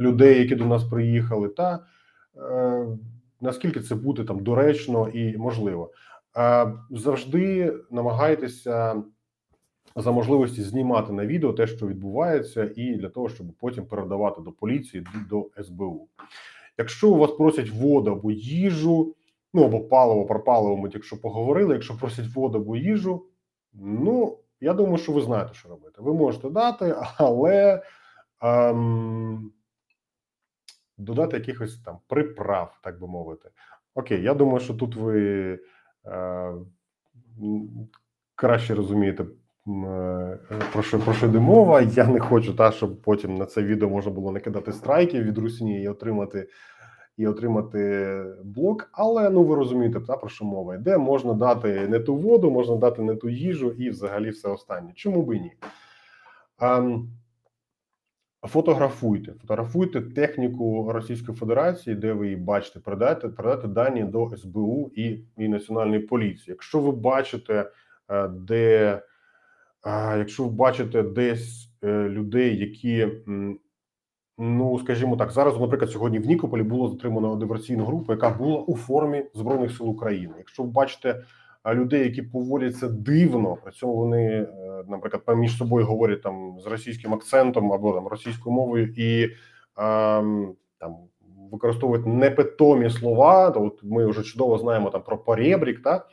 людей, 0.00 0.38
які 0.38 0.54
до 0.54 0.66
нас 0.66 0.84
приїхали, 0.84 1.48
та 1.48 1.86
е, 2.36 2.86
наскільки 3.40 3.80
це 3.80 3.94
буде 3.94 4.24
там 4.24 4.38
доречно 4.38 5.08
і 5.08 5.36
можливо. 5.36 5.90
Е, 6.36 6.72
завжди 6.90 7.74
намагайтеся 7.90 9.02
за 9.96 10.12
можливості 10.12 10.62
знімати 10.62 11.12
на 11.12 11.26
відео 11.26 11.52
те, 11.52 11.66
що 11.66 11.86
відбувається, 11.86 12.70
і 12.76 12.94
для 12.94 13.08
того, 13.08 13.28
щоб 13.28 13.46
потім 13.60 13.86
передавати 13.86 14.40
до 14.42 14.52
поліції 14.52 15.06
до 15.30 15.50
СБУ. 15.62 16.08
Якщо 16.80 17.10
у 17.10 17.16
вас 17.16 17.30
просять 17.30 17.70
воду 17.70 18.10
або 18.10 18.30
їжу, 18.30 19.14
ну 19.54 19.64
або 19.64 19.80
паливо 19.80 20.26
про 20.26 20.44
паливо, 20.44 20.76
ми 20.76 20.88
тільки 20.88 21.06
що 21.06 21.20
поговорили. 21.20 21.74
Якщо 21.74 21.98
просять 21.98 22.34
воду 22.34 22.58
або 22.58 22.76
їжу, 22.76 23.26
ну 23.72 24.38
я 24.60 24.72
думаю, 24.72 24.98
що 24.98 25.12
ви 25.12 25.20
знаєте, 25.20 25.54
що 25.54 25.68
робити. 25.68 26.02
Ви 26.02 26.14
можете 26.14 26.50
дати, 26.50 26.96
але 27.16 27.82
ем, 28.42 29.52
додати 30.98 31.36
якихось 31.36 31.82
там 31.82 31.98
приправ, 32.06 32.78
так 32.82 33.00
би 33.00 33.06
мовити. 33.06 33.50
Окей, 33.94 34.22
я 34.22 34.34
думаю, 34.34 34.60
що 34.60 34.74
тут 34.74 34.96
ви 34.96 35.52
е, 36.06 36.52
краще 38.34 38.74
розумієте 38.74 39.26
про 40.72 40.82
що 40.82 40.98
про 40.98 41.14
що 41.14 41.26
йде 41.26 41.40
мова. 41.40 41.80
Я 41.80 42.06
не 42.06 42.20
хочу, 42.20 42.54
та 42.54 42.72
щоб 42.72 43.02
потім 43.02 43.34
на 43.34 43.46
це 43.46 43.62
відео 43.62 43.88
можна 43.88 44.12
було 44.12 44.32
накидати 44.32 44.72
страйків 44.72 45.24
від 45.24 45.38
Русні 45.38 45.82
і 45.82 45.88
отримати 45.88 46.48
і 47.16 47.26
отримати 47.26 48.24
блок. 48.44 48.90
Але 48.92 49.30
ну 49.30 49.44
ви 49.44 49.56
розумієте, 49.56 50.00
та 50.00 50.16
про 50.16 50.28
що 50.28 50.44
мова 50.44 50.74
йде. 50.74 50.98
Можна 50.98 51.34
дати 51.34 51.88
не 51.88 52.00
ту 52.00 52.16
воду, 52.16 52.50
можна 52.50 52.76
дати 52.76 53.02
не 53.02 53.16
ту 53.16 53.28
їжу 53.28 53.70
і 53.70 53.90
взагалі 53.90 54.30
все 54.30 54.48
останнє. 54.48 54.92
Чому 54.94 55.22
би 55.22 55.38
ні? 55.38 55.52
А, 56.58 56.98
Фотографуйте, 58.42 59.32
фотографуйте 59.32 60.00
техніку 60.00 60.92
Російської 60.92 61.38
Федерації, 61.38 61.96
де 61.96 62.12
ви 62.12 62.24
її 62.24 62.36
бачите, 62.36 62.80
передайте, 62.80 63.28
передайте 63.28 63.68
дані 63.68 64.04
до 64.04 64.36
СБУ 64.36 64.90
і 64.94 65.24
і 65.36 65.48
Національної 65.48 66.00
поліції. 66.00 66.44
Якщо 66.48 66.80
ви 66.80 66.92
бачите, 66.92 67.70
е, 68.08 68.28
де 68.28 69.02
якщо 70.18 70.44
ви 70.44 70.50
бачите 70.50 71.02
десь 71.02 71.72
е, 71.84 72.08
людей, 72.08 72.58
які 72.58 73.08
ну 74.38 74.78
скажімо 74.78 75.16
так, 75.16 75.30
зараз, 75.30 75.60
наприклад, 75.60 75.90
сьогодні 75.90 76.18
в 76.18 76.26
Нікополі 76.26 76.62
було 76.62 76.88
затримано 76.88 77.36
диверсійну 77.36 77.84
групу, 77.84 78.12
яка 78.12 78.30
була 78.30 78.58
у 78.58 78.76
формі 78.76 79.24
збройних 79.34 79.76
сил 79.76 79.88
України. 79.88 80.34
Якщо 80.38 80.62
ви 80.62 80.70
бачите 80.70 81.22
людей, 81.66 82.04
які 82.04 82.22
поводяться 82.22 82.88
дивно, 82.88 83.56
при 83.56 83.72
цьому 83.72 83.96
вони, 83.96 84.26
е, 84.26 84.48
наприклад, 84.88 85.38
між 85.38 85.56
собою 85.56 85.86
говорять 85.86 86.22
там 86.22 86.60
з 86.60 86.66
російським 86.66 87.14
акцентом 87.14 87.72
або 87.72 87.92
там 87.92 88.06
російською 88.06 88.54
мовою 88.54 88.94
і 88.96 89.30
там 90.78 90.96
використовують 91.50 92.06
непитомі 92.06 92.90
слова, 92.90 93.50
то 93.50 93.64
от 93.64 93.80
ми 93.82 94.06
вже 94.06 94.22
чудово 94.22 94.58
знаємо 94.58 94.90
там 94.90 95.02
про 95.02 95.18
поребрік, 95.18 95.82
та 95.82 96.06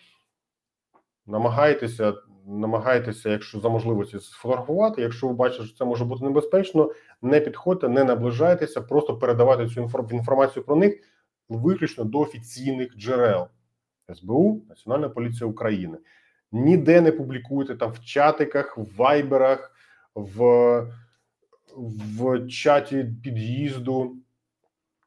намагайтеся 1.27 2.13
намагайтеся, 2.47 3.29
якщо 3.29 3.59
за 3.59 3.69
можливості 3.69 4.19
сфотографувати. 4.19 5.01
Якщо 5.01 5.27
ви 5.27 5.33
бачите, 5.33 5.63
що 5.63 5.77
це 5.77 5.85
може 5.85 6.05
бути 6.05 6.23
небезпечно, 6.23 6.91
не 7.21 7.39
підходьте, 7.39 7.89
не 7.89 8.03
наближайтеся, 8.03 8.81
просто 8.81 9.17
передавайте 9.17 9.67
цю 9.69 9.81
інформацію 10.13 10.63
про 10.63 10.75
них 10.75 10.99
виключно 11.49 12.03
до 12.03 12.19
офіційних 12.19 12.97
джерел 12.97 13.47
СБУ, 14.15 14.61
Національна 14.69 15.09
поліція 15.09 15.49
України. 15.49 15.97
Ніде 16.51 17.01
не 17.01 17.11
публікуйте 17.11 17.75
там 17.75 17.91
в 17.91 17.99
чатиках, 17.99 18.77
в 18.77 18.95
вайберах, 18.97 19.71
в, 20.15 20.79
в 22.19 22.47
чаті 22.47 23.05
під'їзду. 23.23 24.15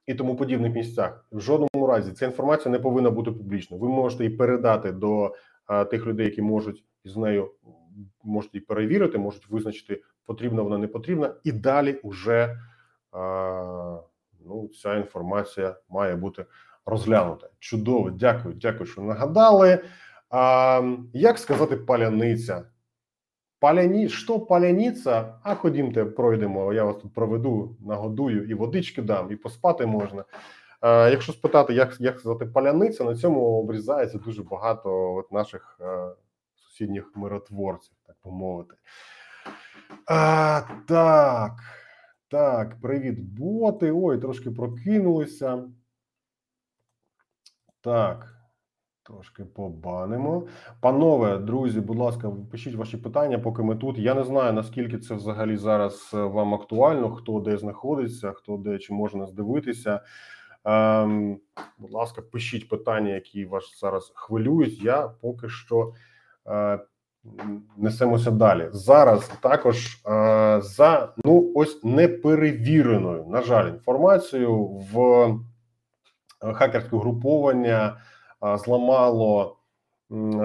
І 0.07 0.15
тому 0.15 0.37
подібних 0.37 0.75
місцях 0.75 1.27
в 1.33 1.41
жодному 1.41 1.87
разі 1.87 2.13
ця 2.13 2.27
інформація 2.27 2.73
не 2.73 2.79
повинна 2.79 3.11
бути 3.11 3.31
публічною. 3.31 3.83
Ви 3.83 3.89
можете 3.89 4.25
її 4.25 4.37
передати 4.37 4.93
до 4.93 5.35
а, 5.67 5.85
тих 5.85 6.07
людей, 6.07 6.27
які 6.27 6.43
можуть 6.43 6.85
з 7.05 7.17
нею 7.17 7.51
можуть 8.25 8.55
і 8.55 8.61
перевірити, 8.61 9.19
можуть 9.19 9.51
визначити, 9.51 10.03
потрібна 10.27 10.63
вона 10.63 10.79
не 10.79 10.89
потрібна, 10.89 11.35
і 11.45 11.53
далі 11.53 11.93
уже 12.03 12.59
ну 14.47 14.71
ця 14.83 14.97
інформація 14.97 15.77
має 15.89 16.17
бути 16.17 16.45
розглянута. 16.87 17.49
Чудово, 17.59 18.11
дякую, 18.11 18.55
дякую, 18.55 18.87
що 18.87 19.03
нагадали. 19.03 19.85
А, 20.31 20.83
Як 21.13 21.39
сказати 21.39 21.77
паляниця? 21.77 22.63
Паляні, 23.61 24.09
що 24.09 24.41
паляниця? 24.41 25.35
А 25.43 25.55
ходімте, 25.55 26.05
пройдемо. 26.05 26.73
Я 26.73 26.85
вас 26.85 26.97
тут 26.97 27.15
проведу, 27.15 27.77
нагодую 27.81 28.49
і 28.49 28.55
водички 28.55 29.03
дам, 29.03 29.33
і 29.33 29.37
поспати 29.37 29.87
можна. 29.87 30.25
А, 30.81 31.09
Якщо 31.09 31.33
спитати, 31.33 31.75
як 31.75 32.01
як 32.01 32.21
сказати 32.21 32.47
паляниця, 32.47 33.05
на 33.05 33.17
цьому 33.17 33.41
обрізається 33.41 34.19
дуже 34.19 34.43
багато 34.43 35.15
от 35.15 35.33
наших 35.33 35.81
сусідніх 36.81 37.13
миротворців, 37.17 37.95
так 38.07 38.17
би 38.25 38.31
мовити. 38.31 38.75
А, 40.07 40.61
Так, 40.89 41.53
так, 42.29 42.81
привіт, 42.81 43.19
боти. 43.21 43.93
Ой, 43.95 44.19
трошки 44.19 44.51
прокинулися. 44.51 45.65
Так. 47.81 48.37
Трошки 49.03 49.45
побанимо. 49.45 50.47
Панове, 50.81 51.39
друзі, 51.39 51.81
будь 51.81 51.99
ласка, 51.99 52.33
пишіть 52.51 52.75
ваші 52.75 52.97
питання, 52.97 53.39
поки 53.39 53.63
ми 53.63 53.77
тут. 53.77 53.99
Я 53.99 54.15
не 54.15 54.25
знаю, 54.25 54.53
наскільки 54.53 54.99
це 54.99 55.15
взагалі 55.15 55.57
зараз 55.57 56.11
е, 56.15 56.17
вам 56.17 56.55
актуально, 56.55 57.11
хто 57.11 57.41
де 57.41 57.57
знаходиться, 57.57 58.33
хто 58.33 58.57
де 58.57 58.79
чи 58.79 58.93
можна 58.93 59.27
здивитися. 59.27 60.01
Ем, 60.65 61.41
Будь 61.79 61.93
ласка, 61.93 62.23
пишіть 62.23 62.69
питання, 62.69 63.15
які 63.15 63.45
вас 63.45 63.81
зараз 63.81 64.13
хвилюють. 64.15 64.83
Я 64.83 65.09
поки 65.09 65.49
що 65.49 65.93
несемося 67.77 68.31
далі. 68.31 68.69
Зараз 68.73 69.31
також 69.41 69.87
е, 69.87 70.61
за 70.63 71.13
ну 71.25 71.53
ось 71.55 71.85
неперевіреною, 71.85 73.27
на 73.27 73.43
жаль, 73.43 73.69
інформацією 73.69 74.65
в 74.65 75.01
е, 76.43 76.53
хакерське 76.53 76.97
груповання 76.97 77.97
зламало 78.65 79.57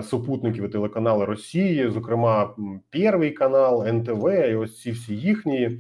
супутників 0.04 0.64
і 0.64 0.68
телеканали 0.68 1.26
Росії, 1.26 1.90
зокрема, 1.90 2.56
Перший 2.90 3.32
канал, 3.32 3.88
НТВ, 3.88 4.30
і 4.50 4.56
ось 4.56 4.82
ці 4.82 4.92
всі 4.92 5.16
їхні, 5.16 5.80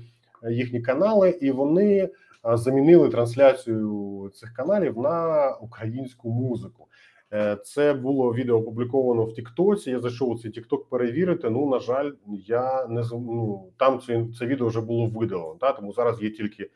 їхні 0.49 0.81
канали, 0.81 1.29
і 1.29 1.51
вони 1.51 2.09
замінили 2.53 3.09
трансляцію 3.09 4.31
цих 4.35 4.53
каналів 4.53 4.97
на 4.97 5.49
українську 5.55 6.29
музику. 6.29 6.87
Е, 7.33 7.55
Це 7.55 7.93
було 7.93 8.33
відео 8.33 8.55
опубліковано 8.57 9.25
в 9.25 9.33
Тіктоці. 9.33 9.91
Я 9.91 9.99
зайшов 9.99 10.29
у 10.29 10.37
цей 10.37 10.51
Тікток 10.51 10.89
перевірити. 10.89 11.49
Ну 11.49 11.69
на 11.69 11.79
жаль, 11.79 12.11
я 12.27 12.87
не 12.87 13.03
ну, 13.11 13.71
там 13.77 13.99
це, 13.99 14.25
це 14.39 14.45
відео 14.45 14.67
вже 14.67 14.81
було 14.81 15.07
видалено. 15.07 15.55
Та 15.59 15.73
тому 15.73 15.93
зараз 15.93 16.21
є 16.21 16.29
тільки, 16.29 16.69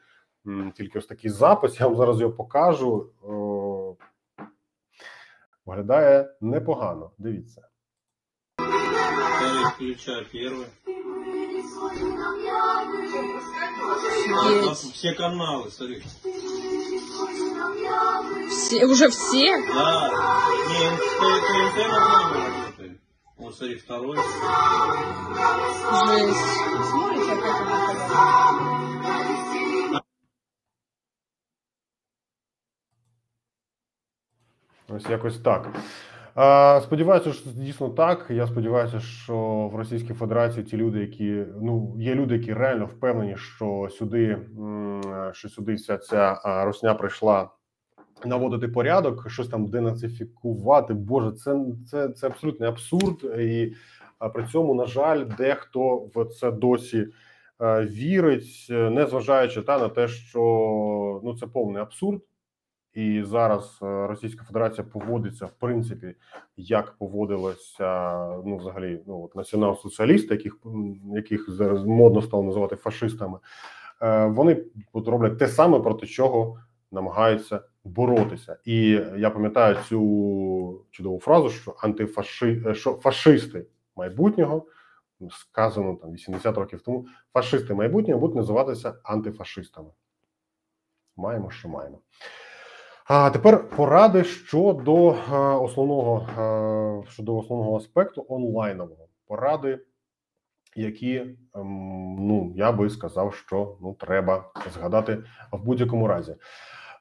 тільки 0.75 0.99
ось 0.99 1.05
такий 1.07 1.29
запис. 1.31 1.79
Я 1.79 1.87
вам 1.87 1.97
зараз 1.97 2.21
його 2.21 2.33
покажу. 2.33 3.09
О, 3.23 3.95
Виглядає 5.65 6.33
непогано. 6.41 7.11
Дивіться. 7.17 7.67
Второй 8.57 9.65
включай 9.75 10.25
первый. 10.33 10.65
Офигеть. 13.91 14.67
А, 14.69 14.73
Все 14.73 15.13
каналы, 15.13 15.71
смотри. 15.71 16.01
Все, 18.49 18.85
уже 18.85 19.09
все? 19.09 19.45
Да. 19.67 20.09
Не, 20.69 20.89
ТНТ 20.97 21.77
нормально 21.87 22.45
работает. 22.45 23.01
Вот 23.37 23.55
смотри, 23.55 23.77
второй. 23.77 24.17
Жесть. 26.07 26.37
Смотрите, 26.89 27.35
как 27.35 27.61
это. 27.61 28.09
Ось 34.91 35.09
якось 35.09 35.39
так. 35.39 35.69
Сподіваюся, 36.83 37.33
що 37.33 37.43
це 37.43 37.49
дійсно 37.49 37.89
так. 37.89 38.25
Я 38.29 38.47
сподіваюся, 38.47 38.99
що 38.99 39.35
в 39.73 39.75
Російській 39.75 40.13
Федерації 40.13 40.65
ті 40.65 40.77
люди, 40.77 40.99
які 40.99 41.45
ну 41.61 41.95
є 41.99 42.15
люди, 42.15 42.35
які 42.35 42.53
реально 42.53 42.85
впевнені, 42.85 43.37
що 43.37 43.87
сюди 43.91 44.39
що 45.31 45.49
сюди 45.49 45.73
вся 45.73 45.97
ця 45.97 46.41
русня 46.65 46.93
прийшла 46.93 47.49
наводити 48.25 48.67
порядок, 48.67 49.29
щось 49.29 49.47
там 49.47 49.67
денацифікувати. 49.67 50.93
Боже, 50.93 51.31
це 51.31 51.65
це, 51.87 52.09
це 52.09 52.27
абсолютний 52.27 52.69
абсурд, 52.69 53.23
і 53.39 53.73
при 54.33 54.47
цьому, 54.47 54.73
на 54.73 54.85
жаль, 54.85 55.25
дехто 55.37 56.09
в 56.15 56.25
це 56.25 56.51
досі 56.51 57.07
е, 57.61 57.85
вірить, 57.85 58.67
незважаючи 58.69 59.61
та 59.61 59.79
на 59.79 59.89
те, 59.89 60.07
що 60.07 61.21
ну 61.23 61.37
це 61.37 61.47
повний 61.47 61.81
абсурд. 61.81 62.21
І 62.93 63.23
зараз 63.23 63.79
е, 63.81 64.07
Російська 64.07 64.43
Федерація 64.43 64.87
поводиться 64.93 65.45
в 65.45 65.51
принципі, 65.51 66.15
як 66.57 66.97
поводилася 66.97 68.17
ну, 68.45 68.57
взагалі, 68.57 69.01
ну 69.07 69.23
от 69.23 69.35
націонал-соціалісти, 69.35 70.31
яких 70.31 70.57
яких 71.15 71.49
зараз 71.49 71.85
модно 71.85 72.21
стало 72.21 72.43
називати 72.43 72.75
фашистами. 72.75 73.39
Е, 74.01 74.25
Вони 74.25 74.63
роблять 74.93 75.37
те 75.37 75.47
саме, 75.47 75.79
проти 75.79 76.07
чого 76.07 76.59
намагаються 76.91 77.61
боротися. 77.83 78.57
І 78.65 78.89
я 79.17 79.29
пам'ятаю 79.29 79.77
цю 79.87 80.85
чудову 80.91 81.19
фразу, 81.19 81.49
що 81.49 81.75
антифаши 81.79 82.63
е, 82.65 82.75
що 82.75 82.93
фашисти 82.93 83.65
майбутнього 83.95 84.65
сказано 85.29 85.95
там 85.95 86.13
80 86.13 86.57
років 86.57 86.81
тому. 86.81 87.07
Фашисти 87.33 87.73
майбутнього 87.73 88.19
будуть 88.19 88.35
називатися 88.35 88.93
антифашистами. 89.03 89.89
Маємо, 91.15 91.51
що 91.51 91.69
маємо. 91.69 91.99
А 93.05 93.29
тепер 93.29 93.69
поради 93.69 94.23
щодо 94.23 95.11
е, 95.11 95.37
основного 95.37 96.27
е, 96.27 97.11
щодо 97.11 97.37
основного 97.37 97.77
аспекту 97.77 98.25
онлайнового 98.29 99.07
поради, 99.27 99.79
які 100.75 101.15
ем, 101.55 102.15
ну 102.19 102.53
я 102.55 102.71
би 102.71 102.89
сказав, 102.89 103.35
що 103.35 103.77
ну 103.81 103.93
треба 103.99 104.51
згадати 104.73 105.23
в 105.51 105.63
будь-якому 105.63 106.07
разі. 106.07 106.35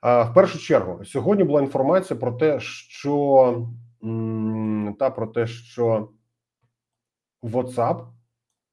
Е, 0.05 0.23
В 0.25 0.35
першу 0.35 0.59
чергу, 0.59 1.05
сьогодні 1.05 1.45
була 1.45 1.61
інформація 1.63 2.21
про 2.21 2.33
те, 2.33 2.61
що 2.61 3.69
та 4.99 5.11
про 5.11 5.27
те, 5.27 5.47
що 5.47 6.09
WhatsApp 7.43 8.05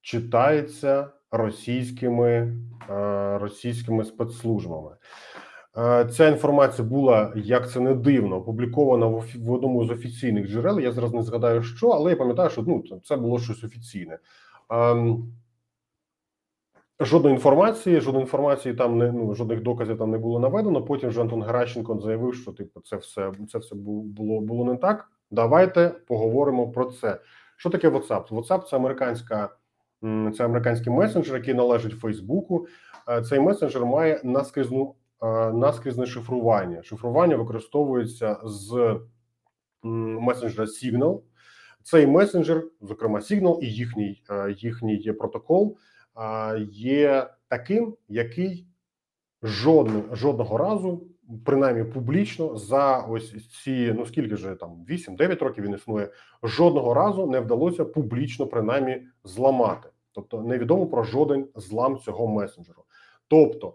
читається 0.02 1.08
російськими 1.32 2.58
е, 2.90 3.38
російськими 3.38 4.06
спецслужбами. 4.06 4.92
Е, 5.78 6.06
Ця 6.06 6.28
інформація 6.28 6.88
була, 6.88 7.34
як 7.36 7.72
це 7.72 7.80
не 7.80 7.94
дивно, 7.96 8.36
опублікована 8.36 9.06
в, 9.06 9.52
одному 9.52 9.86
з 9.86 9.92
офіційних 9.92 10.48
джерел. 10.48 10.80
Я 10.80 10.92
зараз 10.92 11.14
не 11.14 11.22
згадаю, 11.24 11.64
що, 11.64 11.90
але 11.90 12.10
я 12.12 12.18
пам'ятаю, 12.18 12.50
що 12.50 12.62
ну 12.62 12.84
це- 12.90 13.00
це 13.04 13.16
було 13.18 13.40
щось 13.40 13.64
офіційне. 13.64 14.20
Жодної 17.00 17.36
інформації, 17.36 18.02
жодної 18.02 18.24
інформації 18.24 18.76
там 18.76 18.98
не 18.98 19.12
ну 19.12 19.36
жодних 19.36 19.62
доказів 19.62 19.98
там 19.98 20.12
не 20.12 20.18
було 20.18 20.40
наведено. 20.40 20.84
Потім 20.84 21.10
вже 21.10 21.22
Антон 21.22 21.44
Геращенко 21.44 22.00
заявив, 22.00 22.36
що 22.36 22.52
типу 22.52 22.82
це 22.82 22.96
все 22.96 23.32
це 23.52 23.58
все 23.58 23.76
було 23.76 24.42
було 24.42 24.66
не 24.66 24.78
так. 24.78 25.12
Давайте 25.32 25.90
поговоримо 26.08 26.72
про 26.72 26.86
це. 26.86 27.20
Що 27.58 27.70
таке 27.70 27.90
WhatsApp? 27.90 28.28
WhatsApp– 28.30 28.64
це 28.70 28.76
американська 28.76 29.50
це 30.38 30.46
американський 30.46 30.94
месенджер, 30.94 31.36
який 31.36 31.54
належить 31.54 32.00
Фейсбуку. 32.00 32.68
Е, 33.10 33.22
Цей 33.22 33.40
месенджер 33.40 33.86
має 33.86 34.22
наскрізну 34.24 34.96
е, 35.24 35.52
наскрізне 35.52 36.06
шифрування. 36.06 36.84
Шифрування 36.84 37.36
використовується 37.36 38.38
з 38.44 39.00
месенджера 39.84 40.66
Signal. 40.66 41.22
Цей 41.84 42.08
месенджер, 42.08 42.64
зокрема 42.82 43.20
Signal 43.20 43.60
і 43.60 43.66
їхній 43.66 44.24
е, 44.30 44.56
їхній 44.58 45.14
протокол, 45.14 45.78
є 46.72 47.30
таким, 47.48 47.96
який 48.08 48.68
жодне, 49.44 50.04
жодного 50.12 50.58
разу, 50.58 51.04
принаймні 51.46 51.84
публічно, 51.84 52.58
за 52.58 52.98
ось 52.98 53.50
ці 53.64 53.94
ну 53.98 54.06
скільки 54.06 54.36
же 54.36 54.56
там 54.56 54.86
8-9 54.90 55.44
років 55.44 55.64
він 55.64 55.74
існує, 55.74 56.10
жодного 56.44 56.94
разу 56.94 57.28
не 57.28 57.40
вдалося 57.40 57.86
публічно 57.86 58.48
принаймні 58.48 59.02
зламати. 59.24 59.90
Тобто 60.12 60.42
невідомо 60.42 60.88
про 60.88 61.04
жоден 61.04 61.48
злам 61.56 61.98
цього 61.98 62.28
месенджеру. 62.28 62.84
Тобто 63.28 63.74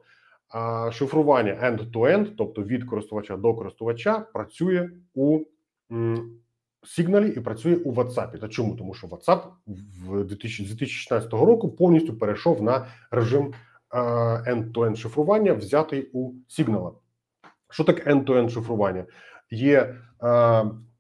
шифрування 0.91 1.53
end-to-end, 1.53 2.35
тобто 2.39 2.63
від 2.63 2.85
користувача 2.85 3.37
до 3.37 3.55
користувача, 3.55 4.21
працює 4.21 4.91
у 5.15 5.41
Сигналі 6.83 7.29
і 7.29 7.41
працює 7.41 7.77
у 7.77 7.93
WhatsApp. 7.93 8.39
Та 8.39 8.49
чому? 8.49 8.77
Тому 8.77 8.95
що 8.95 9.07
WhatsApp 9.07 9.43
в 10.07 10.25
2000 10.25 10.65
з 10.65 10.69
2016 10.69 11.33
року 11.33 11.69
повністю 11.69 12.15
перейшов 12.15 12.63
на 12.63 12.87
режим 13.11 13.55
е, 13.95 13.99
end-to-end 14.53 14.97
шифрування, 14.97 15.53
взятий 15.53 16.11
у 16.13 16.33
Signal. 16.49 16.93
Що 17.71 17.85
таке 17.85 18.15
end-to-end 18.15 18.49
шифрування? 18.49 19.05
Є 19.51 19.79
е, 19.79 19.95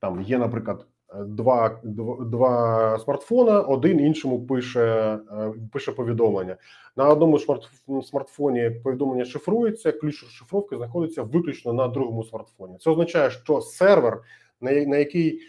там, 0.00 0.22
є, 0.22 0.38
наприклад, 0.38 0.86
два, 1.26 1.80
два, 2.20 2.98
смартфона, 2.98 3.60
один 3.60 4.00
іншому 4.00 4.46
пише, 4.46 5.18
е, 5.32 5.52
пише 5.72 5.92
повідомлення. 5.92 6.56
На 6.96 7.08
одному 7.08 7.38
смарт- 7.38 8.02
смартфоні 8.02 8.70
повідомлення 8.70 9.24
шифрується, 9.24 9.92
ключ 9.92 10.22
розшифровки 10.22 10.76
знаходиться 10.76 11.22
виключно 11.22 11.72
на 11.72 11.88
другому 11.88 12.24
смартфоні. 12.24 12.78
Це 12.80 12.90
означає, 12.90 13.30
що 13.30 13.60
сервер, 13.60 14.20
на, 14.60 14.96
який 14.96 15.40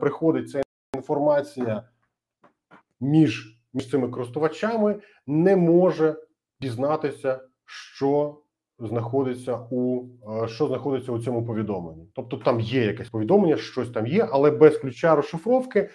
приходить 0.00 0.50
ця 0.50 0.62
інформація 0.94 1.88
між, 3.00 3.58
між 3.74 3.90
цими 3.90 4.08
користувачами, 4.08 5.00
не 5.26 5.56
може 5.56 6.16
дізнатися, 6.60 7.40
що 7.64 8.38
знаходиться 8.78 9.60
у 9.70 10.04
е, 10.44 10.48
що 10.48 10.66
знаходиться 10.66 11.12
у 11.12 11.18
цьому 11.18 11.46
повідомленні. 11.46 12.06
Тобто 12.14 12.36
там 12.36 12.60
є 12.60 12.84
якесь 12.84 13.08
повідомлення, 13.08 13.56
щось 13.56 13.90
там 13.90 14.06
є, 14.06 14.28
але 14.32 14.50
без 14.50 14.78
ключа 14.78 15.14
розшифровки 15.14 15.80
е, 15.80 15.90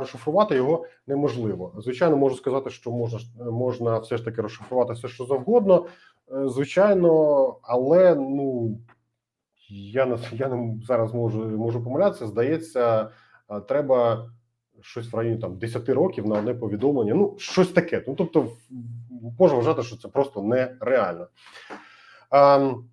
розшифрувати 0.00 0.54
його 0.54 0.86
неможливо. 1.06 1.74
Звичайно, 1.78 2.16
можу 2.16 2.36
сказати, 2.36 2.70
що 2.70 2.90
можна 2.90 3.20
можна 3.50 3.98
все 3.98 4.16
ж 4.16 4.24
таки 4.24 4.42
розшифрувати 4.42 4.92
все, 4.92 5.08
що 5.08 5.24
завгодно. 5.24 5.86
Е, 6.32 6.48
Звичайно, 6.48 7.56
але 7.62 8.14
ну 8.14 8.78
я 9.70 10.18
я 10.32 10.48
не 10.48 10.80
зараз 10.86 11.14
можу 11.14 11.44
можу 11.44 11.84
помилятися. 11.84 12.26
Здається, 12.26 13.10
треба 13.68 14.30
щось 14.80 15.12
в 15.12 15.16
районі 15.16 15.38
там 15.38 15.58
10 15.58 15.88
років 15.88 16.26
на 16.26 16.38
одне 16.38 16.54
повідомлення. 16.54 17.14
Ну, 17.14 17.34
щось 17.38 17.68
таке. 17.68 18.04
Ну 18.06 18.14
тобто, 18.14 18.48
можна 19.38 19.56
вважати, 19.56 19.82
що 19.82 19.96
це 19.96 20.08
просто 20.08 20.42
нереально. 20.42 21.26
Ем, 22.30 22.88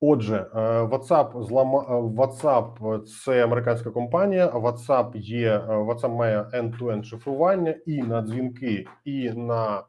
Отже, 0.00 0.46
е, 0.54 0.58
WhatsApp 0.82 1.42
злама 1.42 1.86
е, 1.88 1.92
WhatsApp– 1.92 3.02
це 3.24 3.44
американська 3.44 3.90
компанія. 3.90 4.48
WhatsApp 4.48 5.16
є 5.16 5.50
е, 5.50 5.60
WhatsApp 5.60 6.16
має 6.16 6.42
end-to-end 6.42 7.02
шифрування 7.02 7.74
і 7.86 8.02
на 8.02 8.22
дзвінки, 8.22 8.86
і 9.04 9.30
на 9.30 9.82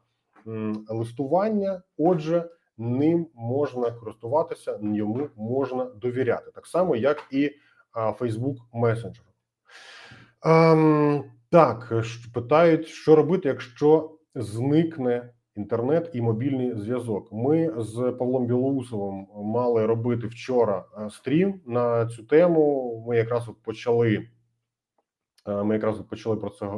м, 0.46 0.84
листування. 0.88 1.82
Отже, 1.98 2.44
ним 2.80 3.26
можна 3.34 3.90
користуватися, 3.90 4.78
йому 4.82 5.28
можна 5.36 5.84
довіряти, 5.84 6.50
так 6.54 6.66
само 6.66 6.96
як 6.96 7.24
і 7.30 7.50
Facebook 7.94 8.56
Messenger. 8.74 9.20
Ем, 10.44 11.24
так, 11.50 11.92
питають, 12.34 12.86
що 12.86 13.16
робити, 13.16 13.48
якщо 13.48 14.16
зникне 14.34 15.32
інтернет 15.56 16.10
і 16.12 16.20
мобільний 16.20 16.74
зв'язок. 16.74 17.32
Ми 17.32 17.74
з 17.78 18.16
Павлом 18.18 18.46
Білоусовим 18.46 19.26
мали 19.34 19.86
робити 19.86 20.26
вчора 20.26 20.84
е, 20.98 21.10
стрім 21.10 21.60
на 21.66 22.06
цю 22.06 22.24
тему. 22.24 23.04
Ми 23.08 23.16
якраз 23.16 23.48
от 23.48 23.62
почали. 23.62 24.28
е, 25.48 25.62
Ми 25.62 25.74
якраз 25.74 25.98
почали 25.98 26.36
про 26.36 26.50
це 26.50 26.70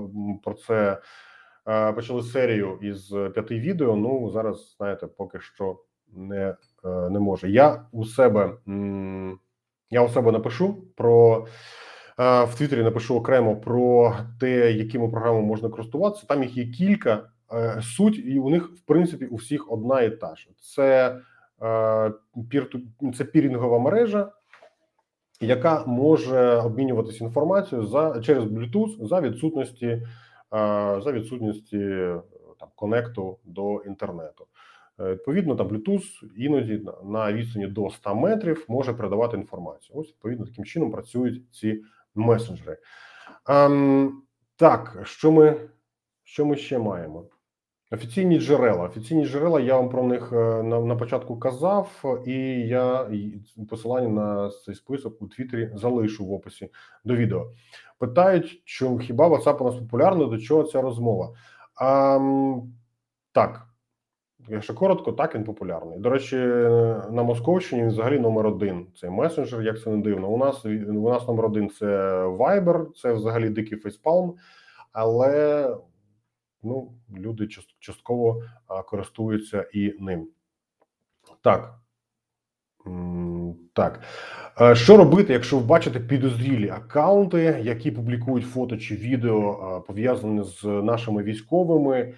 про 0.44 0.54
це 0.54 1.00
е, 1.68 1.92
почали 1.92 2.22
серію 2.22 2.78
із 2.82 3.08
п'яти 3.08 3.58
відео. 3.60 3.96
Ну 3.96 4.30
зараз 4.30 4.74
знаєте, 4.76 5.06
поки 5.06 5.40
що 5.40 5.78
не, 6.12 6.54
е, 6.84 7.10
не 7.10 7.20
може. 7.20 7.50
Я 7.50 7.86
у 7.92 8.04
себе 8.04 8.52
я 9.90 10.02
у 10.02 10.08
себе 10.08 10.32
напишу 10.32 10.76
про 10.96 11.46
е, 12.18 12.44
в 12.44 12.54
Твіттері 12.54 12.82
напишу 12.82 13.16
окремо 13.16 13.56
про 13.56 14.16
те, 14.40 14.72
якими 14.72 15.08
програмами 15.08 15.46
можна 15.46 15.68
користуватися. 15.68 16.26
Там 16.26 16.42
їх 16.42 16.56
є 16.56 16.66
кілька. 16.66 17.28
Е, 17.52 17.82
Суть 17.82 18.18
і 18.18 18.38
у 18.38 18.50
них 18.50 18.70
в 18.72 18.80
принципі 18.80 19.26
у 19.26 19.36
всіх 19.36 19.72
одна 19.72 20.00
і 20.00 20.10
та 20.10 20.34
ж. 20.36 20.48
Це 20.60 21.18
це 23.14 23.24
пірінгова 23.24 23.78
мережа, 23.78 24.32
яка 25.40 25.84
може 25.86 26.56
обмінюватися 26.56 27.24
інформацією 27.24 27.86
за 27.86 28.20
через 28.20 28.44
Bluetooth 28.44 29.06
за 29.06 29.20
відсутності 29.20 30.02
за 30.98 31.12
відсутності 31.12 31.78
там 32.60 32.68
конекту 32.74 33.38
до 33.44 33.82
інтернету. 33.82 34.46
Е, 35.00 35.12
Відповідно, 35.12 35.56
там 35.56 35.68
Bluetooth 35.68 36.36
іноді 36.36 36.82
на- 37.04 37.32
відстані 37.32 37.66
до 37.66 37.90
100 37.90 38.14
метрів 38.14 38.64
може 38.68 38.92
передавати 38.92 39.36
інформацію. 39.36 39.98
Ось 39.98 40.08
відповідно 40.08 40.46
таким 40.46 40.64
чином 40.64 40.90
працюють 40.92 41.42
ці 41.50 41.82
месенджери. 42.14 42.78
Ем, 43.48 44.22
так, 44.56 45.00
що 45.04 45.32
ми, 45.32 45.60
що 46.24 46.46
ми 46.46 46.56
ще 46.56 46.78
маємо? 46.78 47.24
Офіційні 47.90 48.40
джерела. 48.40 48.84
Офіційні 48.84 49.26
джерела, 49.26 49.60
я 49.60 49.76
вам 49.76 49.88
про 49.88 50.02
них 50.02 50.32
е, 50.32 50.62
на, 50.62 50.80
на 50.80 50.96
початку 50.96 51.38
казав, 51.38 52.04
і 52.26 52.32
я 52.66 53.10
посилання 53.70 54.08
на 54.08 54.50
цей 54.50 54.74
список 54.74 55.22
у 55.22 55.26
Твіттері 55.28 55.70
залишу 55.74 56.26
в 56.26 56.32
описі 56.32 56.68
до 57.04 57.16
відео. 57.16 57.52
Питають, 57.98 58.62
що 58.64 58.98
хіба 58.98 59.28
WhatsApp 59.28 59.56
у 59.58 59.64
нас 59.64 59.74
популярний, 59.74 60.30
до 60.30 60.38
чого 60.38 60.62
ця 60.62 60.80
розмова? 60.80 61.34
А, 61.80 62.18
так, 63.32 63.66
якщо 64.48 64.74
коротко, 64.74 65.12
так 65.12 65.34
він 65.34 65.44
популярний. 65.44 65.98
До 65.98 66.10
речі, 66.10 66.36
на 67.10 67.22
Московщині 67.22 67.82
він 67.82 67.88
взагалі 67.88 68.18
номер 68.18 68.46
один. 68.46 68.86
Цей 69.00 69.10
месенджер, 69.10 69.62
як 69.62 69.80
це 69.80 69.90
не 69.90 70.02
дивно. 70.02 70.28
У 70.28 70.38
нас 70.38 70.64
у 70.64 71.10
нас 71.10 71.28
номер 71.28 71.44
один 71.44 71.70
це 71.70 71.86
Viber, 72.26 72.92
це 72.92 73.12
взагалі 73.12 73.50
дикий 73.50 73.78
фейспалм, 73.78 74.34
але 74.92 75.68
ну, 76.62 76.92
люди 77.18 77.48
частково 77.80 78.42
користуються 78.86 79.66
і 79.72 79.94
ним. 80.00 80.28
Так. 81.42 81.78
Так, 83.74 84.00
Е, 84.60 84.74
що 84.74 84.96
робити, 84.96 85.32
якщо 85.32 85.58
ви 85.58 85.66
бачите 85.66 86.00
підозрілі 86.00 86.68
акаунти, 86.68 87.60
які 87.62 87.90
публікують 87.90 88.46
фото 88.46 88.76
чи 88.76 88.96
відео 88.96 89.84
пов'язані 89.86 90.42
з 90.44 90.64
нашими 90.64 91.22
військовими, 91.22 92.14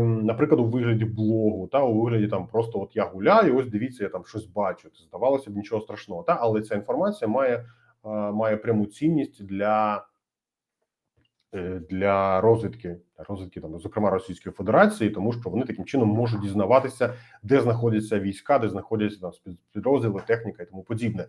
наприклад, 0.00 0.60
у 0.60 0.64
вигляді 0.64 1.04
блогу, 1.04 1.66
та 1.66 1.82
у 1.82 2.02
вигляді 2.02 2.28
там 2.28 2.46
просто 2.46 2.80
от 2.80 2.96
я 2.96 3.04
гуляю, 3.04 3.56
ось 3.56 3.68
дивіться, 3.68 4.04
я 4.04 4.10
там 4.10 4.24
щось 4.24 4.46
бачу. 4.46 4.88
Здавалося 5.08 5.50
б 5.50 5.56
нічого 5.56 5.82
страшного, 5.82 6.22
та 6.22 6.38
але 6.40 6.62
ця 6.62 6.74
інформація 6.74 7.28
має, 7.28 7.66
має 8.32 8.56
пряму 8.56 8.86
цінність 8.86 9.46
для 9.46 10.06
е, 11.54 11.80
для 11.90 12.40
розвідки, 12.40 12.96
розвідки 13.28 13.60
там, 13.60 13.78
зокрема 13.78 14.10
Російської 14.10 14.52
Федерації, 14.52 15.10
тому 15.10 15.32
що 15.32 15.50
вони 15.50 15.64
таким 15.64 15.84
чином 15.84 16.08
можуть 16.08 16.40
дізнаватися, 16.40 17.14
де 17.42 17.60
знаходяться 17.60 18.20
війська, 18.20 18.58
де 18.58 18.68
знаходяться 18.68 19.20
там 19.20 19.30
підрозділи, 19.72 20.22
техніка 20.26 20.62
і 20.62 20.66
тому 20.66 20.82
подібне. 20.82 21.26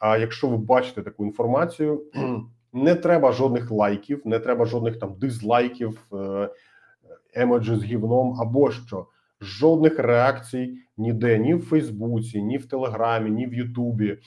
А 0.00 0.16
якщо 0.16 0.48
ви 0.48 0.56
бачите 0.56 1.02
таку 1.02 1.24
інформацію, 1.24 2.02
не 2.72 2.94
треба 2.94 3.32
жодних 3.32 3.70
лайків, 3.70 4.22
не 4.24 4.38
треба 4.38 4.64
жодних 4.64 4.98
там 4.98 5.14
дизлайків, 5.18 6.00
е, 6.12 6.50
емоджі 7.34 7.74
з 7.74 7.84
гівном 7.84 8.40
або 8.40 8.70
що. 8.70 9.06
Жодних 9.40 9.98
реакцій 9.98 10.78
ніде, 10.96 11.38
ні 11.38 11.54
в 11.54 11.62
Фейсбуці, 11.62 12.42
ні 12.42 12.58
в 12.58 12.68
Телеграмі, 12.68 13.30
ні 13.30 13.46
в 13.46 13.54
Ютубі. 13.54 14.18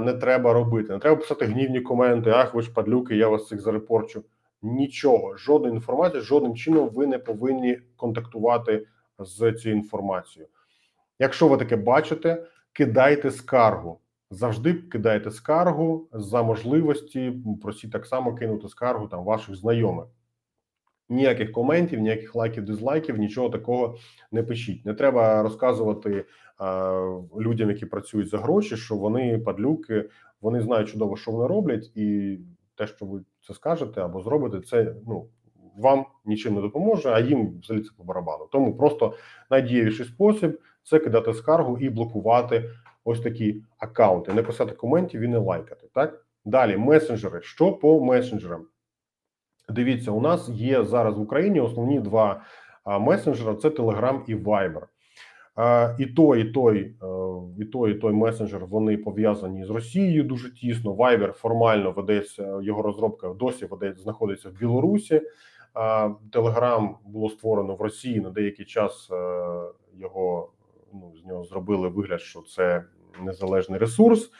Не 0.00 0.12
треба 0.12 0.52
робити. 0.52 0.92
Не 0.92 0.98
треба 0.98 1.16
писати 1.16 1.44
гнівні 1.44 1.80
коменти. 1.80 2.30
Ах, 2.30 2.54
ви 2.54 2.62
ж 2.62 2.72
падлюки, 2.72 3.16
я 3.16 3.28
вас 3.28 3.48
цих 3.48 3.60
зарепорчу. 3.60 4.24
Нічого, 4.62 5.36
жодної 5.36 5.74
інформації, 5.74 6.22
жодним 6.22 6.56
чином 6.56 6.88
ви 6.88 7.06
не 7.06 7.18
повинні 7.18 7.78
контактувати 7.96 8.86
з 9.18 9.52
цією 9.52 9.80
інформацією. 9.80 10.48
Якщо 11.18 11.48
ви 11.48 11.56
таке 11.56 11.76
бачите, 11.76 12.46
кидайте 12.72 13.30
скаргу. 13.30 13.98
Завжди 14.30 14.74
кидайте 14.74 15.30
скаргу 15.30 16.08
за 16.12 16.42
можливості. 16.42 17.32
Просіть 17.62 17.92
так 17.92 18.06
само 18.06 18.34
кинути 18.34 18.68
скаргу 18.68 19.08
там 19.08 19.24
ваших 19.24 19.56
знайомих. 19.56 20.06
Ніяких 21.08 21.52
коментів, 21.52 22.00
ніяких 22.00 22.34
лайків, 22.34 22.64
дизлайків, 22.64 23.18
нічого 23.18 23.50
такого 23.50 23.96
не 24.32 24.42
пишіть. 24.42 24.86
Не 24.86 24.94
треба 24.94 25.42
розказувати 25.42 26.10
е, 26.10 26.24
людям, 27.40 27.70
які 27.70 27.86
працюють 27.86 28.28
за 28.28 28.38
гроші, 28.38 28.76
що 28.76 28.96
вони 28.96 29.38
падлюки, 29.38 30.08
вони 30.40 30.60
знають 30.60 30.88
чудово, 30.88 31.16
що 31.16 31.30
вони 31.30 31.46
роблять, 31.46 31.96
і 31.96 32.38
те, 32.74 32.86
що 32.86 33.06
ви 33.06 33.20
це 33.46 33.54
скажете 33.54 34.00
або 34.00 34.20
зробите, 34.20 34.60
це 34.60 34.94
ну 35.06 35.28
вам 35.76 36.06
нічим 36.24 36.54
не 36.54 36.60
допоможе, 36.60 37.10
а 37.10 37.20
їм 37.20 37.60
взагалі 37.60 37.84
це 37.84 37.90
по 37.96 38.04
барабану. 38.04 38.48
Тому 38.52 38.76
просто 38.76 39.14
найдієвіший 39.50 40.06
спосіб 40.06 40.60
це 40.82 40.98
кидати 40.98 41.34
скаргу 41.34 41.78
і 41.78 41.90
блокувати 41.90 42.70
ось 43.04 43.20
такі 43.20 43.62
акаунти, 43.78 44.32
не 44.32 44.42
писати 44.42 44.72
коментів 44.72 45.20
і 45.20 45.28
не 45.28 45.38
лайкати. 45.38 45.88
Так 45.94 46.26
далі 46.44 46.76
месенджери. 46.76 47.40
Що 47.42 47.72
по 47.72 48.04
месенджерам? 48.04 48.66
Дивіться, 49.68 50.10
у 50.10 50.20
нас 50.20 50.48
є 50.48 50.84
зараз 50.84 51.18
в 51.18 51.20
Україні 51.20 51.60
основні 51.60 52.00
два 52.00 52.42
месенджера: 53.00 53.54
це 53.54 53.68
Telegram 53.68 54.20
і 54.26 54.34
Viber. 54.34 54.82
І 55.98 56.06
той, 56.06 56.40
і 56.40 56.44
той, 56.52 56.78
е, 56.78 56.92
і 57.58 57.64
той, 57.64 57.92
і 57.92 57.94
той 57.94 58.12
месенджер 58.12 58.66
вони 58.66 58.96
пов'язані 58.96 59.64
з 59.64 59.70
Росією 59.70 60.24
дуже 60.24 60.54
тісно. 60.54 60.94
Viber 60.94 61.32
формально 61.32 61.90
ведеться 61.90 62.60
його 62.62 62.82
розробка 62.82 63.28
досі 63.28 63.66
ведеться, 63.66 64.02
знаходиться 64.02 64.48
в 64.48 64.52
Білорусі. 64.52 65.22
Telegram 66.32 66.94
було 67.04 67.30
створено 67.30 67.74
в 67.74 67.80
Росії 67.80 68.20
на 68.20 68.30
деякий 68.30 68.64
час. 68.66 69.08
е, 69.12 69.14
Його 69.98 70.48
ну 70.92 71.12
з 71.22 71.26
нього 71.26 71.44
зробили 71.44 71.88
вигляд, 71.88 72.20
що 72.20 72.40
це 72.40 72.84
незалежний 73.22 73.78
ресурс. 73.78 74.30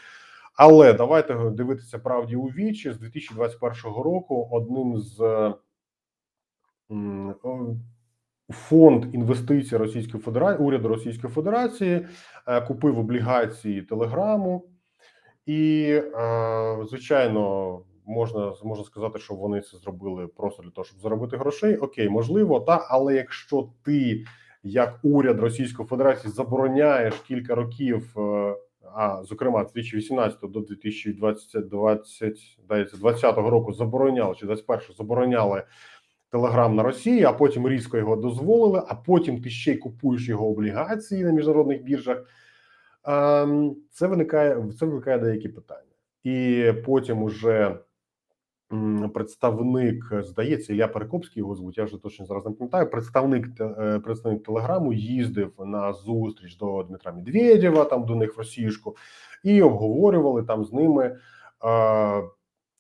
Але 0.55 0.93
давайте 0.93 1.51
дивитися 1.51 1.99
правді 1.99 2.37
у 2.37 2.47
вічі 2.47 2.93
з 2.93 2.99
2021 2.99 4.03
року. 4.03 4.49
Одним 4.53 4.99
з 4.99 5.19
фонд 8.53 9.15
інвестицій 9.15 9.77
Російської 9.77 10.23
Федерації, 10.23 10.67
уряду 10.67 10.89
Російської 10.89 11.33
Федерації 11.33 12.07
е, 12.47 12.61
купив 12.61 12.99
облігації 12.99 13.83
Телеграму, 13.83 14.65
і 15.47 15.83
е, 15.93 16.79
звичайно. 16.89 17.81
Можна 18.07 18.53
можна 18.65 18.85
сказати, 18.85 19.19
що 19.19 19.35
вони 19.35 19.61
це 19.61 19.77
зробили 19.79 20.27
просто 20.27 20.63
для 20.63 20.71
того, 20.71 20.85
щоб 20.85 21.01
заробити 21.01 21.37
грошей. 21.37 21.77
Окей, 21.77 22.09
можливо, 22.09 22.61
та 22.61 22.87
але 22.91 23.15
якщо 23.15 23.69
ти, 23.85 24.25
як 24.63 24.99
уряд 25.03 25.41
Російської 25.41 25.89
Федерації, 25.89 26.33
забороняєш 26.33 27.15
кілька 27.15 27.55
років, 27.55 28.19
е, 28.19 28.57
а 28.95 29.25
зокрема 29.25 29.65
з 29.65 29.73
2018 29.73 30.41
до 30.41 30.61
2020 30.61 31.69
20, 31.69 32.59
дається 32.69 32.97
20 32.97 33.37
року 33.37 33.73
забороняли 33.73 34.35
чи 34.35 34.47
21 34.47 34.97
забороняли 34.97 35.63
Телеграм 36.31 36.77
на 36.77 36.83
Росії, 36.83 37.25
а 37.25 37.33
потім 37.33 37.69
різко 37.69 37.99
його 37.99 38.17
дозволили. 38.17 38.83
А 38.89 38.95
потім 38.95 39.43
ти 39.43 39.51
ще 39.51 39.73
й 39.73 39.77
купуєш 39.77 40.29
його 40.29 40.51
облігації 40.51 41.25
на 41.25 41.33
міжнародних 41.33 41.83
біржах. 41.83 42.25
Ем, 43.05 43.77
Це 43.91 44.07
виникає 44.07 44.65
це 44.79 44.87
викликає 44.87 45.19
деякі 45.19 45.49
питання, 45.49 45.93
і 46.25 46.73
потім 46.87 47.23
уже 47.23 47.79
представник, 49.15 50.13
здається, 50.21 50.73
Ілля 50.73 50.89
Перекопський 50.89 51.41
його 51.41 51.55
звуть. 51.55 51.79
Я 51.79 51.85
вже 51.85 52.03
точно 52.03 52.27
зараз 52.27 52.47
не 52.47 52.53
пам'ятаю. 52.53 52.91
Представник 52.91 53.61
е, 53.61 53.99
представник 54.05 54.43
Телеграму 54.43 54.93
їздив 54.93 55.53
на 55.59 55.93
зустріч 55.93 56.57
до 56.57 56.83
Дмитра 56.83 57.13
Медведєва, 57.13 57.85
там 57.85 58.07
до 58.07 58.15
них 58.17 58.37
в 58.37 58.39
Росіюшку, 58.39 58.97
і 59.45 59.63
обговорювали 59.63 60.43
там 60.43 60.65
з 60.65 60.73
ними. 60.73 61.17
Е, 61.65 62.23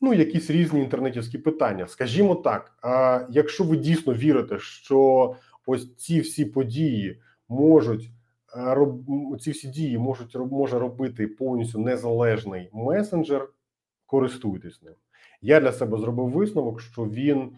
Ну, 0.04 0.14
якісь 0.14 0.50
різні 0.50 0.80
інтернетівські 0.80 1.38
питання. 1.38 1.86
Скажімо 1.86 2.34
так, 2.34 2.72
а 2.82 3.26
якщо 3.30 3.64
ви 3.64 3.76
дійсно 3.76 4.14
вірите, 4.14 4.58
що 4.58 5.34
ось 5.66 5.94
ці 5.96 6.20
всі 6.20 6.44
події 6.44 7.20
можуть 7.48 8.10
е, 8.56 8.74
роб- 8.74 9.38
ці 9.38 9.50
всі 9.50 9.68
дії 9.68 9.98
можуть 9.98 10.36
може 10.50 10.78
робити 10.78 11.26
повністю 11.26 11.78
незалежний 11.78 12.70
месенджер, 12.72 13.48
користуйтесь 14.06 14.82
ним. 14.82 14.94
Я 15.42 15.60
для 15.60 15.72
себе 15.72 15.98
зробив 15.98 16.28
висновок, 16.28 16.80
що 16.80 17.04
він 17.04 17.50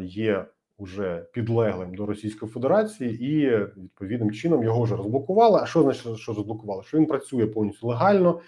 є 0.00 0.46
уже 0.78 1.26
підлеглим 1.32 1.94
до 1.94 2.06
Російської 2.06 2.52
Федерації, 2.52 3.24
і 3.24 3.56
відповідним 3.80 4.30
чином 4.30 4.64
його 4.64 4.82
вже 4.82 4.96
розблокували. 4.96 5.60
А 5.62 5.66
що 5.66 5.82
значить, 5.82 6.18
що 6.18 6.32
розблокували? 6.32 6.82
Що 6.82 6.98
він 6.98 7.06
працює 7.06 7.46
повністю 7.46 7.86
легально. 7.86 8.40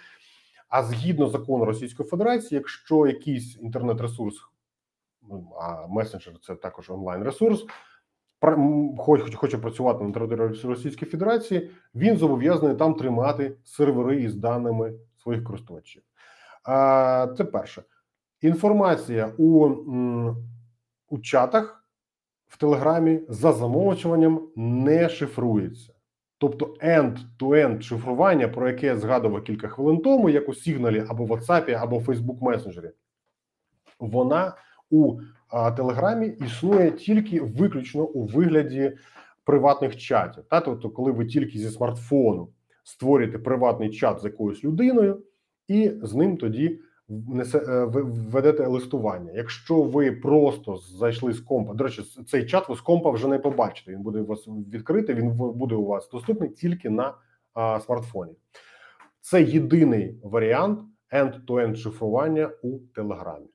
А 0.68 0.82
згідно 0.82 1.28
закону 1.28 1.64
Російської 1.64 2.08
Федерації, 2.08 2.56
якщо 2.56 3.06
якийсь 3.06 3.56
інтернет-ресурс, 3.60 4.36
ну, 5.22 5.52
а 5.60 5.86
месенджер 5.86 6.34
це 6.42 6.54
також 6.54 6.90
онлайн-ресурс, 6.90 7.66
хоч 8.98 9.34
хоче 9.34 9.58
працювати 9.58 10.04
на 10.04 10.12
території 10.12 10.62
Російської 10.64 11.10
Федерації, 11.10 11.70
він 11.94 12.16
зобов'язаний 12.16 12.76
там 12.76 12.94
тримати 12.94 13.56
сервери 13.64 14.22
із 14.22 14.34
даними 14.34 14.92
своїх 15.22 15.44
користувачів. 15.44 16.02
Це 17.36 17.44
перше. 17.52 17.82
Інформація 18.40 19.32
у, 19.38 19.66
у 21.08 21.18
чатах 21.18 21.84
в 22.48 22.58
Телеграмі 22.58 23.20
за 23.28 23.52
замовчуванням 23.52 24.48
не 24.56 25.08
шифрується. 25.08 25.92
Тобто 26.38 26.66
end-to-end 26.82 27.80
шифрування, 27.80 28.48
про 28.48 28.68
яке 28.68 28.86
я 28.86 28.96
згадував 28.96 29.42
кілька 29.42 29.68
хвилин 29.68 29.98
тому, 29.98 30.30
як 30.30 30.48
у 30.48 30.54
Сігналі 30.54 31.04
або 31.08 31.24
WhatsApp, 31.24 31.70
або 31.70 31.98
Facebook 31.98 32.38
Messenger, 32.38 32.90
вона 33.98 34.56
у 34.90 35.20
а, 35.48 35.70
Телеграмі 35.70 36.26
існує 36.26 36.90
тільки 36.90 37.40
виключно 37.40 38.02
у 38.04 38.26
вигляді 38.26 38.92
приватних 39.44 39.96
чатів. 39.96 40.44
Та 40.50 40.60
тобто, 40.60 40.90
коли 40.90 41.12
ви 41.12 41.26
тільки 41.26 41.58
зі 41.58 41.70
смартфону 41.70 42.48
створюєте 42.84 43.38
приватний 43.38 43.90
чат 43.90 44.20
з 44.20 44.24
якоюсь 44.24 44.64
людиною, 44.64 45.22
і 45.68 45.92
з 46.02 46.14
ним 46.14 46.36
тоді 46.36 46.80
несе 47.08 47.58
е, 47.58 47.84
ви 47.84 48.02
ведете 48.02 48.66
листування. 48.66 49.32
Якщо 49.34 49.82
ви 49.82 50.12
просто 50.12 50.76
зайшли 50.76 51.32
з 51.32 51.40
компа, 51.40 51.74
до 51.74 51.84
речі, 51.84 52.02
цей 52.02 52.46
чат 52.46 52.68
ви 52.68 52.74
з 52.76 52.80
компа 52.80 53.10
вже 53.10 53.28
не 53.28 53.38
побачите. 53.38 53.92
Він 53.92 54.02
буде 54.02 54.18
у 54.18 54.26
вас 54.26 54.48
відкритий. 54.48 55.14
Він 55.14 55.30
буде 55.30 55.74
у 55.74 55.86
вас 55.86 56.10
доступний 56.10 56.50
тільки 56.50 56.90
на 56.90 57.14
а, 57.54 57.80
смартфоні. 57.80 58.32
Це 59.20 59.42
єдиний 59.42 60.20
варіант 60.24 60.80
end-to-end 61.12 61.74
шифрування 61.76 62.50
у 62.62 62.78
Телеграмі. 62.78 63.46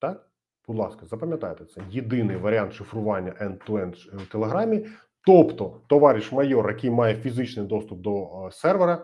Так, 0.00 0.28
будь 0.66 0.76
ласка, 0.76 1.06
запам'ятайте 1.06 1.64
це. 1.64 1.80
Єдиний 1.90 2.36
варіант 2.36 2.72
шифрування 2.72 3.32
end-to-end 3.40 3.94
ш- 3.94 4.10
в 4.16 4.26
Телеграмі. 4.26 4.86
Тобто, 5.26 5.80
товариш 5.86 6.32
майор, 6.32 6.68
який 6.70 6.90
має 6.90 7.14
фізичний 7.16 7.66
доступ 7.66 8.00
до 8.00 8.46
е, 8.46 8.50
сервера, 8.50 8.94
е, 8.94 9.00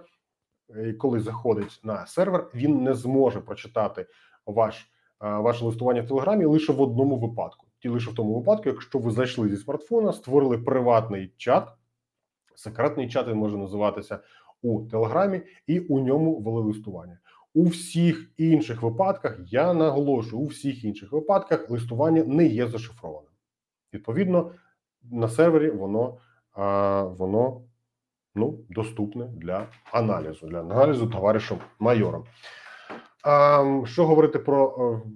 коли 0.98 1.20
заходить 1.20 1.80
на 1.82 2.06
сервер, 2.06 2.50
він 2.54 2.82
не 2.82 2.94
зможе 2.94 3.40
прочитати 3.40 4.06
ваш, 4.46 4.90
е, 5.22 5.36
ваше 5.36 5.64
листування 5.64 6.02
в 6.02 6.06
Телеграмі 6.06 6.44
лише 6.44 6.72
в 6.72 6.80
одному 6.80 7.18
випадку. 7.18 7.66
І 7.80 7.88
лише 7.88 8.10
в 8.10 8.14
тому 8.14 8.34
випадку, 8.34 8.68
якщо 8.68 8.98
ви 8.98 9.10
зайшли 9.10 9.48
зі 9.48 9.56
смартфона, 9.56 10.12
створили 10.12 10.58
приватний 10.58 11.32
чат, 11.36 11.68
секретний 12.54 13.08
чат 13.08 13.28
він 13.28 13.36
може 13.36 13.56
називатися 13.56 14.18
у 14.62 14.82
Телеграмі, 14.82 15.42
і 15.66 15.80
у 15.80 15.98
ньому 15.98 16.40
вели 16.40 16.62
листування. 16.62 17.18
У 17.54 17.64
всіх 17.64 18.30
інших 18.36 18.82
випадках 18.82 19.38
я 19.46 19.74
наголошую, 19.74 20.42
у 20.42 20.46
всіх 20.46 20.84
інших 20.84 21.12
випадках 21.12 21.70
листування 21.70 22.24
не 22.24 22.46
є 22.46 22.66
зашифрованим. 22.66 23.30
Відповідно, 23.94 24.52
на 25.02 25.28
сервері 25.28 25.70
воно, 25.70 26.18
а, 26.52 27.02
воно 27.02 27.62
ну, 28.34 28.58
доступне 28.70 29.24
для 29.26 29.66
аналізу, 29.92 30.46
для 30.46 30.60
аналізу 30.60 31.06
товаришем 31.06 31.58
майором. 31.78 32.24
А, 33.24 33.82
що 33.84 34.06
говорити 34.06 34.38
про. 34.38 34.74
е, 35.06 35.10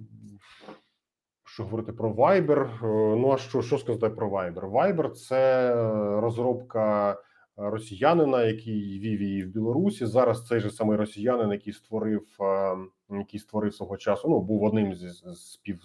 Що 1.47 1.63
говорити 1.63 1.91
про 1.93 2.13
Viber? 2.13 2.61
Е, 2.61 3.15
Ну 3.17 3.31
а 3.31 3.37
що, 3.37 3.61
що 3.61 3.77
сказати 3.77 4.09
про 4.09 4.29
Viber? 4.29 4.71
Viber– 4.71 5.09
це 5.11 5.73
розробка 6.21 7.17
росіянина, 7.57 8.43
який 8.43 8.99
вів 8.99 9.21
її 9.21 9.43
в 9.43 9.47
Білорусі. 9.47 10.05
Зараз 10.05 10.47
цей 10.47 10.59
же 10.59 10.69
самий 10.69 10.97
росіянин, 10.97 11.51
який 11.51 11.73
створив, 11.73 12.27
е, 12.41 12.75
який 13.09 13.39
створив 13.39 13.73
свого 13.75 13.97
часу. 13.97 14.29
Ну 14.29 14.41
був 14.41 14.63
одним 14.63 14.95
зі 14.95 15.09
спів, 15.35 15.79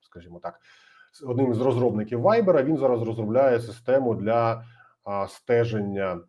скажімо 0.00 0.40
так, 0.42 0.60
одним 1.26 1.54
з 1.54 1.60
розробників 1.60 2.20
Viber. 2.26 2.64
Він 2.64 2.76
зараз 2.76 3.02
розробляє 3.02 3.60
систему 3.60 4.14
для 4.14 4.64
стеження 5.28 6.20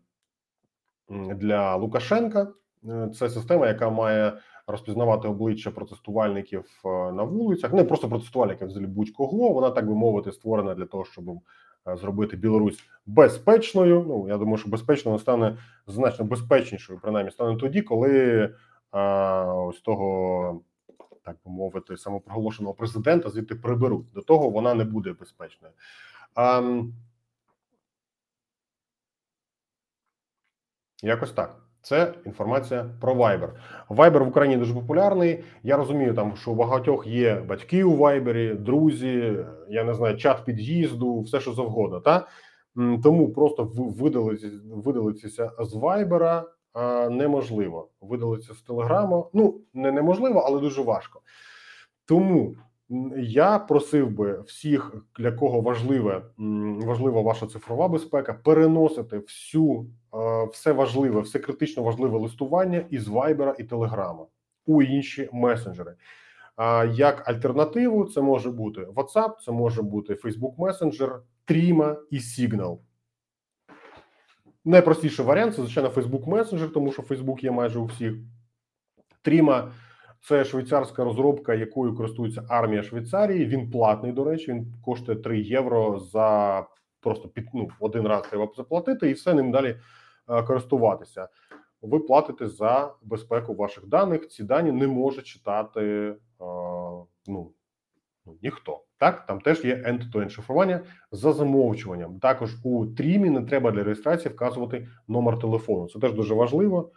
для 1.11 1.75
Лукашенка. 1.75 2.47
Е, 2.89 3.09
Це 3.19 3.29
система, 3.29 3.67
яка 3.67 3.89
має 3.89 4.33
розпізнавати 4.67 5.27
обличчя 5.27 5.71
протестувальників 5.71 6.65
е, 6.85 6.87
на 7.11 7.23
вулицях, 7.23 7.73
не 7.73 7.83
просто 7.83 8.09
протестувальників, 8.09 8.67
взагалі 8.67 8.87
будь-кого. 8.89 9.49
Вона 9.53 9.69
так 9.69 9.87
би 9.87 9.95
мовити 9.95 10.31
створена 10.31 10.75
для 10.75 10.85
того, 10.85 11.05
щоб 11.05 11.29
е, 11.29 11.95
зробити 11.95 12.37
Білорусь 12.37 12.79
безпечною. 13.05 14.05
Ну 14.07 14.27
я 14.27 14.37
думаю, 14.37 14.57
що 14.57 14.69
безпечно 14.69 15.11
вона 15.11 15.21
стане 15.21 15.57
значно 15.87 16.25
безпечнішою, 16.25 16.99
принаймні 17.03 17.31
стане 17.31 17.57
тоді, 17.57 17.81
коли 17.81 18.49
а, 18.91 19.43
ось 19.53 19.81
того. 19.81 20.61
Так 21.23 21.35
би 21.45 21.51
мовити, 21.51 21.97
самопроголошеного 21.97 22.73
президента 22.73 23.29
звідти 23.29 23.55
приберуть. 23.55 24.11
До 24.13 24.21
того 24.21 24.49
вона 24.49 24.73
не 24.73 24.83
буде 24.83 25.13
безпечною. 25.13 25.73
А, 26.33 26.57
м, 26.59 26.93
Якось 31.01 31.31
так. 31.31 31.55
Це 31.81 32.13
інформація 32.25 32.89
про 33.01 33.13
Viber. 33.13 33.49
Viber 33.89 34.23
в 34.23 34.27
Україні 34.27 34.57
дуже 34.57 34.73
популярний. 34.73 35.43
Я 35.63 35.77
розумію, 35.77 36.13
там 36.13 36.35
що 36.35 36.51
у 36.51 36.55
багатьох 36.55 37.07
є 37.07 37.35
батьки 37.35 37.83
у 37.83 37.97
Viber, 37.97 38.57
друзі, 38.57 39.37
я 39.69 39.83
не 39.83 39.93
знаю, 39.93 40.17
чат 40.17 40.45
під'їзду, 40.45 41.21
все 41.21 41.39
що 41.39 41.53
завгодно. 41.53 41.99
Та 41.99 42.27
тому 43.03 43.33
просто 43.33 43.71
видалитися, 43.75 44.59
видалитися 44.63 45.51
з 45.59 45.75
Viber 45.75 46.43
неможливо. 47.09 47.89
Видалитися 48.01 48.53
з 48.53 48.61
Телеграму. 48.61 49.29
Ну 49.33 49.61
не 49.73 49.91
неможливо, 49.91 50.39
але 50.39 50.59
дуже 50.59 50.81
важко. 50.81 51.21
Тому 52.05 52.55
я 53.17 53.59
просив 53.59 54.09
би 54.09 54.41
всіх, 54.41 54.95
для 55.19 55.31
кого 55.31 55.61
важливе 55.61 56.23
важлива 56.85 57.21
ваша 57.21 57.47
цифрова 57.47 57.87
безпека, 57.87 58.33
переносити 58.33 59.17
всю 59.17 59.85
е, 60.13 60.45
все 60.51 60.71
важливе, 60.71 61.21
все 61.21 61.39
критично 61.39 61.83
важливе 61.83 62.19
листування 62.19 62.85
із 62.89 63.07
Viber 63.07 63.55
і 63.59 63.63
Telegram 63.63 64.25
у 64.65 64.81
інші 64.81 65.29
месенджери. 65.33 65.95
Як 66.93 67.29
альтернативу, 67.29 68.05
це 68.05 68.21
може 68.21 68.51
бути 68.51 68.81
WhatsApp, 68.81 69.31
це 69.45 69.51
може 69.51 69.81
бути 69.81 70.13
Facebook 70.13 70.55
Messenger, 70.55 71.19
Trima 71.47 71.95
і 72.09 72.17
Signal. 72.19 72.77
Найпростіший 74.65 75.25
варіант 75.25 75.55
це 75.55 75.61
звичайно 75.61 75.89
Facebook 75.89 76.25
Messenger, 76.25 76.71
тому 76.71 76.91
що 76.91 77.01
Facebook 77.01 77.43
є 77.43 77.51
майже 77.51 77.79
у 77.79 77.85
всіх. 77.85 78.13
Trima– 79.23 79.71
це 80.21 80.45
швейцарська 80.45 81.03
розробка, 81.03 81.53
якою 81.53 81.95
користується 81.95 82.43
армія 82.49 82.83
Швейцарії. 82.83 83.45
Він 83.45 83.71
платний, 83.71 84.11
до 84.11 84.23
речі, 84.23 84.51
він 84.51 84.73
коштує 84.85 85.17
3 85.17 85.39
євро 85.39 85.99
за 85.99 86.65
просто 87.01 87.27
під 87.27 87.45
ну, 87.53 87.67
один 87.79 88.07
раз 88.07 88.27
треба 88.29 88.47
заплатити, 88.57 89.09
і 89.09 89.13
все 89.13 89.33
ним 89.33 89.51
далі 89.51 89.75
е, 90.29 90.43
користуватися. 90.43 91.27
Ви 91.81 91.99
платите 91.99 92.47
за 92.47 92.93
безпеку 93.01 93.53
ваших 93.53 93.87
даних. 93.87 94.27
Ці 94.27 94.43
дані 94.43 94.71
не 94.71 94.87
може 94.87 95.21
читати 95.21 95.81
е, 95.81 96.15
ну, 97.27 97.51
ну 98.25 98.37
ніхто. 98.41 98.83
Так, 98.97 99.25
там 99.25 99.41
теж 99.41 99.65
є 99.65 99.75
end-to-end 99.75 100.29
шифрування 100.29 100.81
за 101.11 101.33
замовчуванням. 101.33 102.19
Також 102.19 102.55
у 102.63 102.85
трімі 102.85 103.29
не 103.29 103.41
треба 103.41 103.71
для 103.71 103.83
реєстрації 103.83 104.33
вказувати 104.33 104.87
номер 105.07 105.39
телефону. 105.39 105.89
Це 105.89 105.99
теж 105.99 106.13
дуже 106.13 106.33
важливо. 106.33 106.91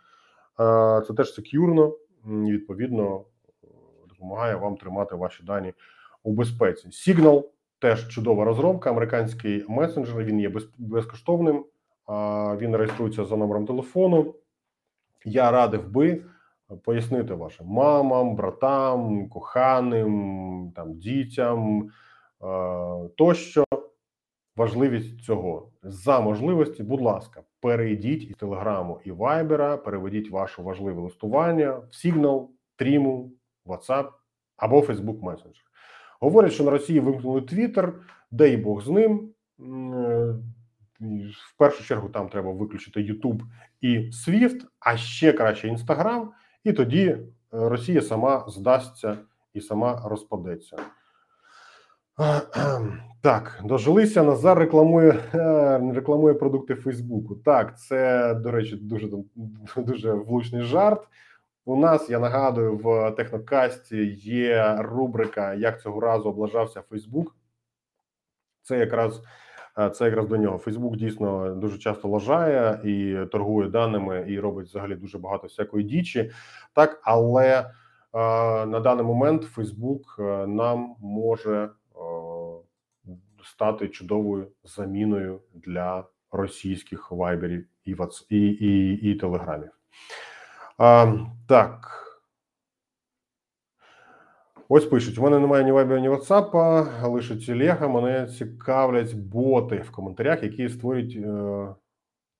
Е, 0.61 1.03
Це 1.07 1.15
теж 1.17 1.35
сек'юрно 1.35 1.97
відповідно 2.27 3.25
е, 3.65 3.67
допомагає 4.09 4.57
вам 4.57 4.77
тримати 4.77 5.15
ваші 5.15 5.43
дані 5.43 5.73
у 6.23 6.33
безпеці. 6.33 6.89
Signal 6.89 7.45
теж 7.79 8.09
чудова 8.09 8.45
розробка. 8.45 8.91
Американський 8.91 9.65
месенджер. 9.69 10.25
Він 10.25 10.41
є 10.41 10.53
безкоштовним. 10.79 11.65
Він 12.59 12.77
реєструється 12.77 13.25
за 13.25 13.37
номером 13.37 13.67
телефону. 13.67 14.35
Я 15.25 15.51
радив 15.51 15.89
би 15.89 16.23
пояснити 16.85 17.35
вашим 17.35 17.67
мамам, 17.67 18.37
братам, 18.37 19.29
коханим, 19.29 20.73
там 20.77 20.95
дітям 20.95 21.83
е, 21.83 23.09
тощо 23.17 23.65
важливість 24.57 25.21
цього 25.25 25.71
за 25.83 26.21
можливості. 26.21 26.83
Будь 26.83 27.01
ласка, 27.01 27.43
перейдіть 27.61 28.31
і 28.31 28.35
телеграму, 28.35 29.01
і 29.05 29.11
вайбера, 29.11 29.77
переведіть 29.77 30.31
ваше 30.31 30.63
важливе 30.63 31.03
листування 31.03 31.71
в 31.73 31.89
Signal, 31.93 32.47
Тріму, 32.77 33.33
WhatsApp 33.67 34.09
або 34.57 34.81
Facebook 34.81 35.21
Messenger. 35.21 35.65
Говорять, 36.21 36.53
що 36.53 36.65
на 36.65 36.71
Росії 36.71 37.01
вимкнули 37.01 37.41
Twitter, 37.41 37.93
де 38.31 38.49
й 38.49 38.57
Бог 38.57 38.83
з 38.83 38.89
ним. 38.89 39.31
Е, 39.61 40.35
В 41.55 41.59
першу 41.59 41.85
чергу 41.85 42.09
там 42.09 42.29
треба 42.29 42.53
виключити 42.53 43.01
YouTube 43.01 43.41
і 43.81 43.99
Swift, 43.99 44.61
а 44.81 44.97
ще 44.97 45.33
краще 45.33 45.69
Instagram, 45.69 46.29
і 46.65 46.73
тоді 46.73 47.19
Росія 47.51 48.03
сама 48.03 48.45
здасться 48.49 49.19
і 49.55 49.61
сама 49.61 50.03
розпадеться. 50.05 50.77
Так, 53.21 53.61
дожилися. 53.65 54.23
Назар 54.23 54.59
рекламує 54.59 55.11
е, 55.35 55.93
рекламує 55.95 56.35
продукти 56.35 56.75
Фейсбуку. 56.75 57.35
Так, 57.35 57.79
це 57.79 58.35
до 58.35 58.51
речі, 58.51 58.77
дуже 58.77 59.09
дуже 59.77 60.13
влучний 60.13 60.63
жарт. 60.63 61.09
У 61.65 61.77
нас 61.77 62.11
я 62.11 62.19
нагадую 62.19 62.77
в 62.77 63.11
технокасті 63.11 64.07
є 64.17 64.77
рубрика 64.79 65.55
Як 65.55 65.81
цього 65.81 66.01
разу 66.01 66.29
облажався 66.29 66.83
Фейсбук. 66.91 67.37
Це 68.63 68.79
якраз 68.79 69.23
е, 69.79 69.91
це 69.91 70.05
якраз 70.05 70.27
до 70.27 70.37
нього. 70.37 70.59
Фейсбук 70.59 70.97
дійсно 70.97 71.55
дуже 71.55 71.79
часто 71.79 72.09
лажає 72.09 72.81
і 72.85 73.27
торгує 73.33 73.69
даними, 73.69 74.25
і 74.29 74.41
робить 74.41 74.67
взагалі 74.67 74.95
дуже 74.95 75.19
багато 75.19 75.47
всякої 75.47 75.85
дічі. 75.85 76.31
Так, 76.75 77.01
але 77.05 77.59
е, 77.59 77.67
на 78.67 78.81
даний 78.81 79.05
момент 79.05 79.43
Фейсбук 79.43 80.17
е, 80.19 80.47
нам 80.47 80.97
може 81.01 81.71
стати 83.45 83.89
чудовою 83.89 84.49
заміною 84.65 85.41
для 85.55 86.05
російських 86.33 87.13
вайберів 87.13 87.67
і 87.85 87.97
і, 88.31 88.37
і, 88.39 88.93
і 89.11 89.15
телеграмів. 89.15 89.71
А, 90.79 91.17
так. 91.49 92.01
Ось 94.69 94.85
пишуть: 94.85 95.19
у 95.19 95.23
мене 95.23 95.39
немає 95.39 95.65
ні 95.65 95.73
вайбера, 95.73 96.01
ні 96.01 96.09
ватсапа, 96.09 96.83
лише 97.03 97.37
телега. 97.37 97.89
Мене 97.89 98.27
цікавлять 98.27 99.15
боти 99.15 99.77
в 99.77 99.91
коментарях, 99.91 100.43
які 100.43 100.69
створюють 100.69 101.17
е, 101.17 101.75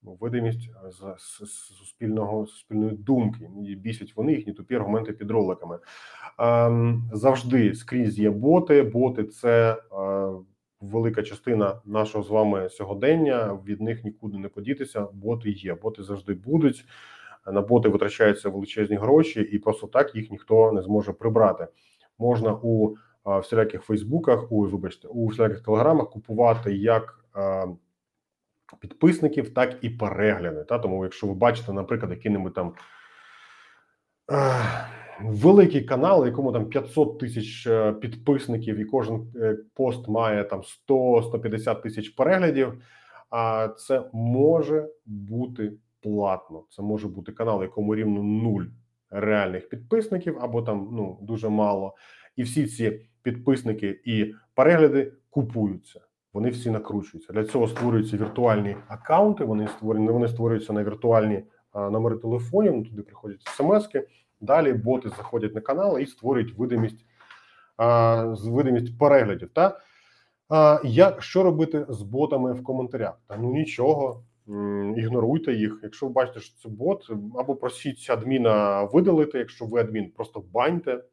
видимість 0.01 0.69
з, 0.89 1.21
з, 1.21 1.45
з 1.45 1.77
суспільного 1.77 2.47
суспільної 2.47 2.91
думки. 2.91 3.49
І 3.67 3.75
бісять 3.75 4.15
вони 4.15 4.33
їхні 4.33 4.53
тупі 4.53 4.75
аргументи 4.75 5.13
під 5.13 5.31
роликами. 5.31 5.79
Е, 6.39 6.95
завжди 7.13 7.75
скрізь 7.75 8.19
є 8.19 8.29
боти. 8.29 8.83
Боти 8.83 9.23
це 9.23 9.71
е, 9.73 9.77
велика 10.91 11.23
частина 11.23 11.81
нашого 11.85 12.23
з 12.23 12.29
вами 12.29 12.69
сьогодення. 12.69 13.59
Від 13.65 13.81
них 13.81 14.03
нікуди 14.03 14.37
не 14.37 14.47
подітися. 14.47 15.07
Боти 15.13 15.49
є. 15.49 15.73
Боти 15.73 16.03
завжди 16.03 16.33
будуть. 16.33 16.85
На 17.51 17.61
боти 17.61 17.89
витрачаються 17.89 18.49
величезні 18.49 18.95
гроші, 18.95 19.41
і 19.41 19.59
просто 19.59 19.87
так 19.87 20.15
їх 20.15 20.31
ніхто 20.31 20.71
не 20.71 20.81
зможе 20.81 21.13
прибрати. 21.13 21.67
Можна 22.19 22.53
у 22.53 22.95
всіляких 23.25 23.81
Фейсбуках, 23.81 24.51
у 24.51 24.65
вибачте, 24.65 25.07
у 25.07 25.27
всіляких 25.27 25.61
телеграмах 25.61 26.09
купувати 26.09 26.75
як 26.75 27.25
підписників, 28.79 29.53
так 29.53 29.77
і 29.81 29.89
перегляди. 29.89 30.63
Та 30.63 30.79
тому, 30.79 31.03
якщо 31.03 31.27
ви 31.27 31.33
бачите, 31.33 31.73
наприклад, 31.73 32.11
який-небудь 32.11 32.53
там 32.53 32.73
а, 34.27 34.61
великий 35.21 35.81
канал, 35.81 36.25
якому 36.25 36.51
там 36.51 36.65
500 36.65 37.19
тисяч 37.19 37.67
е, 37.67 37.91
підписників, 37.93 38.77
і 38.77 38.85
кожен 38.85 39.27
е, 39.35 39.57
пост 39.73 40.07
має 40.07 40.43
там 40.43 40.61
100-150 40.89 41.81
тисяч 41.81 42.09
переглядів. 42.09 42.81
А 43.29 43.67
це 43.77 44.03
може 44.13 44.89
бути 45.05 45.71
платно. 46.01 46.63
Це 46.69 46.81
може 46.81 47.07
бути 47.07 47.31
канал, 47.31 47.61
якому 47.61 47.95
рівно 47.95 48.23
нуль 48.23 48.65
реальних 49.09 49.69
підписників, 49.69 50.37
або 50.41 50.61
там 50.61 50.89
ну 50.91 51.17
дуже 51.21 51.49
мало. 51.49 51.95
І 52.35 52.43
всі 52.43 52.67
ці 52.67 53.01
підписники 53.21 54.01
і 54.05 54.33
перегляди 54.55 55.13
купуються. 55.29 56.01
Вони 56.33 56.49
всі 56.49 56.69
накручуються. 56.69 57.33
Для 57.33 57.43
цього 57.43 57.67
створюються 57.67 58.17
віртуальні 58.17 58.75
акаунти. 58.87 59.43
Вони 59.43 59.67
створені, 59.67 60.07
вони 60.07 60.27
створюються 60.27 60.73
на 60.73 60.83
віртуальні 60.83 61.43
номери 61.75 62.17
телефонів. 62.17 62.73
Ну, 62.75 62.83
туди 62.83 63.01
приходять 63.01 63.41
смски. 63.41 64.07
Далі 64.41 64.73
боти 64.73 65.09
заходять 65.09 65.55
на 65.55 65.61
канал 65.61 65.99
і 65.99 66.05
створюють 66.05 66.57
видимість 66.57 67.05
видимість 68.45 68.99
переглядів. 68.99 69.49
Та 69.53 69.79
а, 70.49 70.79
як 70.83 71.23
що 71.23 71.43
робити 71.43 71.85
з 71.89 72.01
ботами 72.01 72.53
в 72.53 72.63
коментарях? 72.63 73.19
Та 73.27 73.37
ну 73.37 73.53
нічого. 73.53 74.23
Ігноруйте 74.97 75.53
їх. 75.53 75.79
Якщо 75.83 76.05
ви 76.05 76.11
бачите, 76.11 76.39
що 76.39 76.57
це 76.57 76.69
бот, 76.69 77.11
або 77.39 77.55
просіть 77.55 78.09
адміна 78.09 78.83
видалити. 78.83 79.37
Якщо 79.37 79.65
ви 79.65 79.79
адмін, 79.79 80.11
просто 80.11 80.43
баньте 80.53 81.03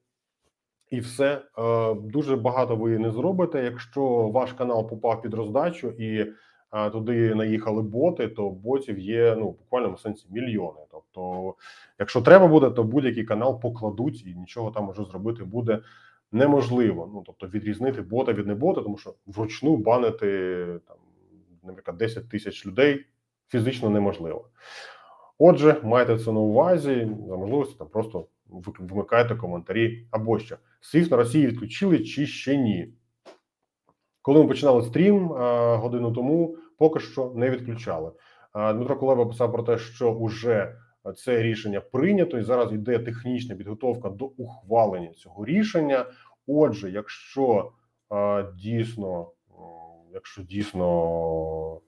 і 0.90 1.00
все. 1.00 1.42
Дуже 1.96 2.36
багато 2.36 2.76
ви 2.76 2.98
не 2.98 3.10
зробите. 3.10 3.64
Якщо 3.64 4.02
ваш 4.28 4.52
канал 4.52 4.88
попав 4.88 5.22
під 5.22 5.34
роздачу 5.34 5.88
і 5.88 6.32
туди 6.92 7.34
наїхали 7.34 7.82
боти, 7.82 8.28
то 8.28 8.50
ботів 8.50 8.98
є 8.98 9.36
ну 9.38 9.48
в 9.48 9.58
буквальному 9.58 9.96
сенсі 9.96 10.26
мільйони. 10.30 10.80
Тобто, 10.90 11.54
якщо 11.98 12.20
треба 12.20 12.46
буде, 12.46 12.70
то 12.70 12.84
будь-який 12.84 13.24
канал 13.24 13.60
покладуть 13.60 14.26
і 14.26 14.34
нічого 14.34 14.70
там 14.70 14.88
уже 14.88 15.04
зробити 15.04 15.44
буде 15.44 15.78
неможливо. 16.32 17.10
Ну 17.14 17.22
тобто 17.26 17.46
відрізнити 17.46 18.02
бота 18.02 18.32
від 18.32 18.46
небота, 18.46 18.80
тому 18.80 18.98
що 18.98 19.14
вручну 19.26 19.76
банити 19.76 20.26
там, 20.88 20.96
наприклад, 21.62 21.96
10 21.96 22.28
тисяч 22.28 22.66
людей 22.66 23.06
фізично 23.48 23.90
неможливо. 23.90 24.48
Отже, 25.38 25.80
майте 25.82 26.18
це 26.18 26.32
на 26.32 26.40
увазі 26.40 27.08
за 27.28 27.36
можливості 27.36 27.74
там 27.78 27.88
просто 27.88 28.26
вмикайте 28.78 29.34
коментарі 29.34 30.06
або 30.10 30.38
що. 30.38 30.56
Свіфт 30.80 31.10
на 31.10 31.16
Росії 31.16 31.46
відключили 31.46 31.98
чи 31.98 32.26
ще 32.26 32.56
ні. 32.56 32.94
Коли 34.22 34.42
ми 34.42 34.48
починали 34.48 34.82
стрім 34.82 35.32
е, 35.32 35.76
годину 35.76 36.12
тому, 36.12 36.56
поки 36.78 37.00
що 37.00 37.32
не 37.34 37.50
відключали. 37.50 38.12
Е, 38.54 38.72
Дмитро 38.72 38.96
Кулеба 38.96 39.26
писав 39.26 39.52
про 39.52 39.62
те, 39.62 39.78
що 39.78 40.18
вже 40.18 40.76
це 41.16 41.42
рішення 41.42 41.80
прийнято, 41.80 42.38
і 42.38 42.42
зараз 42.42 42.72
йде 42.72 42.98
технічна 42.98 43.56
підготовка 43.56 44.08
до 44.08 44.24
ухвалення 44.24 45.12
цього 45.12 45.44
рішення. 45.44 46.06
Отже, 46.46 46.90
якщо 46.90 47.72
е, 48.12 48.46
дійсно, 48.56 49.30
якщо 50.12 50.42
дійсно 50.42 51.80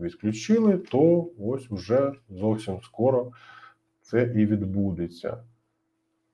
відключили, 0.00 0.78
то 0.78 1.28
ось 1.40 1.70
уже 1.70 2.12
зовсім 2.30 2.82
скоро 2.82 3.32
це 4.02 4.22
і 4.22 4.46
відбудеться. 4.46 5.44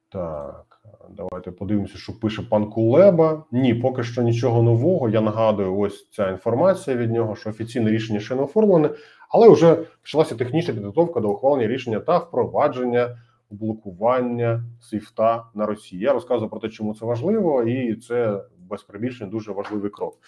Так, 0.09 0.68
давайте 1.11 1.51
подивимося, 1.51 1.99
що 1.99 2.21
пише 2.21 2.43
пан 2.43 2.71
Кулеба. 2.71 3.45
Ні, 3.53 3.75
поки 3.75 4.03
що 4.03 4.23
нічого 4.23 4.63
нового. 4.63 5.09
Я 5.09 5.21
нагадую, 5.21 5.79
ось 5.79 6.11
ця 6.11 6.31
інформація 6.31 6.97
від 6.97 7.13
нього, 7.13 7.37
що 7.37 7.51
офіційне 7.51 7.91
рішення 7.91 8.21
ще 8.21 8.35
не 8.35 8.43
оформлене, 8.43 8.91
але 9.31 9.49
вже 9.49 9.75
почалася 9.75 10.35
технічна 10.35 10.75
підготовка 10.75 11.21
до 11.21 11.31
ухвалення 11.31 11.67
рішення 11.67 12.01
та 12.01 12.19
впровадження 12.19 13.19
блокування 13.51 14.65
свіфта 14.81 15.45
на 15.55 15.67
Росії. 15.67 16.03
Я 16.03 16.13
розказую 16.13 16.51
про 16.51 16.61
те, 16.61 16.69
чому 16.69 16.95
це 16.95 17.07
важливо, 17.07 17.63
і 17.63 17.95
це 17.95 18.45
без 18.59 18.83
прибільшення 18.83 19.31
дуже 19.31 19.53
важливий 19.53 19.91
крок. 19.91 20.19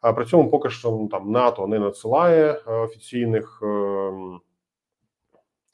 А 0.00 0.12
при 0.12 0.24
цьому 0.24 0.50
поки 0.50 0.70
що 0.70 0.90
ну, 0.90 1.08
там 1.08 1.30
НАТО 1.30 1.66
не 1.66 1.78
надсилає 1.78 2.52
е, 2.52 2.72
офіційних 2.72 3.60
ем, 3.62 4.40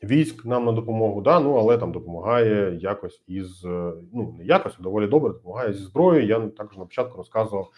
військ 0.03 0.45
нам 0.45 0.65
на 0.65 0.73
допомогу. 0.73 1.21
Да, 1.23 1.41
ну 1.41 1.55
але 1.55 1.79
там 1.79 1.93
допомагає 1.93 2.77
якось 2.81 3.23
із 3.27 3.65
е, 3.65 3.93
ну 4.13 4.35
не 4.39 4.45
якось, 4.45 4.75
а 4.81 4.83
доволі 4.83 5.07
добре 5.07 5.33
допомагає 5.33 5.73
зі 5.73 5.83
зброєю. 5.85 6.27
Я 6.27 6.41
також 6.49 6.77
на 6.79 6.85
початку 6.85 7.17
розказував, 7.19 7.71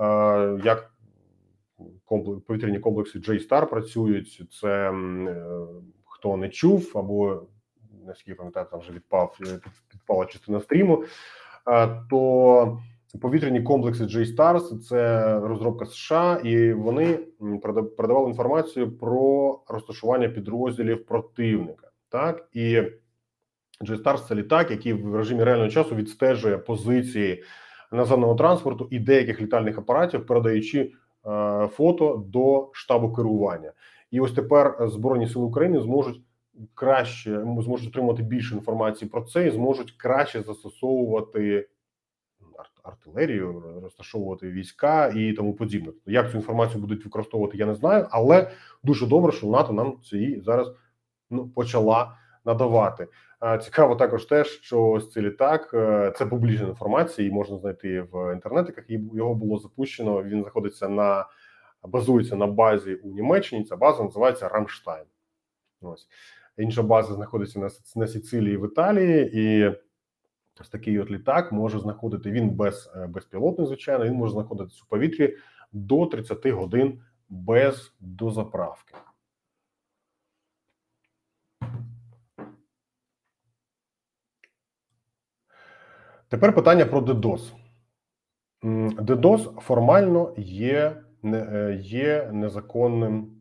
е, 0.00 0.60
як 0.64 0.92
комплекс 2.04 2.42
повітряні 2.46 2.78
комплекси 2.78 3.18
J-Star 3.18 3.66
працюють. 3.66 4.42
Це 4.60 4.90
е, 4.90 5.66
хто 6.04 6.36
не 6.36 6.48
чув, 6.48 6.92
або 6.94 7.42
наскільки 8.06 8.34
пам'ятаю, 8.36 8.66
там 8.70 8.80
вже 8.80 8.92
відпав 8.92 9.38
е, 9.40 9.44
під- 9.44 9.72
підпала 9.90 10.26
частина 10.26 10.60
стріму. 10.60 11.04
е, 11.70 12.02
То 12.10 12.78
повітряні 13.20 13.62
комплекси 13.62 14.04
J-Stars– 14.04 14.78
це 14.88 15.32
розробка 15.40 15.86
США, 15.86 16.40
і 16.44 16.72
вони 16.72 17.18
продавали 17.96 18.28
інформацію 18.28 18.98
про 18.98 19.58
розташування 19.68 20.28
підрозділів 20.28 21.06
противника. 21.06 21.90
Так 22.08 22.48
і 22.52 22.82
J-Stars– 23.80 24.26
це 24.28 24.34
літак, 24.34 24.70
який 24.70 24.92
в 24.92 25.16
режимі 25.16 25.44
реального 25.44 25.70
часу 25.70 25.94
відстежує 25.94 26.58
позиції 26.58 27.42
наземного 27.92 28.34
транспорту 28.34 28.88
і 28.90 28.98
деяких 28.98 29.40
літальних 29.40 29.78
апаратів, 29.78 30.26
передаючи 30.26 30.80
е, 30.80 30.90
фото 31.72 32.24
до 32.28 32.70
штабу 32.72 33.12
керування. 33.12 33.72
І 34.10 34.20
ось 34.20 34.32
тепер 34.32 34.76
збройні 34.80 35.28
сили 35.28 35.44
України 35.44 35.80
зможуть 35.80 36.20
краще 36.74 37.40
зможуть 37.40 37.88
отримати 37.88 38.22
більше 38.22 38.54
інформації 38.54 39.08
про 39.08 39.22
це 39.22 39.46
і 39.46 39.50
зможуть 39.50 39.90
краще 39.90 40.42
застосовувати 40.42 41.68
артилерію, 42.82 43.62
розташовувати 43.82 44.50
війська 44.50 45.08
і 45.16 45.32
тому 45.32 45.54
подібне. 45.54 45.86
Тобто, 45.86 46.10
Як 46.10 46.30
цю 46.30 46.36
інформацію 46.36 46.80
будуть 46.80 47.04
використовувати, 47.04 47.58
я 47.58 47.66
не 47.66 47.74
знаю, 47.74 48.06
але 48.10 48.50
дуже 48.82 49.06
добре, 49.06 49.32
що 49.32 49.46
НАТО 49.46 49.72
нам 49.72 49.98
це 50.10 50.16
і 50.16 50.40
зараз 50.40 50.72
ну 51.30 51.48
почала 51.48 52.16
надавати. 52.44 53.08
Цікаво 53.62 53.96
також 53.96 54.24
те, 54.24 54.44
що 54.44 54.88
ось 54.88 55.10
цей 55.10 55.22
літак 55.22 55.70
е, 55.74 56.12
це 56.16 56.26
публічна 56.26 56.68
інформація, 56.68 57.28
і 57.28 57.30
можна 57.30 57.58
знайти 57.58 58.00
в 58.00 58.32
інтернетиках. 58.34 58.84
Його 58.88 59.34
було 59.34 59.58
запущено. 59.58 60.22
Він 60.22 60.42
знаходиться 60.42 60.88
на 60.88 61.26
базується 61.82 62.36
на 62.36 62.46
базі 62.46 62.94
у 62.94 63.10
Німеччині. 63.10 63.64
Ця 63.64 63.76
база 63.76 64.02
називається 64.02 64.48
Рамштайн. 64.48 65.04
Ось 65.80 66.08
інша 66.58 66.82
база 66.82 67.14
знаходиться 67.14 67.58
на, 67.58 67.70
на 67.96 68.06
Сицилії 68.06 68.56
в 68.56 68.64
Італії, 68.64 69.30
і 69.32 69.72
ось 70.60 70.68
такий 70.68 71.00
от 71.00 71.10
літак 71.10 71.52
може 71.52 71.78
знаходити 71.78 72.30
він 72.30 72.50
без 72.50 72.90
е, 72.96 73.06
безпілотний, 73.06 73.66
звичайно, 73.66 74.04
він 74.04 74.14
може 74.14 74.32
знаходитися 74.32 74.82
у 74.86 74.88
повітрі 74.88 75.36
до 75.72 76.06
30 76.06 76.46
годин 76.46 77.00
без 77.28 77.94
дозаправки. 78.00 78.94
Тепер 86.28 86.54
питання 86.54 86.86
про 86.86 87.00
DDoS. 87.00 87.52
DDoS 88.98 89.60
формально 89.60 90.34
є, 90.36 91.02
е, 91.24 91.78
є 91.82 92.30
незаконним, 92.32 93.35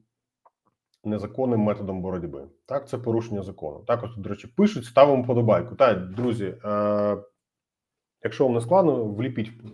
незаконним 1.05 1.59
методом 1.59 2.01
боротьби. 2.01 2.43
Так, 2.65 2.87
це 2.87 2.97
порушення 2.97 3.41
закону. 3.41 3.83
Так, 3.87 4.03
ось, 4.03 4.17
до 4.17 4.29
речі, 4.29 4.47
пишуть, 4.47 4.85
ставимо 4.85 5.25
подобайку. 5.25 5.75
Так, 5.75 6.09
друзі, 6.09 6.45
е, 6.65 7.17
якщо 8.23 8.43
вам 8.45 8.53
не 8.53 8.61
складно, 8.61 9.05
вліпіть, 9.05 9.47
е, 9.47 9.71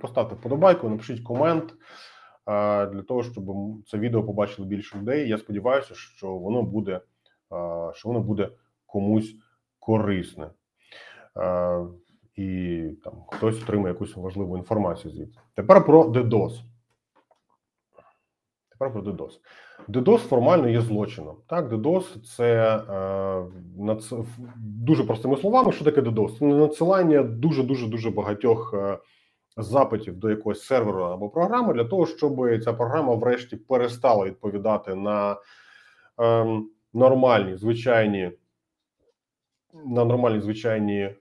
поставте 0.00 0.34
вподобайку, 0.34 0.88
напишіть 0.88 1.20
комент 1.22 1.70
е, 1.72 2.86
для 2.86 3.02
того, 3.02 3.22
щоб 3.22 3.44
це 3.86 3.98
відео 3.98 4.24
побачили 4.24 4.68
більше 4.68 4.98
людей. 4.98 5.28
Я 5.28 5.38
сподіваюся, 5.38 5.94
що 5.94 6.34
воно 6.34 6.62
буде, 6.62 6.92
е, 6.92 7.00
що 7.94 8.08
воно 8.08 8.20
буде 8.20 8.48
комусь 8.86 9.36
корисне. 9.78 10.50
І 12.36 12.82
там 13.04 13.12
хтось 13.28 13.62
отримає 13.62 13.88
якусь 13.88 14.16
важливу 14.16 14.58
інформацію 14.58 15.14
звідси. 15.14 15.40
Тепер 15.54 15.84
про 15.84 16.04
DDoS. 16.04 16.60
Тепер 18.78 18.92
про 18.92 19.02
DDoS. 19.02 19.32
DDoS 19.88 20.18
формально 20.18 20.68
є 20.68 20.80
злочином. 20.80 21.36
Так, 21.46 21.72
DDoS 21.72 22.22
це 22.36 22.76
е, 22.76 23.44
надс... 23.78 24.12
дуже 24.56 25.04
простими 25.04 25.36
словами, 25.36 25.72
що 25.72 25.84
таке 25.84 26.00
DDoS? 26.00 26.38
Це 26.38 26.44
надсилання 26.44 27.22
дуже 27.22 27.62
дуже 27.62 27.86
дуже 27.86 28.10
багатьох 28.10 28.74
е, 28.74 28.98
запитів 29.56 30.16
до 30.16 30.30
якогось 30.30 30.62
сервера 30.62 31.14
або 31.14 31.28
програми 31.28 31.74
для 31.74 31.84
того, 31.84 32.06
щоб 32.06 32.62
ця 32.64 32.72
програма 32.72 33.14
врешті 33.14 33.56
перестала 33.56 34.24
відповідати 34.24 34.94
на 34.94 35.36
е, 36.20 36.60
нормальні 36.94 37.56
звичайні 37.56 38.30
на 39.84 40.04
нормальні 40.04 40.40
звичайні 40.40 41.00
е, 41.00 41.16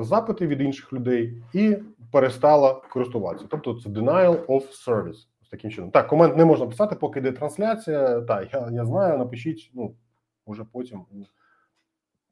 запити 0.00 0.46
від 0.46 0.60
інших 0.60 0.92
людей 0.92 1.42
і 1.54 1.76
перестала 2.12 2.74
користуватися. 2.74 3.46
Тобто 3.50 3.74
це 3.74 3.88
denial 3.88 4.46
of 4.46 4.88
service. 4.88 5.26
Таким 5.50 5.70
чином. 5.70 5.90
Так, 5.90 6.08
комент 6.08 6.36
не 6.36 6.44
можна 6.44 6.66
писати, 6.66 6.96
поки 6.96 7.18
йде 7.18 7.32
трансляція. 7.32 8.20
Так, 8.20 8.52
я, 8.52 8.70
я 8.72 8.84
знаю, 8.84 9.18
напишіть, 9.18 9.70
ну, 9.74 9.96
уже 10.44 10.64
потім 10.64 11.06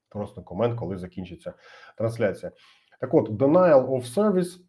просто 0.09 0.43
комент, 0.43 0.79
коли 0.79 0.97
закінчиться 0.97 1.53
трансляція. 1.97 2.53
Так 3.01 3.15
от, 3.15 3.29
denial 3.29 3.89
of 3.89 4.15
service 4.15 4.61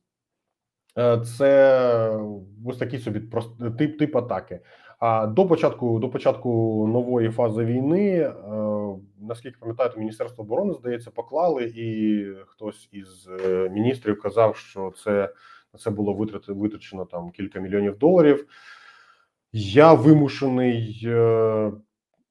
е, 0.98 1.22
це 1.26 2.20
ось 2.66 2.78
такий 2.78 3.00
собі 3.00 3.20
просто 3.20 3.72
тип, 3.72 4.00
тип 4.00 4.16
атаки. 4.16 4.60
А 5.00 5.28
до 5.28 5.48
початку 5.48 6.00
до 6.00 6.10
початку 6.10 6.50
нової 6.94 7.30
фази 7.30 7.66
війни, 7.66 8.20
е, 8.20 8.34
наскільки 9.20 9.58
пам'ятаєте, 9.60 10.00
Міністерство 10.00 10.44
оборони 10.44 10.74
здається, 10.74 11.12
поклали, 11.12 11.64
і 11.76 12.26
хтось 12.48 12.90
із 12.92 13.30
е, 13.46 13.70
міністрів 13.70 14.22
казав, 14.22 14.56
що 14.56 14.94
це 15.04 15.34
на 15.74 15.80
це 15.80 15.90
було 15.90 16.14
витрати 16.14 16.54
витрачено 16.54 17.06
там 17.06 17.32
кілька 17.32 17.60
мільйонів 17.60 17.98
доларів. 17.98 18.48
Я 19.52 19.94
вимушений 19.94 21.02
е, 21.06 21.72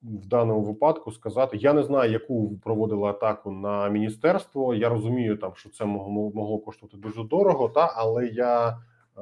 в 0.01 0.25
даному 0.25 0.61
випадку 0.61 1.11
сказати: 1.11 1.57
я 1.57 1.73
не 1.73 1.83
знаю, 1.83 2.11
яку 2.11 2.57
проводили 2.57 3.09
атаку 3.09 3.51
на 3.51 3.89
міністерство. 3.89 4.75
Я 4.75 4.89
розумію, 4.89 5.37
там 5.37 5.51
що 5.55 5.69
це 5.69 5.85
могло 5.85 6.31
могло 6.35 6.59
коштувати 6.59 6.97
дуже 6.97 7.23
дорого, 7.23 7.69
та 7.69 7.93
але 7.95 8.27
я. 8.27 8.77
Е, 9.17 9.21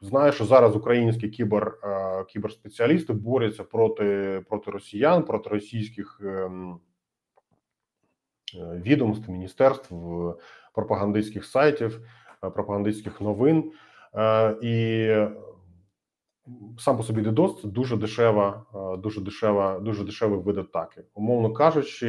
Знаю, 0.00 0.32
що 0.32 0.44
зараз 0.44 0.76
українські 0.76 1.28
кібер 1.28 1.78
е, 1.82 2.24
кіберспеціалісти 2.24 3.12
борються 3.12 3.64
проти 3.64 4.40
проти 4.48 4.70
росіян, 4.70 5.22
проти 5.22 5.50
російських 5.50 6.20
ем, 6.24 6.80
відомств, 8.54 9.30
міністерств, 9.30 9.94
пропагандистських 10.74 11.44
сайтів, 11.44 12.00
пропагандистських 12.50 13.20
новин. 13.20 13.72
Е, 14.14 14.56
І 14.62 15.08
сам 16.78 16.96
по 16.96 17.02
собі 17.02 17.22
DDoS– 17.22 17.60
це 17.62 17.68
дуже 17.68 17.96
дешева, 17.96 18.62
е, 18.74 18.96
дуже 18.96 19.20
дешева, 19.20 19.80
дуже 19.80 20.04
дешевий 20.04 20.38
вид 20.38 20.58
атаки. 20.58 21.02
Умовно 21.14 21.52
кажучи, 21.52 22.06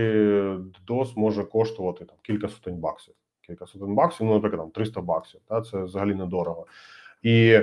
DDoS 0.88 1.14
може 1.16 1.44
коштувати 1.44 2.06
там 2.06 2.18
кілька 2.22 2.48
сотень 2.48 2.78
баксів. 2.78 3.14
Кілька 3.42 3.68
сотень 3.68 3.96
баксів, 3.96 4.28
ну, 4.28 4.34
наприклад, 4.34 4.62
там 4.62 4.72
300 4.72 5.02
баксів. 5.02 5.42
Та 5.48 5.62
це 5.62 5.84
взагалі 5.84 6.16
недорого. 6.16 6.66
І 7.22 7.60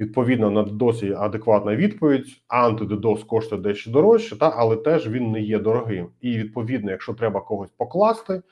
відповідно 0.00 0.50
на 0.50 0.64
DDoS 0.64 1.22
адекватна 1.22 1.76
відповідь. 1.76 2.26
Анти-DDoS 2.48 3.26
коштує 3.26 3.62
дещо 3.62 3.90
дорожче, 3.90 4.38
та 4.38 4.52
але 4.56 4.76
теж 4.76 5.08
він 5.08 5.30
не 5.30 5.40
є 5.40 5.58
дорогим. 5.58 6.08
І 6.20 6.38
відповідно, 6.38 6.90
якщо 6.90 7.14
треба 7.14 7.40
когось 7.40 7.70
покласти, 7.70 8.42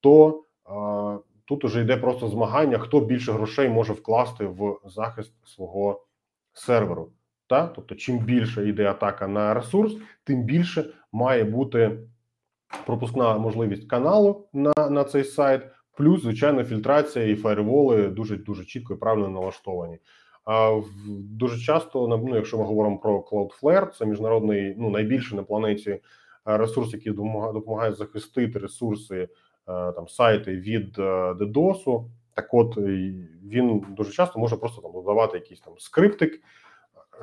то 0.00 0.42
е, 0.66 1.18
тут 1.48 1.64
уже 1.64 1.80
йде 1.80 1.96
просто 1.96 2.28
змагання, 2.28 2.78
хто 2.78 3.00
більше 3.00 3.32
грошей 3.32 3.68
може 3.68 3.92
вкласти 3.92 4.46
в 4.46 4.78
захист 4.84 5.32
свого 5.44 6.04
серверу. 6.52 7.12
Та 7.46 7.66
тобто, 7.66 7.94
чим 7.94 8.18
більше 8.18 8.68
йде 8.68 8.90
атака 8.90 9.28
на 9.28 9.54
ресурс, 9.54 9.96
тим 10.24 10.42
більше 10.42 10.84
має 11.12 11.44
бути 11.44 11.98
пропускна 12.86 13.38
можливість 13.38 13.88
каналу 13.88 14.48
на, 14.52 14.72
на 14.90 15.04
цей 15.04 15.24
сайт. 15.24 15.62
Плюс, 15.96 16.22
звичайно, 16.22 16.64
фільтрація 16.64 17.24
і 17.26 17.36
фаєрволи 17.36 18.08
дуже 18.08 18.36
дуже 18.36 18.64
чітко 18.64 18.94
і 18.94 18.96
правильно 18.96 19.28
налаштовані. 19.28 19.98
А 20.44 20.80
дуже 21.08 21.64
часто, 21.64 22.08
ну, 22.08 22.36
якщо 22.36 22.58
ми 22.58 22.64
говоримо 22.64 22.98
про 22.98 23.20
Cloudflare, 23.20 23.90
це 23.90 24.06
міжнародний, 24.06 24.74
ну 24.78 24.90
найбільший 24.90 25.36
на 25.36 25.42
планеті 25.42 26.00
ресурс, 26.44 26.92
який 26.92 27.12
допомагає, 27.12 27.92
захистити 27.92 28.58
ресурси 28.58 29.28
там 29.68 30.08
сайти 30.08 30.56
від 30.56 30.98
е, 30.98 31.02
DDoS. 31.32 32.04
Так, 32.34 32.54
от 32.54 32.76
він 33.42 33.84
дуже 33.96 34.12
часто 34.12 34.38
може 34.38 34.56
просто 34.56 34.82
там 34.82 34.92
додавати 34.92 35.36
якийсь 35.36 35.60
там 35.60 35.74
скриптик. 35.78 36.40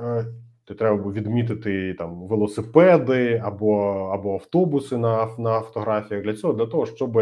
е, 0.02 0.26
Де 0.68 0.74
треба 0.74 1.12
відмітити 1.12 1.94
там 1.94 2.28
велосипеди 2.28 3.42
або 3.46 3.84
або 4.14 4.34
автобуси 4.34 4.98
на, 4.98 5.28
на 5.38 5.62
фотографіях 5.62 6.24
для 6.24 6.34
цього, 6.34 6.54
для 6.54 6.66
того, 6.66 6.86
щоб 6.86 7.22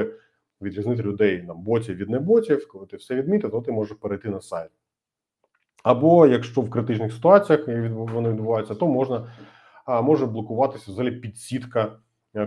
відрізнити 0.61 1.03
людей 1.03 1.43
там 1.47 1.61
ботів 1.61 1.95
від 1.95 2.09
неботів. 2.09 2.67
Коли 2.67 2.85
ти 2.85 2.97
все 2.97 3.15
відмітив, 3.15 3.51
то 3.51 3.61
ти 3.61 3.71
можеш 3.71 3.97
перейти 3.97 4.29
на 4.29 4.41
сайт. 4.41 4.69
Або 5.83 6.27
якщо 6.27 6.61
в 6.61 6.69
критичних 6.69 7.13
ситуаціях 7.13 7.67
вони 7.93 8.29
відбуваються, 8.29 8.75
то 8.75 8.87
можна 8.87 9.27
може 9.87 10.25
блокуватися 10.25 10.91
взагалі 10.91 11.11
підсітка 11.11 11.81
е, 11.83 11.91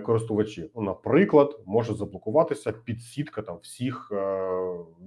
користувачів. 0.04 0.70
Ну, 0.74 0.82
наприклад, 0.82 1.60
може 1.66 1.94
заблокуватися 1.94 2.72
підсітка 2.72 3.42
там 3.42 3.58
всіх 3.62 4.08
е, 4.12 4.48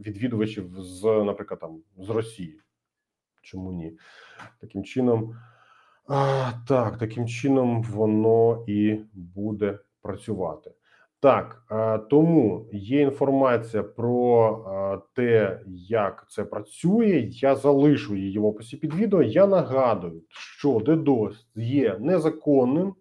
відвідувачів 0.05 0.75
з, 0.77 1.03
наприклад, 1.03 1.59
там 1.59 1.81
з 1.97 2.09
Росії. 2.09 2.59
Чому 3.41 3.71
ні? 3.71 3.97
Таким 4.61 4.83
чином, 4.83 5.35
а, 6.07 6.51
так, 6.67 6.97
таким 6.97 7.27
чином 7.27 7.83
воно 7.83 8.63
і 8.67 8.99
буде 9.13 9.79
працювати. 10.01 10.71
Так, 11.21 11.63
е, 11.71 11.97
тому 11.97 12.69
є 12.73 13.01
інформація 13.01 13.83
про 13.83 14.51
е, 14.67 15.01
те, 15.15 15.61
як 15.87 16.25
це 16.29 16.43
працює. 16.43 17.27
Я 17.31 17.55
залишу 17.55 18.15
її 18.15 18.39
в 18.39 18.45
описі 18.45 18.77
під 18.77 18.93
відео. 18.93 19.21
Я 19.21 19.47
нагадую, 19.47 20.21
що 20.29 20.69
DDoS 20.77 21.35
є 21.55 21.97
незаконним, 21.99 22.95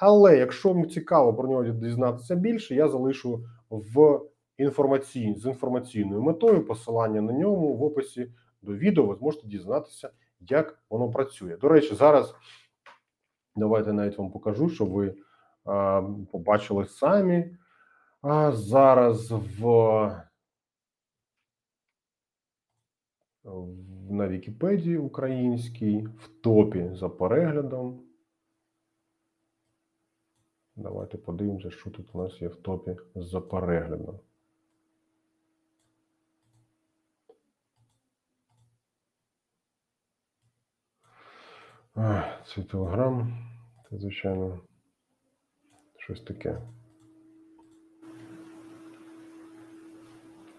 але 0.00 0.36
якщо 0.36 0.72
вам 0.72 0.88
цікаво 0.88 1.34
про 1.34 1.48
нього 1.48 1.64
дізнатися 1.64 2.34
більше, 2.34 2.74
я 2.74 2.88
залишу 2.88 3.44
в 3.70 4.20
інформаційній 4.58 5.34
з 5.34 5.46
інформаційною 5.46 6.22
метою 6.22 6.66
посилання 6.66 7.20
на 7.20 7.32
ньому 7.32 7.74
в 7.74 7.82
описі 7.82 8.32
до 8.62 8.74
відео. 8.74 9.06
Ви 9.06 9.14
зможете 9.14 9.46
дізнатися, 9.46 10.10
як 10.40 10.78
воно 10.90 11.10
працює. 11.10 11.56
До 11.56 11.68
речі, 11.68 11.94
зараз 11.94 12.34
давайте 13.56 13.92
навіть 13.92 14.18
вам 14.18 14.30
покажу, 14.30 14.68
щоб 14.68 14.90
ви 14.90 15.14
а, 15.64 16.02
побачили 16.32 16.86
самі. 16.86 17.56
А 18.22 18.52
зараз 18.52 19.30
в, 19.30 19.62
в 23.44 24.12
на 24.12 24.28
Вікіпедії 24.28 24.98
українській 24.98 26.08
в 26.18 26.28
топі 26.42 26.90
за 26.94 27.08
переглядом. 27.08 28.07
Давайте 30.78 31.18
подивимося, 31.18 31.70
що 31.70 31.90
тут 31.90 32.14
у 32.14 32.22
нас 32.22 32.42
є 32.42 32.48
в 32.48 32.56
топі 32.56 32.96
за 33.14 33.40
переглядом. 33.40 34.20
Це 42.46 42.62
телеграм. 42.62 43.38
Це, 43.90 43.98
звичайно, 43.98 44.60
щось 45.96 46.20
таке. 46.20 46.62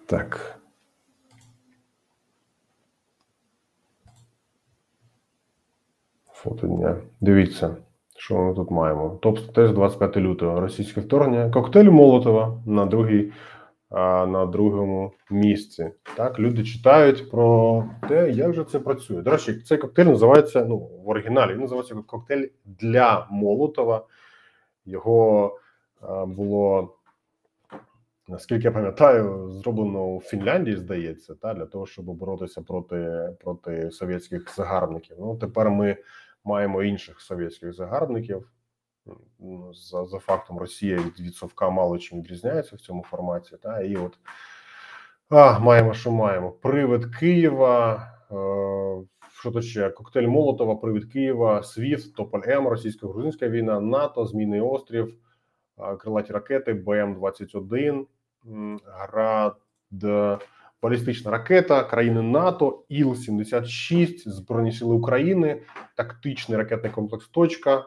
Так. 0.05 0.59
Фото 6.25 6.67
дня. 6.67 7.01
Дивіться, 7.21 7.77
що 8.30 8.38
ми 8.38 8.53
тут 8.53 8.72
маємо. 8.72 9.19
Топ 9.22 9.39
теж 9.39 9.72
25 9.72 10.18
лютого. 10.18 10.60
Російське 10.60 11.01
вторгнення. 11.01 11.51
Коктейль 11.51 11.89
Молотова 11.89 12.61
на 12.65 12.85
другій, 12.85 13.31
на 14.27 14.45
другому 14.45 15.14
місці. 15.31 15.91
Так, 16.15 16.39
люди 16.39 16.64
читають 16.64 17.31
про 17.31 17.84
те, 18.10 18.31
як 18.31 18.53
же 18.53 18.64
це 18.64 18.80
працює. 18.80 19.22
До 19.22 19.31
речі, 19.31 19.53
цей 19.53 19.77
коктейль 19.77 20.06
називається 20.06 20.65
ну, 20.65 20.77
в 20.77 21.10
оригіналі. 21.10 21.53
Він 21.53 21.61
називається 21.61 21.95
коктейль 22.07 22.47
для 22.65 23.27
Молотова. 23.31 24.06
Його 24.85 25.57
було 26.27 26.93
наскільки 28.27 28.64
я 28.64 28.72
пам'ятаю, 28.72 29.51
зроблено 29.51 30.06
у 30.06 30.22
Фінляндії, 30.22 30.77
здається, 30.77 31.35
та 31.35 31.53
для 31.53 31.65
того, 31.65 31.85
щоб 31.85 32.06
боротися 32.06 32.61
проти, 32.61 33.30
проти 33.43 33.91
совєтських 33.91 34.56
загарбників. 34.56 35.15
Ну 35.19 35.35
тепер 35.35 35.69
ми 35.69 35.97
маємо 36.44 36.84
інших 36.84 37.22
совєтських 37.22 37.74
загарбників. 37.74 38.52
Ну, 39.40 39.74
За, 39.74 40.06
за 40.06 40.20
фактом 40.20 40.60
Росія 40.60 40.98
від, 40.98 41.20
від 41.20 41.36
Совка 41.36 41.70
мало 41.70 41.98
чим 41.98 42.20
відрізняється 42.20 42.76
в 42.76 42.80
цьому 42.80 43.03
форматі. 43.03 43.57
Та 43.57 43.82
і 43.82 43.95
от 43.95 44.18
а, 45.30 45.60
маємо, 45.60 45.94
що 45.94 46.11
маємо. 46.11 46.52
Привид 46.52 47.16
Києва. 47.16 47.95
Е, 48.32 49.06
що 49.40 49.52
то 49.52 49.61
ще? 49.61 49.90
Коктейль 49.90 50.28
Молотова, 50.28 50.76
Привид 50.76 51.06
Києва, 51.06 51.64
СВІФТ, 51.64 52.16
Тополь 52.16 52.41
М, 52.48 52.68
російсько-грузинська 52.68 53.49
війна, 53.49 53.80
НАТО, 53.80 54.26
Змійний 54.26 54.61
острів, 54.61 55.14
е, 55.78 55.95
крилаті 55.95 56.34
ракети, 56.34 56.74
БМ-21, 56.74 58.06
Град, 58.86 59.56
балістична 60.81 61.31
ракета, 61.31 61.84
країни 61.84 62.22
НАТО, 62.22 62.85
Іл-76, 62.89 64.30
Збройні 64.30 64.72
сили 64.72 64.95
України, 64.95 65.61
тактичний 65.95 66.57
ракетний 66.57 66.91
комплекс 66.91 67.27
Точка, 67.27 67.85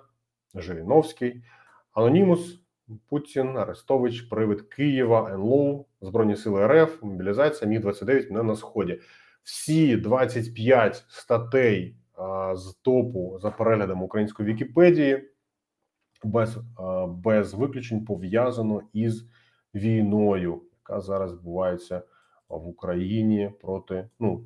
Жириновський, 0.55 1.44
Анонімус, 1.93 2.62
Путін, 3.09 3.56
Арестович, 3.56 4.20
Привид 4.20 4.62
Києва, 4.62 5.31
НЛО, 5.35 5.85
Збройні 6.01 6.36
сили 6.36 6.66
РФ, 6.66 7.02
мобілізація, 7.02 7.70
Міг-29 7.70 8.32
мене 8.32 8.43
на 8.43 8.56
сході. 8.56 9.01
Всі 9.43 9.97
25 9.97 11.05
статей 11.09 11.97
а, 12.14 12.56
з 12.56 12.74
топу 12.82 13.39
за 13.43 13.51
переглядом 13.51 14.02
української 14.02 14.52
Вікіпедії 14.52 15.28
без, 16.24 16.59
а, 16.78 17.06
без 17.06 17.55
виключень 17.55 18.05
пов'язано 18.05 18.82
із 18.93 19.27
війною, 19.74 20.62
яка 20.73 21.01
зараз 21.01 21.32
відбувається 21.32 22.02
в 22.59 22.69
Україні 22.69 23.51
проти 23.61 24.09
ну 24.20 24.45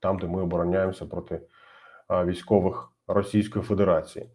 там, 0.00 0.18
де 0.18 0.26
ми 0.26 0.42
обороняємося 0.42 1.06
проти 1.06 1.40
військових 2.10 2.92
Російської 3.06 3.64
Федерації. 3.64 4.30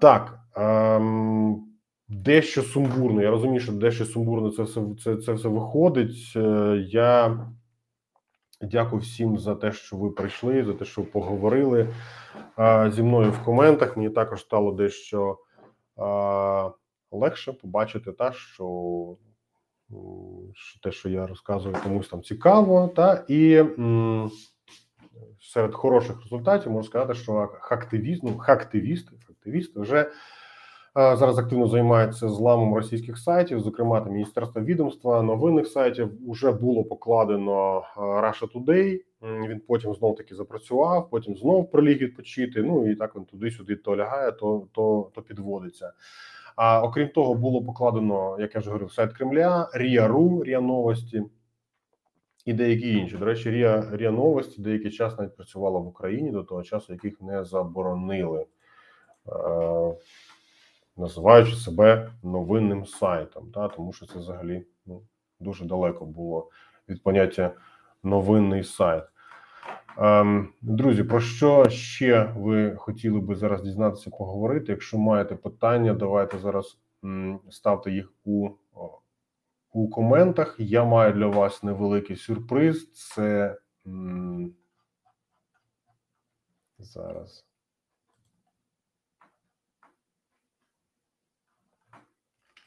Так 0.00 0.38
ем, 0.54 1.64
дещо 2.08 2.62
сумбурно. 2.62 3.22
Я 3.22 3.30
розумію, 3.30 3.60
що 3.60 3.72
дещо 3.72 4.04
сумбурно 4.04 4.50
це 4.50 4.62
все 4.62 4.82
це, 5.04 5.16
це 5.16 5.32
все 5.32 5.48
виходить. 5.48 6.32
Е, 6.36 6.76
Я 6.88 7.46
дякую 8.60 9.02
всім 9.02 9.38
за 9.38 9.54
те, 9.54 9.72
що 9.72 9.96
ви 9.96 10.10
прийшли, 10.10 10.64
за 10.64 10.72
те, 10.74 10.84
що 10.84 11.00
ви 11.00 11.06
поговорили 11.06 11.88
зі 12.88 13.02
мною 13.02 13.30
в 13.30 13.44
коментах. 13.44 13.96
Мені 13.96 14.10
також 14.10 14.40
стало 14.40 14.72
дещо 14.72 15.38
легше 17.10 17.52
побачити, 17.52 18.12
та 18.12 18.32
що 18.32 18.66
те, 20.82 20.92
що 20.92 21.08
я 21.08 21.26
розказую, 21.26 21.76
комусь 21.82 22.08
там 22.08 22.22
цікаво, 22.22 22.88
та 22.96 23.24
і 23.28 23.64
серед 25.40 25.74
хороших 25.74 26.22
результатів 26.22 26.72
можу 26.72 26.88
сказати, 26.88 27.14
що 27.14 27.48
хактивіст, 27.60 28.22
ну, 28.22 28.38
хактивісти, 28.38 29.12
хактивісти 29.26 29.80
вже 29.80 30.00
е, 30.00 30.10
зараз 30.94 31.38
активно 31.38 31.66
займаються 31.66 32.28
зламом 32.28 32.74
російських 32.74 33.18
сайтів, 33.18 33.60
зокрема 33.60 34.00
там 34.00 34.12
Міністерство 34.12 34.62
відомства 34.62 35.22
новинних 35.22 35.66
сайтів. 35.66 36.30
Вже 36.30 36.52
було 36.52 36.84
покладено 36.84 37.82
е, 37.96 38.00
Russia 38.00 38.52
Today, 38.52 39.00
Він 39.22 39.60
потім 39.68 39.94
знов 39.94 40.16
таки 40.16 40.34
запрацював, 40.34 41.10
потім 41.10 41.36
знов 41.36 41.70
приліг 41.70 41.98
відпочити. 41.98 42.62
Ну 42.62 42.90
і 42.90 42.94
так 42.94 43.16
він 43.16 43.24
туди-сюди 43.24 43.76
то 43.76 43.96
лягає, 43.96 44.32
то, 44.32 44.66
то, 44.72 45.10
то 45.14 45.22
підводиться. 45.22 45.92
А 46.58 46.82
окрім 46.82 47.08
того, 47.08 47.34
було 47.34 47.64
покладено, 47.64 48.36
як 48.40 48.54
я 48.54 48.60
вже 48.60 48.70
говорив, 48.70 48.92
сайт 48.92 49.12
Кремля, 49.12 49.70
Ріа.ру, 49.74 50.44
Ріа 50.44 50.60
Новості 50.60 51.22
і 52.44 52.52
деякі 52.52 52.92
інші. 52.92 53.16
До 53.16 53.24
речі, 53.24 53.50
Ріа, 53.50 53.88
Ріа 53.92 54.10
Новості 54.10 54.62
деякий 54.62 54.90
час 54.90 55.18
навіть 55.18 55.36
працювала 55.36 55.78
в 55.78 55.86
Україні 55.86 56.30
до 56.30 56.42
того 56.42 56.62
часу, 56.62 56.92
яких 56.92 57.20
не 57.20 57.44
заборонили, 57.44 58.40
е, 58.40 59.94
називаючи 60.96 61.56
себе 61.56 62.12
новинним 62.22 62.86
сайтом. 62.86 63.50
Та, 63.54 63.68
тому 63.68 63.92
що 63.92 64.06
це 64.06 64.18
взагалі 64.18 64.66
ну, 64.86 65.02
дуже 65.40 65.64
далеко 65.64 66.04
було 66.04 66.50
від 66.88 67.02
поняття 67.02 67.52
новинний 68.02 68.64
сайт. 68.64 69.04
Ем, 69.98 70.48
друзі, 70.62 71.04
про 71.04 71.20
що 71.20 71.68
ще 71.68 72.32
ви 72.36 72.76
хотіли 72.76 73.20
би 73.20 73.34
зараз 73.34 73.62
дізнатися, 73.62 74.10
поговорити? 74.10 74.72
Якщо 74.72 74.98
маєте 74.98 75.36
питання, 75.36 75.94
давайте 75.94 76.38
зараз 76.38 76.78
ставте 77.50 77.90
їх 77.90 78.12
у, 78.24 78.50
у 79.72 79.90
коментах. 79.90 80.56
Я 80.58 80.84
маю 80.84 81.12
для 81.12 81.26
вас 81.26 81.62
невеликий 81.62 82.16
сюрприз. 82.16 82.92
Це 82.92 83.56
зараз. 86.78 87.44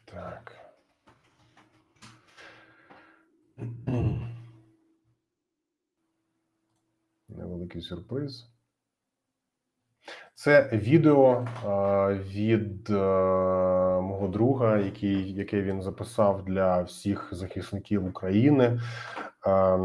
Так. 0.05 0.57
Невеликий 7.37 7.81
сюрприз. 7.81 8.51
Це 10.35 10.69
відео 10.73 11.47
а, 11.65 12.13
від 12.13 12.89
а, 12.89 13.99
мого 14.01 14.27
друга, 14.27 14.77
який, 14.77 15.33
яке 15.33 15.61
він 15.61 15.81
записав 15.81 16.45
для 16.45 16.81
всіх 16.81 17.29
захисників 17.31 18.05
України. 18.05 18.81
А, 19.47 19.77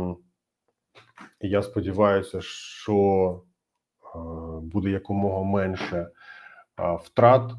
я 1.40 1.62
сподіваюся, 1.62 2.40
що 2.40 3.43
а, 4.14 4.18
буде 4.62 4.90
якомога 4.90 5.43
менше 5.43 6.09
втрат 7.02 7.52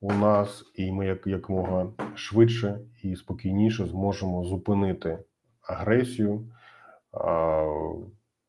у 0.00 0.12
нас, 0.12 0.64
і 0.74 0.92
ми 0.92 1.06
як, 1.06 1.26
якомога 1.26 1.92
швидше 2.14 2.80
і 3.02 3.16
спокійніше 3.16 3.86
зможемо 3.86 4.44
зупинити 4.44 5.18
агресію. 5.62 6.52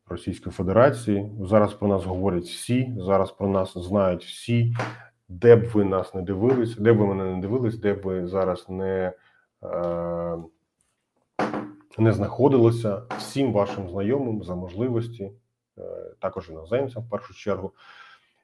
Російської 0.10 0.54
Федерації. 0.54 1.32
Зараз 1.42 1.74
про 1.74 1.88
нас 1.88 2.06
говорять 2.06 2.44
всі. 2.44 2.94
Зараз 2.98 3.32
про 3.32 3.48
нас 3.48 3.78
знають 3.78 4.26
всі, 4.26 4.76
де 5.30 5.56
б 5.56 5.66
ви 5.74 5.84
нас 5.84 6.14
не 6.14 6.22
дивились, 6.22 6.78
де 6.78 6.94
б 6.94 6.98
ви 6.98 7.06
мене 7.06 7.36
не 7.36 7.42
дивились, 7.42 7.78
де 7.78 7.94
б 7.94 8.02
ви 8.02 8.28
зараз 8.28 8.66
не, 8.70 9.14
е, 9.64 10.38
не 11.98 12.12
знаходилися. 12.12 13.02
Всім 13.18 13.52
вашим 13.52 13.90
знайомим 13.90 14.44
за 14.44 14.56
можливості, 14.56 15.32
е, 15.78 15.82
також 16.20 16.50
іноземцям 16.50 17.04
в 17.04 17.10
першу 17.10 17.34
чергу, 17.34 17.72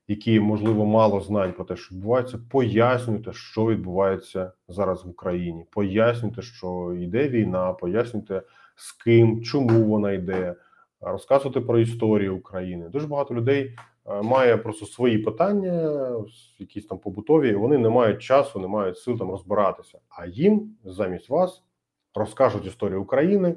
які 0.08 0.40
можливо 0.40 0.86
мало 0.86 1.22
знають 1.22 1.56
про 1.56 1.66
те, 1.66 1.76
що 1.76 1.96
відбувається. 1.96 2.40
Пояснюйте, 2.50 3.34
що 3.34 3.66
відбувається 3.66 4.52
зараз 4.68 5.06
в 5.06 5.10
Україні. 5.10 5.66
Пояснюйте, 5.72 6.42
що 6.42 6.94
йде 7.00 7.30
війна, 7.30 7.74
пояснюйте 7.74 8.42
з 8.76 8.92
ким, 8.92 9.44
чому 9.44 9.84
вона 9.84 10.12
йде 10.12 10.56
розказувати 11.06 11.62
про 11.62 11.80
історію 11.80 12.38
України. 12.38 12.90
Дуже 12.90 13.08
багато 13.08 13.34
людей 13.34 13.76
е, 14.06 14.22
має 14.22 14.58
просто 14.58 14.86
свої 14.86 15.18
питання, 15.18 16.10
якісь 16.60 16.86
там 16.86 16.98
побутові. 16.98 17.56
Вони 17.56 17.78
не 17.78 17.90
мають 17.90 18.22
часу, 18.22 18.60
не 18.60 18.68
мають 18.68 18.98
сил 18.98 19.18
там 19.18 19.32
розбиратися. 19.32 20.00
А 20.10 20.26
їм 20.26 20.76
замість 20.84 21.30
вас 21.30 21.64
розкажуть 22.16 22.66
історію 22.66 23.02
України 23.02 23.56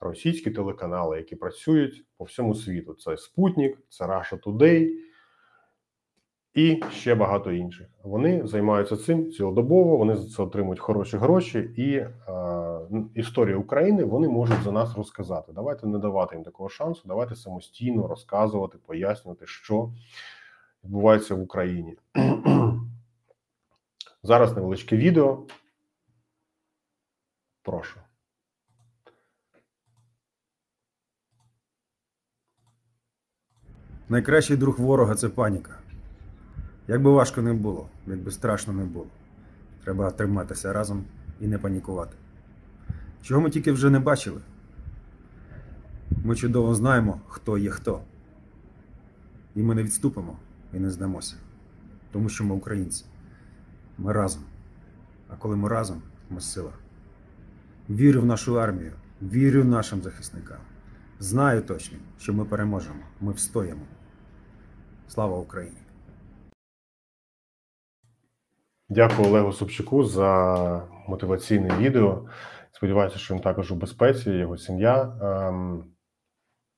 російські 0.00 0.50
телеканали, 0.50 1.16
які 1.16 1.36
працюють 1.36 2.04
по 2.16 2.24
всьому 2.24 2.54
світу. 2.54 2.94
Це 2.94 3.16
Спутник, 3.16 3.78
це 3.88 4.04
Russia 4.04 4.42
Today 4.42 4.90
і 6.54 6.82
ще 6.92 7.14
багато 7.14 7.52
інших. 7.52 7.86
Вони 8.04 8.46
займаються 8.46 8.96
цим 8.96 9.30
цілодобово. 9.30 9.96
Вони 9.96 10.16
за 10.16 10.28
це 10.28 10.42
отримують 10.42 10.80
хороші 10.80 11.16
гроші, 11.16 11.58
і 11.76 12.06
історії 13.14 13.56
України 13.56 14.04
вони 14.04 14.28
можуть 14.28 14.62
за 14.62 14.72
нас 14.72 14.96
розказати. 14.96 15.52
Давайте 15.52 15.86
не 15.86 15.98
давати 15.98 16.34
їм 16.34 16.44
такого 16.44 16.68
шансу. 16.68 17.02
Давайте 17.04 17.36
самостійно 17.36 18.08
розказувати, 18.08 18.78
пояснювати, 18.86 19.46
що 19.46 19.92
відбувається 20.84 21.34
в 21.34 21.40
Україні. 21.40 21.96
Зараз 24.22 24.56
невеличке 24.56 24.96
відео. 24.96 25.46
Прошу. 27.62 28.00
Найкращий 34.08 34.56
друг 34.56 34.80
ворога 34.80 35.14
це 35.14 35.28
паніка. 35.28 35.78
Як 36.88 37.02
би 37.02 37.10
важко 37.10 37.42
не 37.42 37.52
було, 37.52 37.88
як 38.06 38.18
би 38.18 38.30
страшно 38.30 38.72
не 38.72 38.84
було. 38.84 39.06
Треба 39.84 40.10
триматися 40.10 40.72
разом 40.72 41.04
і 41.40 41.46
не 41.46 41.58
панікувати. 41.58 42.16
Чого 43.22 43.40
ми 43.40 43.50
тільки 43.50 43.72
вже 43.72 43.90
не 43.90 43.98
бачили? 43.98 44.40
Ми 46.24 46.36
чудово 46.36 46.74
знаємо, 46.74 47.20
хто 47.28 47.58
є 47.58 47.70
хто. 47.70 48.02
І 49.54 49.62
ми 49.62 49.74
не 49.74 49.82
відступимо 49.82 50.38
і 50.72 50.78
не 50.78 50.90
здамося, 50.90 51.36
тому 52.12 52.28
що 52.28 52.44
ми 52.44 52.54
українці. 52.54 53.04
Ми 53.98 54.12
разом. 54.12 54.42
А 55.28 55.36
коли 55.36 55.56
ми 55.56 55.68
разом, 55.68 56.02
ми 56.30 56.40
сила. 56.40 56.72
Вірю 57.90 58.20
в 58.20 58.26
нашу 58.26 58.60
армію, 58.60 58.92
вірю 59.22 59.64
нашим 59.64 60.02
захисникам. 60.02 60.58
Знаю 61.20 61.62
точно, 61.62 61.98
що 62.18 62.32
ми 62.32 62.44
переможемо, 62.44 63.00
ми 63.20 63.32
встоїмо. 63.32 63.86
Слава 65.08 65.38
Україні! 65.38 65.76
Дякую 68.88 69.28
Олегу 69.28 69.52
Собчуку 69.52 70.04
за 70.04 70.82
мотиваційне 71.08 71.76
відео. 71.78 72.22
Сподіваюся, 72.78 73.18
що 73.18 73.34
він 73.34 73.40
також 73.40 73.72
у 73.72 73.74
безпеці, 73.74 74.30
його 74.30 74.58
сім'я. 74.58 75.12
Ем, 75.22 75.84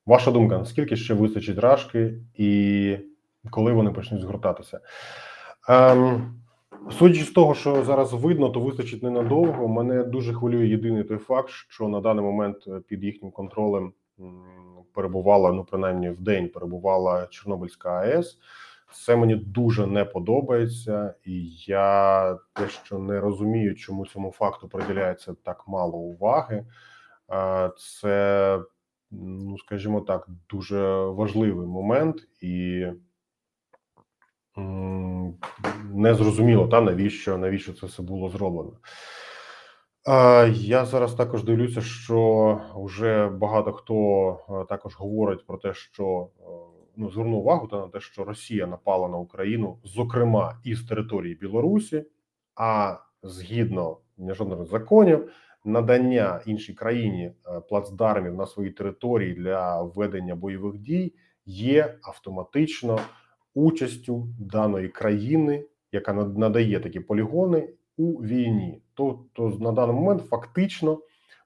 ваша 0.07 0.31
думка, 0.31 0.59
наскільки 0.59 0.97
ще 0.97 1.15
вистачить 1.15 1.59
рашки 1.59 2.15
і 2.35 2.97
коли 3.51 3.73
вони 3.73 3.91
почнуть 3.91 4.21
згортатися? 4.21 4.81
Ем, 5.69 6.35
судячи 6.99 7.25
з 7.25 7.31
того, 7.31 7.55
що 7.55 7.85
зараз 7.85 8.13
видно, 8.13 8.49
то 8.49 8.61
вистачить 8.61 9.03
ненадовго. 9.03 9.69
Мене 9.69 10.05
дуже 10.05 10.35
хвилює 10.35 10.67
єдиний 10.67 11.05
той 11.05 11.19
факт, 11.19 11.51
що 11.51 11.89
на 11.89 12.01
даний 12.01 12.25
момент 12.25 12.57
е, 12.67 12.81
під 12.89 13.05
їхнім 13.05 13.31
контролем 13.31 13.93
перебувала, 14.95 15.53
ну 15.53 15.65
принаймні 15.65 16.11
в 16.11 16.21
день 16.21 16.49
перебувала 16.49 17.27
Чорнобильська 17.27 17.91
АЕС. 17.91 18.39
Це 18.93 19.17
мені 19.17 19.35
дуже 19.35 19.87
не 19.87 20.05
подобається, 20.05 21.15
і 21.25 21.49
я 21.67 22.39
дещо 22.57 22.99
не 22.99 23.21
розумію, 23.21 23.75
чому 23.75 24.07
цьому 24.07 24.33
факту 24.33 24.69
приділяється 24.69 25.35
так 25.45 25.65
мало 25.69 25.99
уваги. 25.99 26.67
Це, 27.79 28.59
ну 29.11 29.59
скажімо 29.59 30.01
так, 30.01 30.29
дуже 30.49 31.05
важливий 31.05 31.67
момент, 31.67 32.17
і 32.41 32.87
не 35.93 36.15
зрозуміло, 36.15 36.69
та 36.69 36.81
навіщо 36.81 37.39
навіщо 37.39 37.73
це 37.73 37.87
все 37.87 38.03
було 38.03 38.29
зроблено. 38.29 38.73
Я 40.53 40.85
зараз 40.85 41.15
також 41.15 41.45
дивлюся, 41.45 41.81
що 41.81 42.61
вже 42.77 43.29
багато 43.29 43.73
хто 43.73 44.67
також 44.69 44.95
говорить 44.95 45.47
про 45.47 45.59
те, 45.59 45.75
що 45.75 46.29
ну 46.97 47.11
звернув 47.11 47.41
увагу 47.41 47.67
та 47.67 47.81
на 47.81 47.89
те, 47.89 48.01
що 48.01 48.25
Росія 48.25 48.67
напала 48.67 49.09
на 49.09 49.17
Україну, 49.17 49.79
зокрема 49.85 50.61
із 50.65 50.83
території 50.83 51.35
Білорусі, 51.35 52.05
а 52.57 52.99
згідно 53.23 53.99
міжнародних 54.19 54.69
законів, 54.69 55.33
надання 55.65 56.41
іншій 56.47 56.75
країні 56.75 57.25
е, 57.25 57.61
плацдармів 57.61 58.35
на 58.35 58.47
своїй 58.47 58.71
території 58.71 59.35
для 59.35 59.83
ведення 59.83 60.35
бойових 60.35 60.79
дій 60.79 61.15
є 61.47 61.95
автоматично 62.03 62.99
участю 63.55 64.29
даної 64.39 64.89
країни, 64.89 65.65
яка 65.93 66.13
надає 66.13 66.81
такі 66.81 67.01
полігони 67.01 67.69
у 67.97 68.13
війні. 68.13 68.83
Тобто 68.95 69.49
на 69.49 69.73
даний 69.73 69.97
момент 69.97 70.23
фактично 70.23 70.99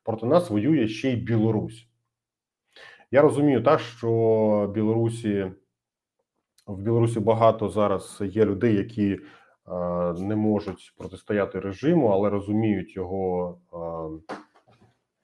проти 0.04 0.26
нас 0.26 0.50
воює 0.50 0.88
ще 0.88 1.12
й 1.12 1.16
Білорусь. 1.16 1.88
Я 3.14 3.22
розумію, 3.22 3.62
так 3.62 3.80
що 3.80 4.70
Білорусі 4.74 5.52
в 6.66 6.82
Білорусі 6.82 7.20
багато 7.20 7.68
зараз 7.68 8.18
є 8.24 8.44
людей, 8.44 8.76
які 8.76 9.12
е, 9.12 9.20
не 10.18 10.36
можуть 10.36 10.94
протистояти 10.98 11.60
режиму, 11.60 12.08
але 12.08 12.30
розуміють 12.30 12.96
його 12.96 13.58
е, 13.72 13.76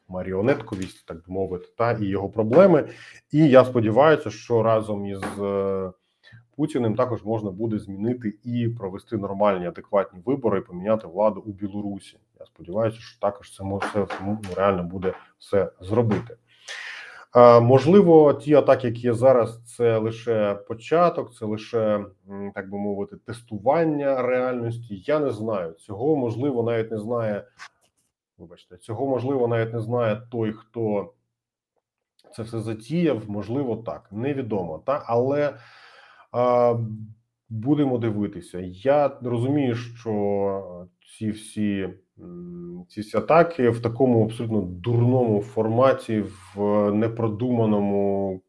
маріонетковість, 0.09 1.07
так 1.07 1.17
би 1.17 1.23
мовити, 1.27 1.69
та 1.79 1.93
і 1.93 2.05
його 2.05 2.31
проблеми. 2.31 2.89
І 3.33 3.49
я 3.49 3.65
сподіваюся, 3.65 4.31
що 4.31 4.62
разом 4.62 5.07
із 5.07 5.23
е, 5.43 5.93
Путіним 6.57 6.95
також 6.95 7.25
можна 7.25 7.51
буде 7.51 7.79
змінити 7.79 8.39
і 8.45 8.69
провести 8.69 9.17
нормальні 9.17 9.67
адекватні 9.67 10.21
вибори 10.25 10.59
і 10.59 10.62
поміняти 10.62 11.07
владу 11.07 11.43
у 11.47 11.53
Білорусі. 11.53 12.19
Я 12.41 12.47
сподіваюся, 12.47 12.99
що 13.01 13.21
також 13.21 13.57
це 13.57 13.65
може 13.65 14.07
ну, 14.23 14.39
реально 14.57 14.83
буде 14.83 15.15
все 15.39 15.73
зробити. 15.81 16.37
Е, 17.36 17.61
Можливо, 17.61 18.35
ті 18.35 18.55
атаки, 18.55 18.86
які 18.86 19.01
є 19.01 19.15
зараз, 19.15 19.77
це 19.77 19.98
лише 19.98 20.55
початок, 20.55 21.35
це 21.35 21.47
лише 21.47 22.05
так 22.55 22.70
би 22.70 22.78
мовити, 22.78 23.16
тестування 23.16 24.23
реальності. 24.23 25.02
Я 25.07 25.19
не 25.19 25.31
знаю. 25.31 25.73
Цього 25.73 26.16
можливо 26.16 26.62
навіть 26.62 26.90
не 26.90 26.98
знає. 26.98 27.44
Вибачте, 28.39 28.77
цього 28.77 29.07
можливо 29.07 29.48
навіть 29.48 29.73
не 29.73 29.81
знає 29.81 30.23
той, 30.31 30.52
хто 30.52 31.12
це 32.36 32.43
все 32.43 32.61
затіяв. 32.61 33.31
Можливо, 33.31 33.77
так 33.77 34.09
невідомо. 34.12 34.82
Та 34.86 35.02
але 35.07 35.59
а, 36.32 36.74
будемо 37.48 37.98
дивитися. 37.98 38.59
Я 38.62 39.09
розумію, 39.23 39.74
що 39.74 40.89
ці 41.19 41.31
всі 41.31 41.89
ці 42.88 43.16
атаки 43.16 43.70
в 43.70 43.82
такому 43.82 44.24
абсолютно 44.24 44.60
дурному 44.60 45.42
форматі, 45.42 46.24
в 46.55 46.92
непродуманому 46.92 48.40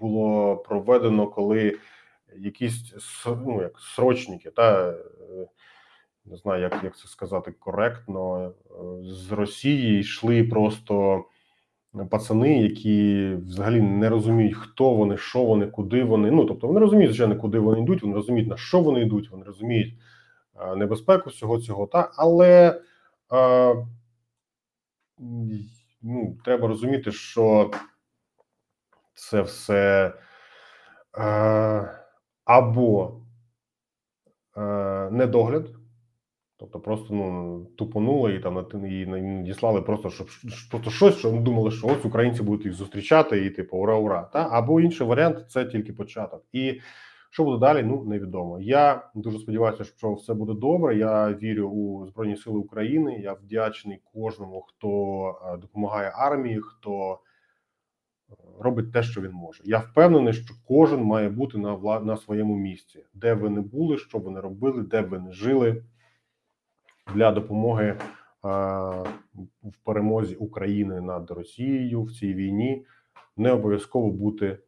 було 0.00 0.56
проведено, 0.56 1.26
коли 1.26 1.78
якісь 2.38 2.94
ну, 3.26 3.62
як 3.62 3.78
срочники, 3.78 4.50
та 4.50 4.90
е, 4.90 4.96
не 6.24 6.36
знаю, 6.36 6.62
як, 6.62 6.80
як 6.84 6.96
це 6.96 7.08
сказати 7.08 7.54
коректно, 7.58 8.46
е, 8.46 8.50
з 9.02 9.32
Росії 9.32 10.00
йшли 10.00 10.44
просто 10.44 11.24
пацани, 12.10 12.62
які 12.62 13.28
взагалі 13.46 13.80
не 13.80 14.08
розуміють, 14.08 14.56
хто 14.56 14.94
вони, 14.94 15.16
що 15.16 15.44
вони, 15.44 15.66
куди 15.66 16.04
вони. 16.04 16.30
Ну 16.30 16.44
тобто 16.44 16.66
вони 16.66 16.80
розуміють, 16.80 17.10
звичайно, 17.10 17.36
куди 17.36 17.58
вони 17.58 17.80
йдуть, 17.80 18.02
вони 18.02 18.14
розуміють, 18.14 18.48
на 18.48 18.56
що 18.56 18.80
вони 18.80 19.00
йдуть, 19.00 19.30
вони 19.30 19.44
розуміють 19.44 19.94
е, 20.60 20.76
небезпеку 20.76 21.30
всього 21.30 21.58
цього, 21.58 21.86
та 21.86 22.10
але 22.16 22.80
е, 23.32 23.86
ну, 26.02 26.38
треба 26.44 26.68
розуміти, 26.68 27.12
що 27.12 27.70
це 29.14 29.42
все 29.42 30.12
е, 31.18 32.04
або 32.44 33.20
е, 34.56 34.60
недогляд, 35.10 35.68
тобто 36.56 36.80
просто 36.80 37.14
ну 37.14 37.64
тупонули 37.78 38.34
і 38.34 38.40
там 38.40 38.66
і 38.86 39.06
надіслали 39.06 39.82
просто 39.82 40.10
щоб 40.10 40.28
просто 40.70 40.90
щось, 40.90 41.16
що 41.16 41.30
думали, 41.30 41.70
що 41.70 41.86
ось 41.86 42.04
українці 42.04 42.42
будуть 42.42 42.66
їх 42.66 42.74
зустрічати, 42.74 43.44
і 43.44 43.50
типу 43.50 43.76
ура, 43.76 43.96
ура. 43.96 44.22
Та 44.22 44.48
або 44.52 44.80
інший 44.80 45.06
варіант 45.06 45.50
це 45.50 45.64
тільки 45.64 45.92
початок. 45.92 46.44
І 46.52 46.80
що 47.30 47.44
буде 47.44 47.58
далі? 47.58 47.82
Ну 47.82 48.04
невідомо. 48.04 48.60
Я 48.60 49.10
дуже 49.14 49.38
сподіваюся, 49.38 49.84
що 49.84 50.12
все 50.12 50.34
буде 50.34 50.54
добре. 50.54 50.96
Я 50.96 51.32
вірю 51.32 51.68
у 51.68 52.06
Збройні 52.06 52.36
Сили 52.36 52.58
України. 52.58 53.20
Я 53.22 53.32
вдячний 53.32 54.00
кожному, 54.14 54.60
хто 54.60 54.88
е, 55.44 55.56
допомагає 55.56 56.12
армії, 56.14 56.60
хто 56.60 57.12
е, 57.12 58.34
робить 58.60 58.92
те, 58.92 59.02
що 59.02 59.20
він 59.20 59.32
може. 59.32 59.62
Я 59.66 59.78
впевнений, 59.78 60.32
що 60.32 60.54
кожен 60.68 61.02
має 61.02 61.28
бути 61.28 61.58
на 61.58 61.74
вла... 61.74 62.00
на 62.00 62.16
своєму 62.16 62.56
місці, 62.56 63.04
де 63.14 63.34
ви 63.34 63.50
не 63.50 63.60
були, 63.60 63.98
що 63.98 64.18
ви 64.18 64.30
не 64.30 64.40
робили, 64.40 64.82
де 64.82 65.00
ви 65.00 65.18
не 65.18 65.32
жили 65.32 65.84
для 67.14 67.32
допомоги 67.32 67.86
е, 67.86 67.98
в 69.62 69.76
перемозі 69.84 70.34
України 70.34 71.00
над 71.00 71.30
Росією 71.30 72.02
в 72.02 72.12
цій 72.12 72.34
війні. 72.34 72.84
Не 73.36 73.52
обов'язково 73.52 74.10
бути, 74.10 74.58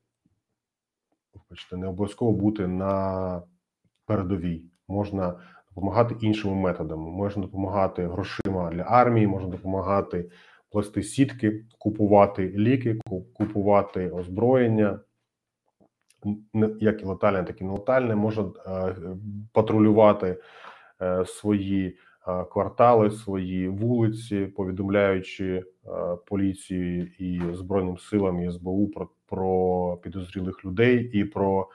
вибачте, 1.52 1.76
не 1.76 1.86
обов'язково 1.86 2.32
бути 2.32 2.66
на 2.66 3.42
передовій. 4.06 4.64
Можна 4.88 5.34
допомагати 5.68 6.14
іншими 6.20 6.54
методами. 6.54 7.10
Можна 7.10 7.42
допомагати 7.42 8.06
грошима 8.06 8.70
для 8.70 8.82
армії, 8.82 9.26
можна 9.26 9.48
допомагати 9.48 10.30
плести 10.70 11.02
сітки, 11.02 11.64
купувати 11.78 12.48
ліки, 12.48 13.00
купувати 13.34 14.10
озброєння, 14.10 15.00
як 16.80 17.02
і 17.02 17.04
летальне, 17.04 17.44
так 17.44 17.60
і 17.60 17.64
нелетальне, 17.64 18.14
можна 18.16 18.44
е, 18.66 18.96
патрулювати 19.52 20.40
е, 21.02 21.24
свої 21.26 21.98
е, 22.28 22.44
квартали, 22.44 23.10
свої 23.10 23.68
вулиці, 23.68 24.46
повідомляючи 24.46 25.64
поліції 26.26 27.16
і 27.18 27.54
збройним 27.54 27.98
силам 27.98 28.42
і 28.42 28.50
СБУ 28.50 28.88
про, 28.88 29.08
про 29.32 29.96
підозрілих 30.02 30.64
людей 30.64 31.10
і 31.12 31.24
про 31.24 31.68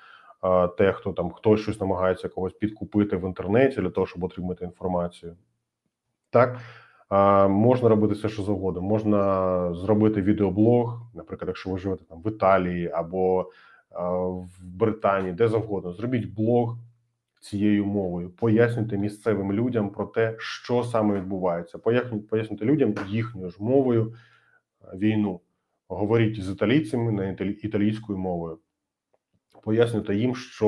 те, 0.78 0.94
хто 0.94 1.14
там 1.14 1.32
хтось 1.32 1.62
щось 1.62 1.80
намагається 1.80 2.30
когось 2.30 2.54
підкупити 2.54 3.18
в 3.18 3.28
інтернеті 3.28 3.82
для 3.82 3.90
того, 3.90 4.08
щоб 4.08 4.24
отримати 4.24 4.66
інформацію. 4.66 5.36
Так 6.30 6.60
можна 7.50 7.90
робити 7.90 8.14
все, 8.14 8.30
що 8.30 8.44
завгодно. 8.44 8.82
Можна 8.82 9.74
зробити 9.74 10.22
відеоблог, 10.22 11.02
наприклад, 11.14 11.48
якщо 11.48 11.70
ви 11.70 11.80
живете 11.80 12.04
там 12.04 12.22
в 12.22 12.28
Італії 12.28 12.90
або 12.90 13.52
в 14.32 14.64
Британії, 14.64 15.34
де 15.34 15.48
завгодно. 15.48 15.94
Зробіть 15.94 16.34
блог 16.34 16.78
цією 17.42 17.86
мовою, 17.86 18.30
пояснюйте 18.30 18.98
місцевим 18.98 19.54
людям 19.54 19.90
про 19.90 20.06
те, 20.06 20.36
що 20.38 20.84
саме 20.84 21.16
відбувається. 21.16 21.78
Пояснюйте 22.30 22.66
людям 22.66 22.96
їхньою 23.08 23.50
ж 23.50 23.58
мовою 23.60 24.14
війну. 24.94 25.40
Говоріть 25.90 26.44
з 26.44 26.50
італійцями 26.50 27.12
на 27.12 27.30
італійською 27.42 28.20
мовою. 28.20 28.60
Пояснюйте 29.64 30.16
їм, 30.16 30.36
що 30.36 30.66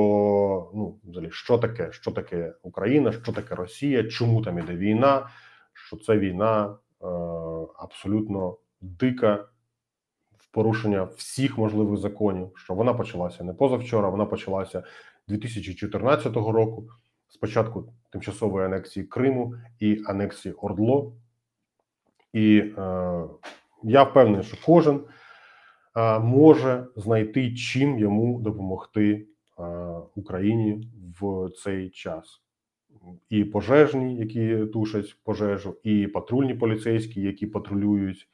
ну 0.73 0.99
взагалі, 1.03 1.31
що 1.31 1.57
таке, 1.57 1.91
що 1.91 2.11
таке 2.11 2.53
Україна, 2.63 3.11
що 3.11 3.31
таке 3.31 3.55
Росія, 3.55 4.03
чому 4.03 4.41
там 4.41 4.59
іде 4.59 4.75
війна, 4.75 5.29
що 5.73 5.97
це 5.97 6.17
війна 6.17 6.77
е, 7.01 7.05
абсолютно 7.79 8.57
дика 8.81 9.47
в 10.37 10.47
порушення 10.51 11.03
всіх 11.03 11.57
можливих 11.57 11.99
законів. 11.99 12.51
Що 12.55 12.73
вона 12.73 12.93
почалася 12.93 13.43
не 13.43 13.53
позавчора, 13.53 14.09
вона 14.09 14.25
почалася 14.25 14.83
2014 15.27 16.35
року. 16.35 16.87
Спочатку 17.27 17.93
тимчасової 18.11 18.65
анексії 18.65 19.05
Криму 19.05 19.55
і 19.79 20.03
анексії 20.05 20.53
Ордло. 20.53 21.13
І 22.33 22.57
е, 22.77 23.23
я 23.83 24.03
впевнений, 24.03 24.43
що 24.43 24.57
кожен 24.65 25.01
е, 25.97 26.19
може 26.19 26.87
знайти 26.95 27.53
чим 27.53 27.99
йому 27.99 28.39
допомогти 28.39 29.25
е, 29.59 29.63
Україні 30.15 30.87
в 31.21 31.49
цей 31.49 31.89
час. 31.89 32.41
І 33.29 33.43
пожежні, 33.43 34.15
які 34.15 34.65
тушать 34.73 35.17
пожежу, 35.23 35.77
і 35.83 36.07
патрульні 36.07 36.53
поліцейські, 36.53 37.21
які 37.21 37.47
патрулюють 37.47 38.27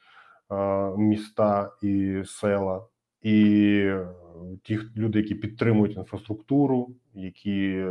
е, 0.50 0.56
міста 0.96 1.72
і 1.82 2.22
села, 2.26 2.86
і 3.22 3.90
ті 4.62 4.78
люди, 4.96 5.18
які 5.18 5.34
підтримують 5.34 5.96
інфраструктуру, 5.96 6.90
які 7.14 7.86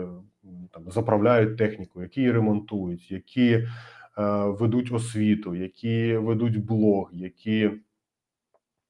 там 0.71 0.91
заправляють 0.91 1.57
техніку, 1.57 2.01
які 2.01 2.31
ремонтують, 2.31 3.11
які 3.11 3.67
ведуть 4.17 4.91
освіту, 4.91 5.55
які 5.55 6.17
ведуть 6.17 6.65
блог, 6.65 7.09
які 7.13 7.71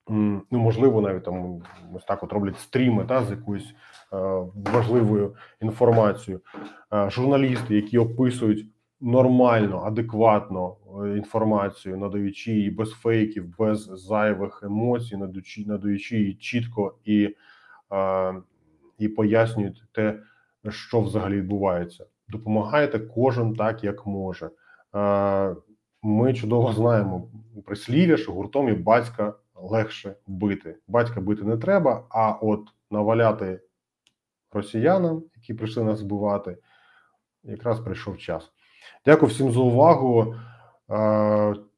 ну 0.08 0.44
можливо 0.52 1.02
навіть 1.02 1.24
там 1.24 1.62
ось 1.94 2.06
так 2.06 2.24
от 2.24 2.34
роблять 2.34 2.60
стріми 2.60 3.06
та 3.06 3.24
з 3.24 3.32
якоюсь 3.32 3.70
е, 3.70 3.76
важливою 4.56 5.36
інформацією. 5.62 6.42
Е, 6.94 7.10
журналісти, 7.10 7.76
які 7.76 7.98
описують 7.98 8.66
нормально, 9.02 9.84
адекватно 9.86 10.78
е, 11.06 11.18
інформацію, 11.18 11.98
надаючи 11.98 12.52
її 12.52 12.70
без 12.70 12.92
фейків, 12.92 13.58
без 13.58 13.80
зайвих 13.80 14.64
емоцій, 14.64 15.18
надаючи, 15.18 15.66
надаючи 15.66 16.18
її 16.18 16.34
чітко 16.34 16.98
і, 17.06 17.36
е, 17.94 18.34
і 19.00 19.08
пояснюють 19.08 19.84
те, 19.92 20.20
що 20.70 21.02
взагалі 21.02 21.36
відбувається. 21.36 22.06
Допомагайте 22.30 23.00
кожен 23.00 23.54
так, 23.54 23.84
як 23.84 24.06
може. 24.06 24.50
Ми 26.04 26.34
чудово 26.34 26.74
знаємо 26.74 27.28
прислів'я, 27.66 28.18
що 28.18 28.34
гуртом 28.34 28.70
і 28.70 28.74
батька 28.74 29.34
легше 29.56 30.16
бити. 30.28 30.78
Батька 30.88 31.22
бити 31.22 31.44
не 31.44 31.58
треба, 31.58 32.04
а 32.10 32.32
от 32.32 32.62
наваляти 32.92 33.62
росіянам, 34.52 35.24
які 35.36 35.54
прийшли 35.54 35.84
нас 35.84 36.00
збивати, 36.00 36.58
якраз 37.44 37.80
прийшов 37.80 38.18
час. 38.18 38.52
Дякую 39.06 39.32
всім 39.32 39.52
за 39.52 39.60
увагу. 39.60 40.36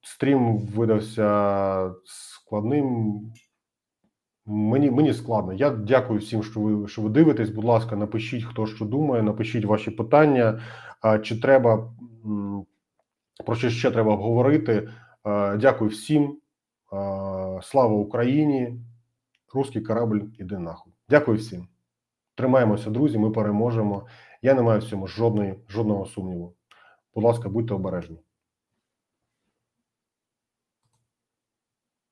Стрім 0.02 0.58
видався 0.58 1.92
складним. 2.06 3.20
Мені, 4.46 4.92
мені 4.92 5.14
складно. 5.14 5.54
Я 5.54 5.70
дякую 5.70 6.20
всім, 6.20 6.44
що 6.44 6.60
ви, 6.60 6.88
що 6.88 7.02
ви 7.02 7.10
дивитесь. 7.10 7.50
Будь 7.50 7.66
ласка, 7.66 7.96
напишіть, 7.96 8.44
хто 8.44 8.68
що 8.68 8.86
думає, 8.86 9.24
напишіть 9.24 9.66
ваші 9.66 9.92
питання. 9.92 10.62
Чи 11.24 11.42
треба 11.42 11.94
про 13.46 13.56
що 13.56 13.70
ще 13.70 13.92
треба 13.92 14.14
обговорити? 14.14 14.90
Е, 15.26 15.58
Дякую 15.58 15.90
всім. 15.90 16.24
Е, 16.24 16.38
Слава 17.64 17.94
Україні! 17.94 18.80
Руський 19.54 19.82
корабль 19.82 20.20
іде 20.40 20.60
нахуй. 20.60 20.94
Дякую 21.10 21.38
всім. 21.38 21.68
Тримаємося, 22.36 22.90
друзі. 22.90 23.18
Ми 23.18 23.32
переможемо. 23.32 24.08
Я 24.42 24.54
не 24.54 24.62
маю 24.62 24.80
в 24.80 24.84
цьому 24.84 25.08
жодної, 25.08 25.60
жодного 25.70 26.06
сумніву. 26.06 26.54
Будь 27.16 27.24
ласка, 27.24 27.50
будьте 27.50 27.74
обережні. 27.74 28.18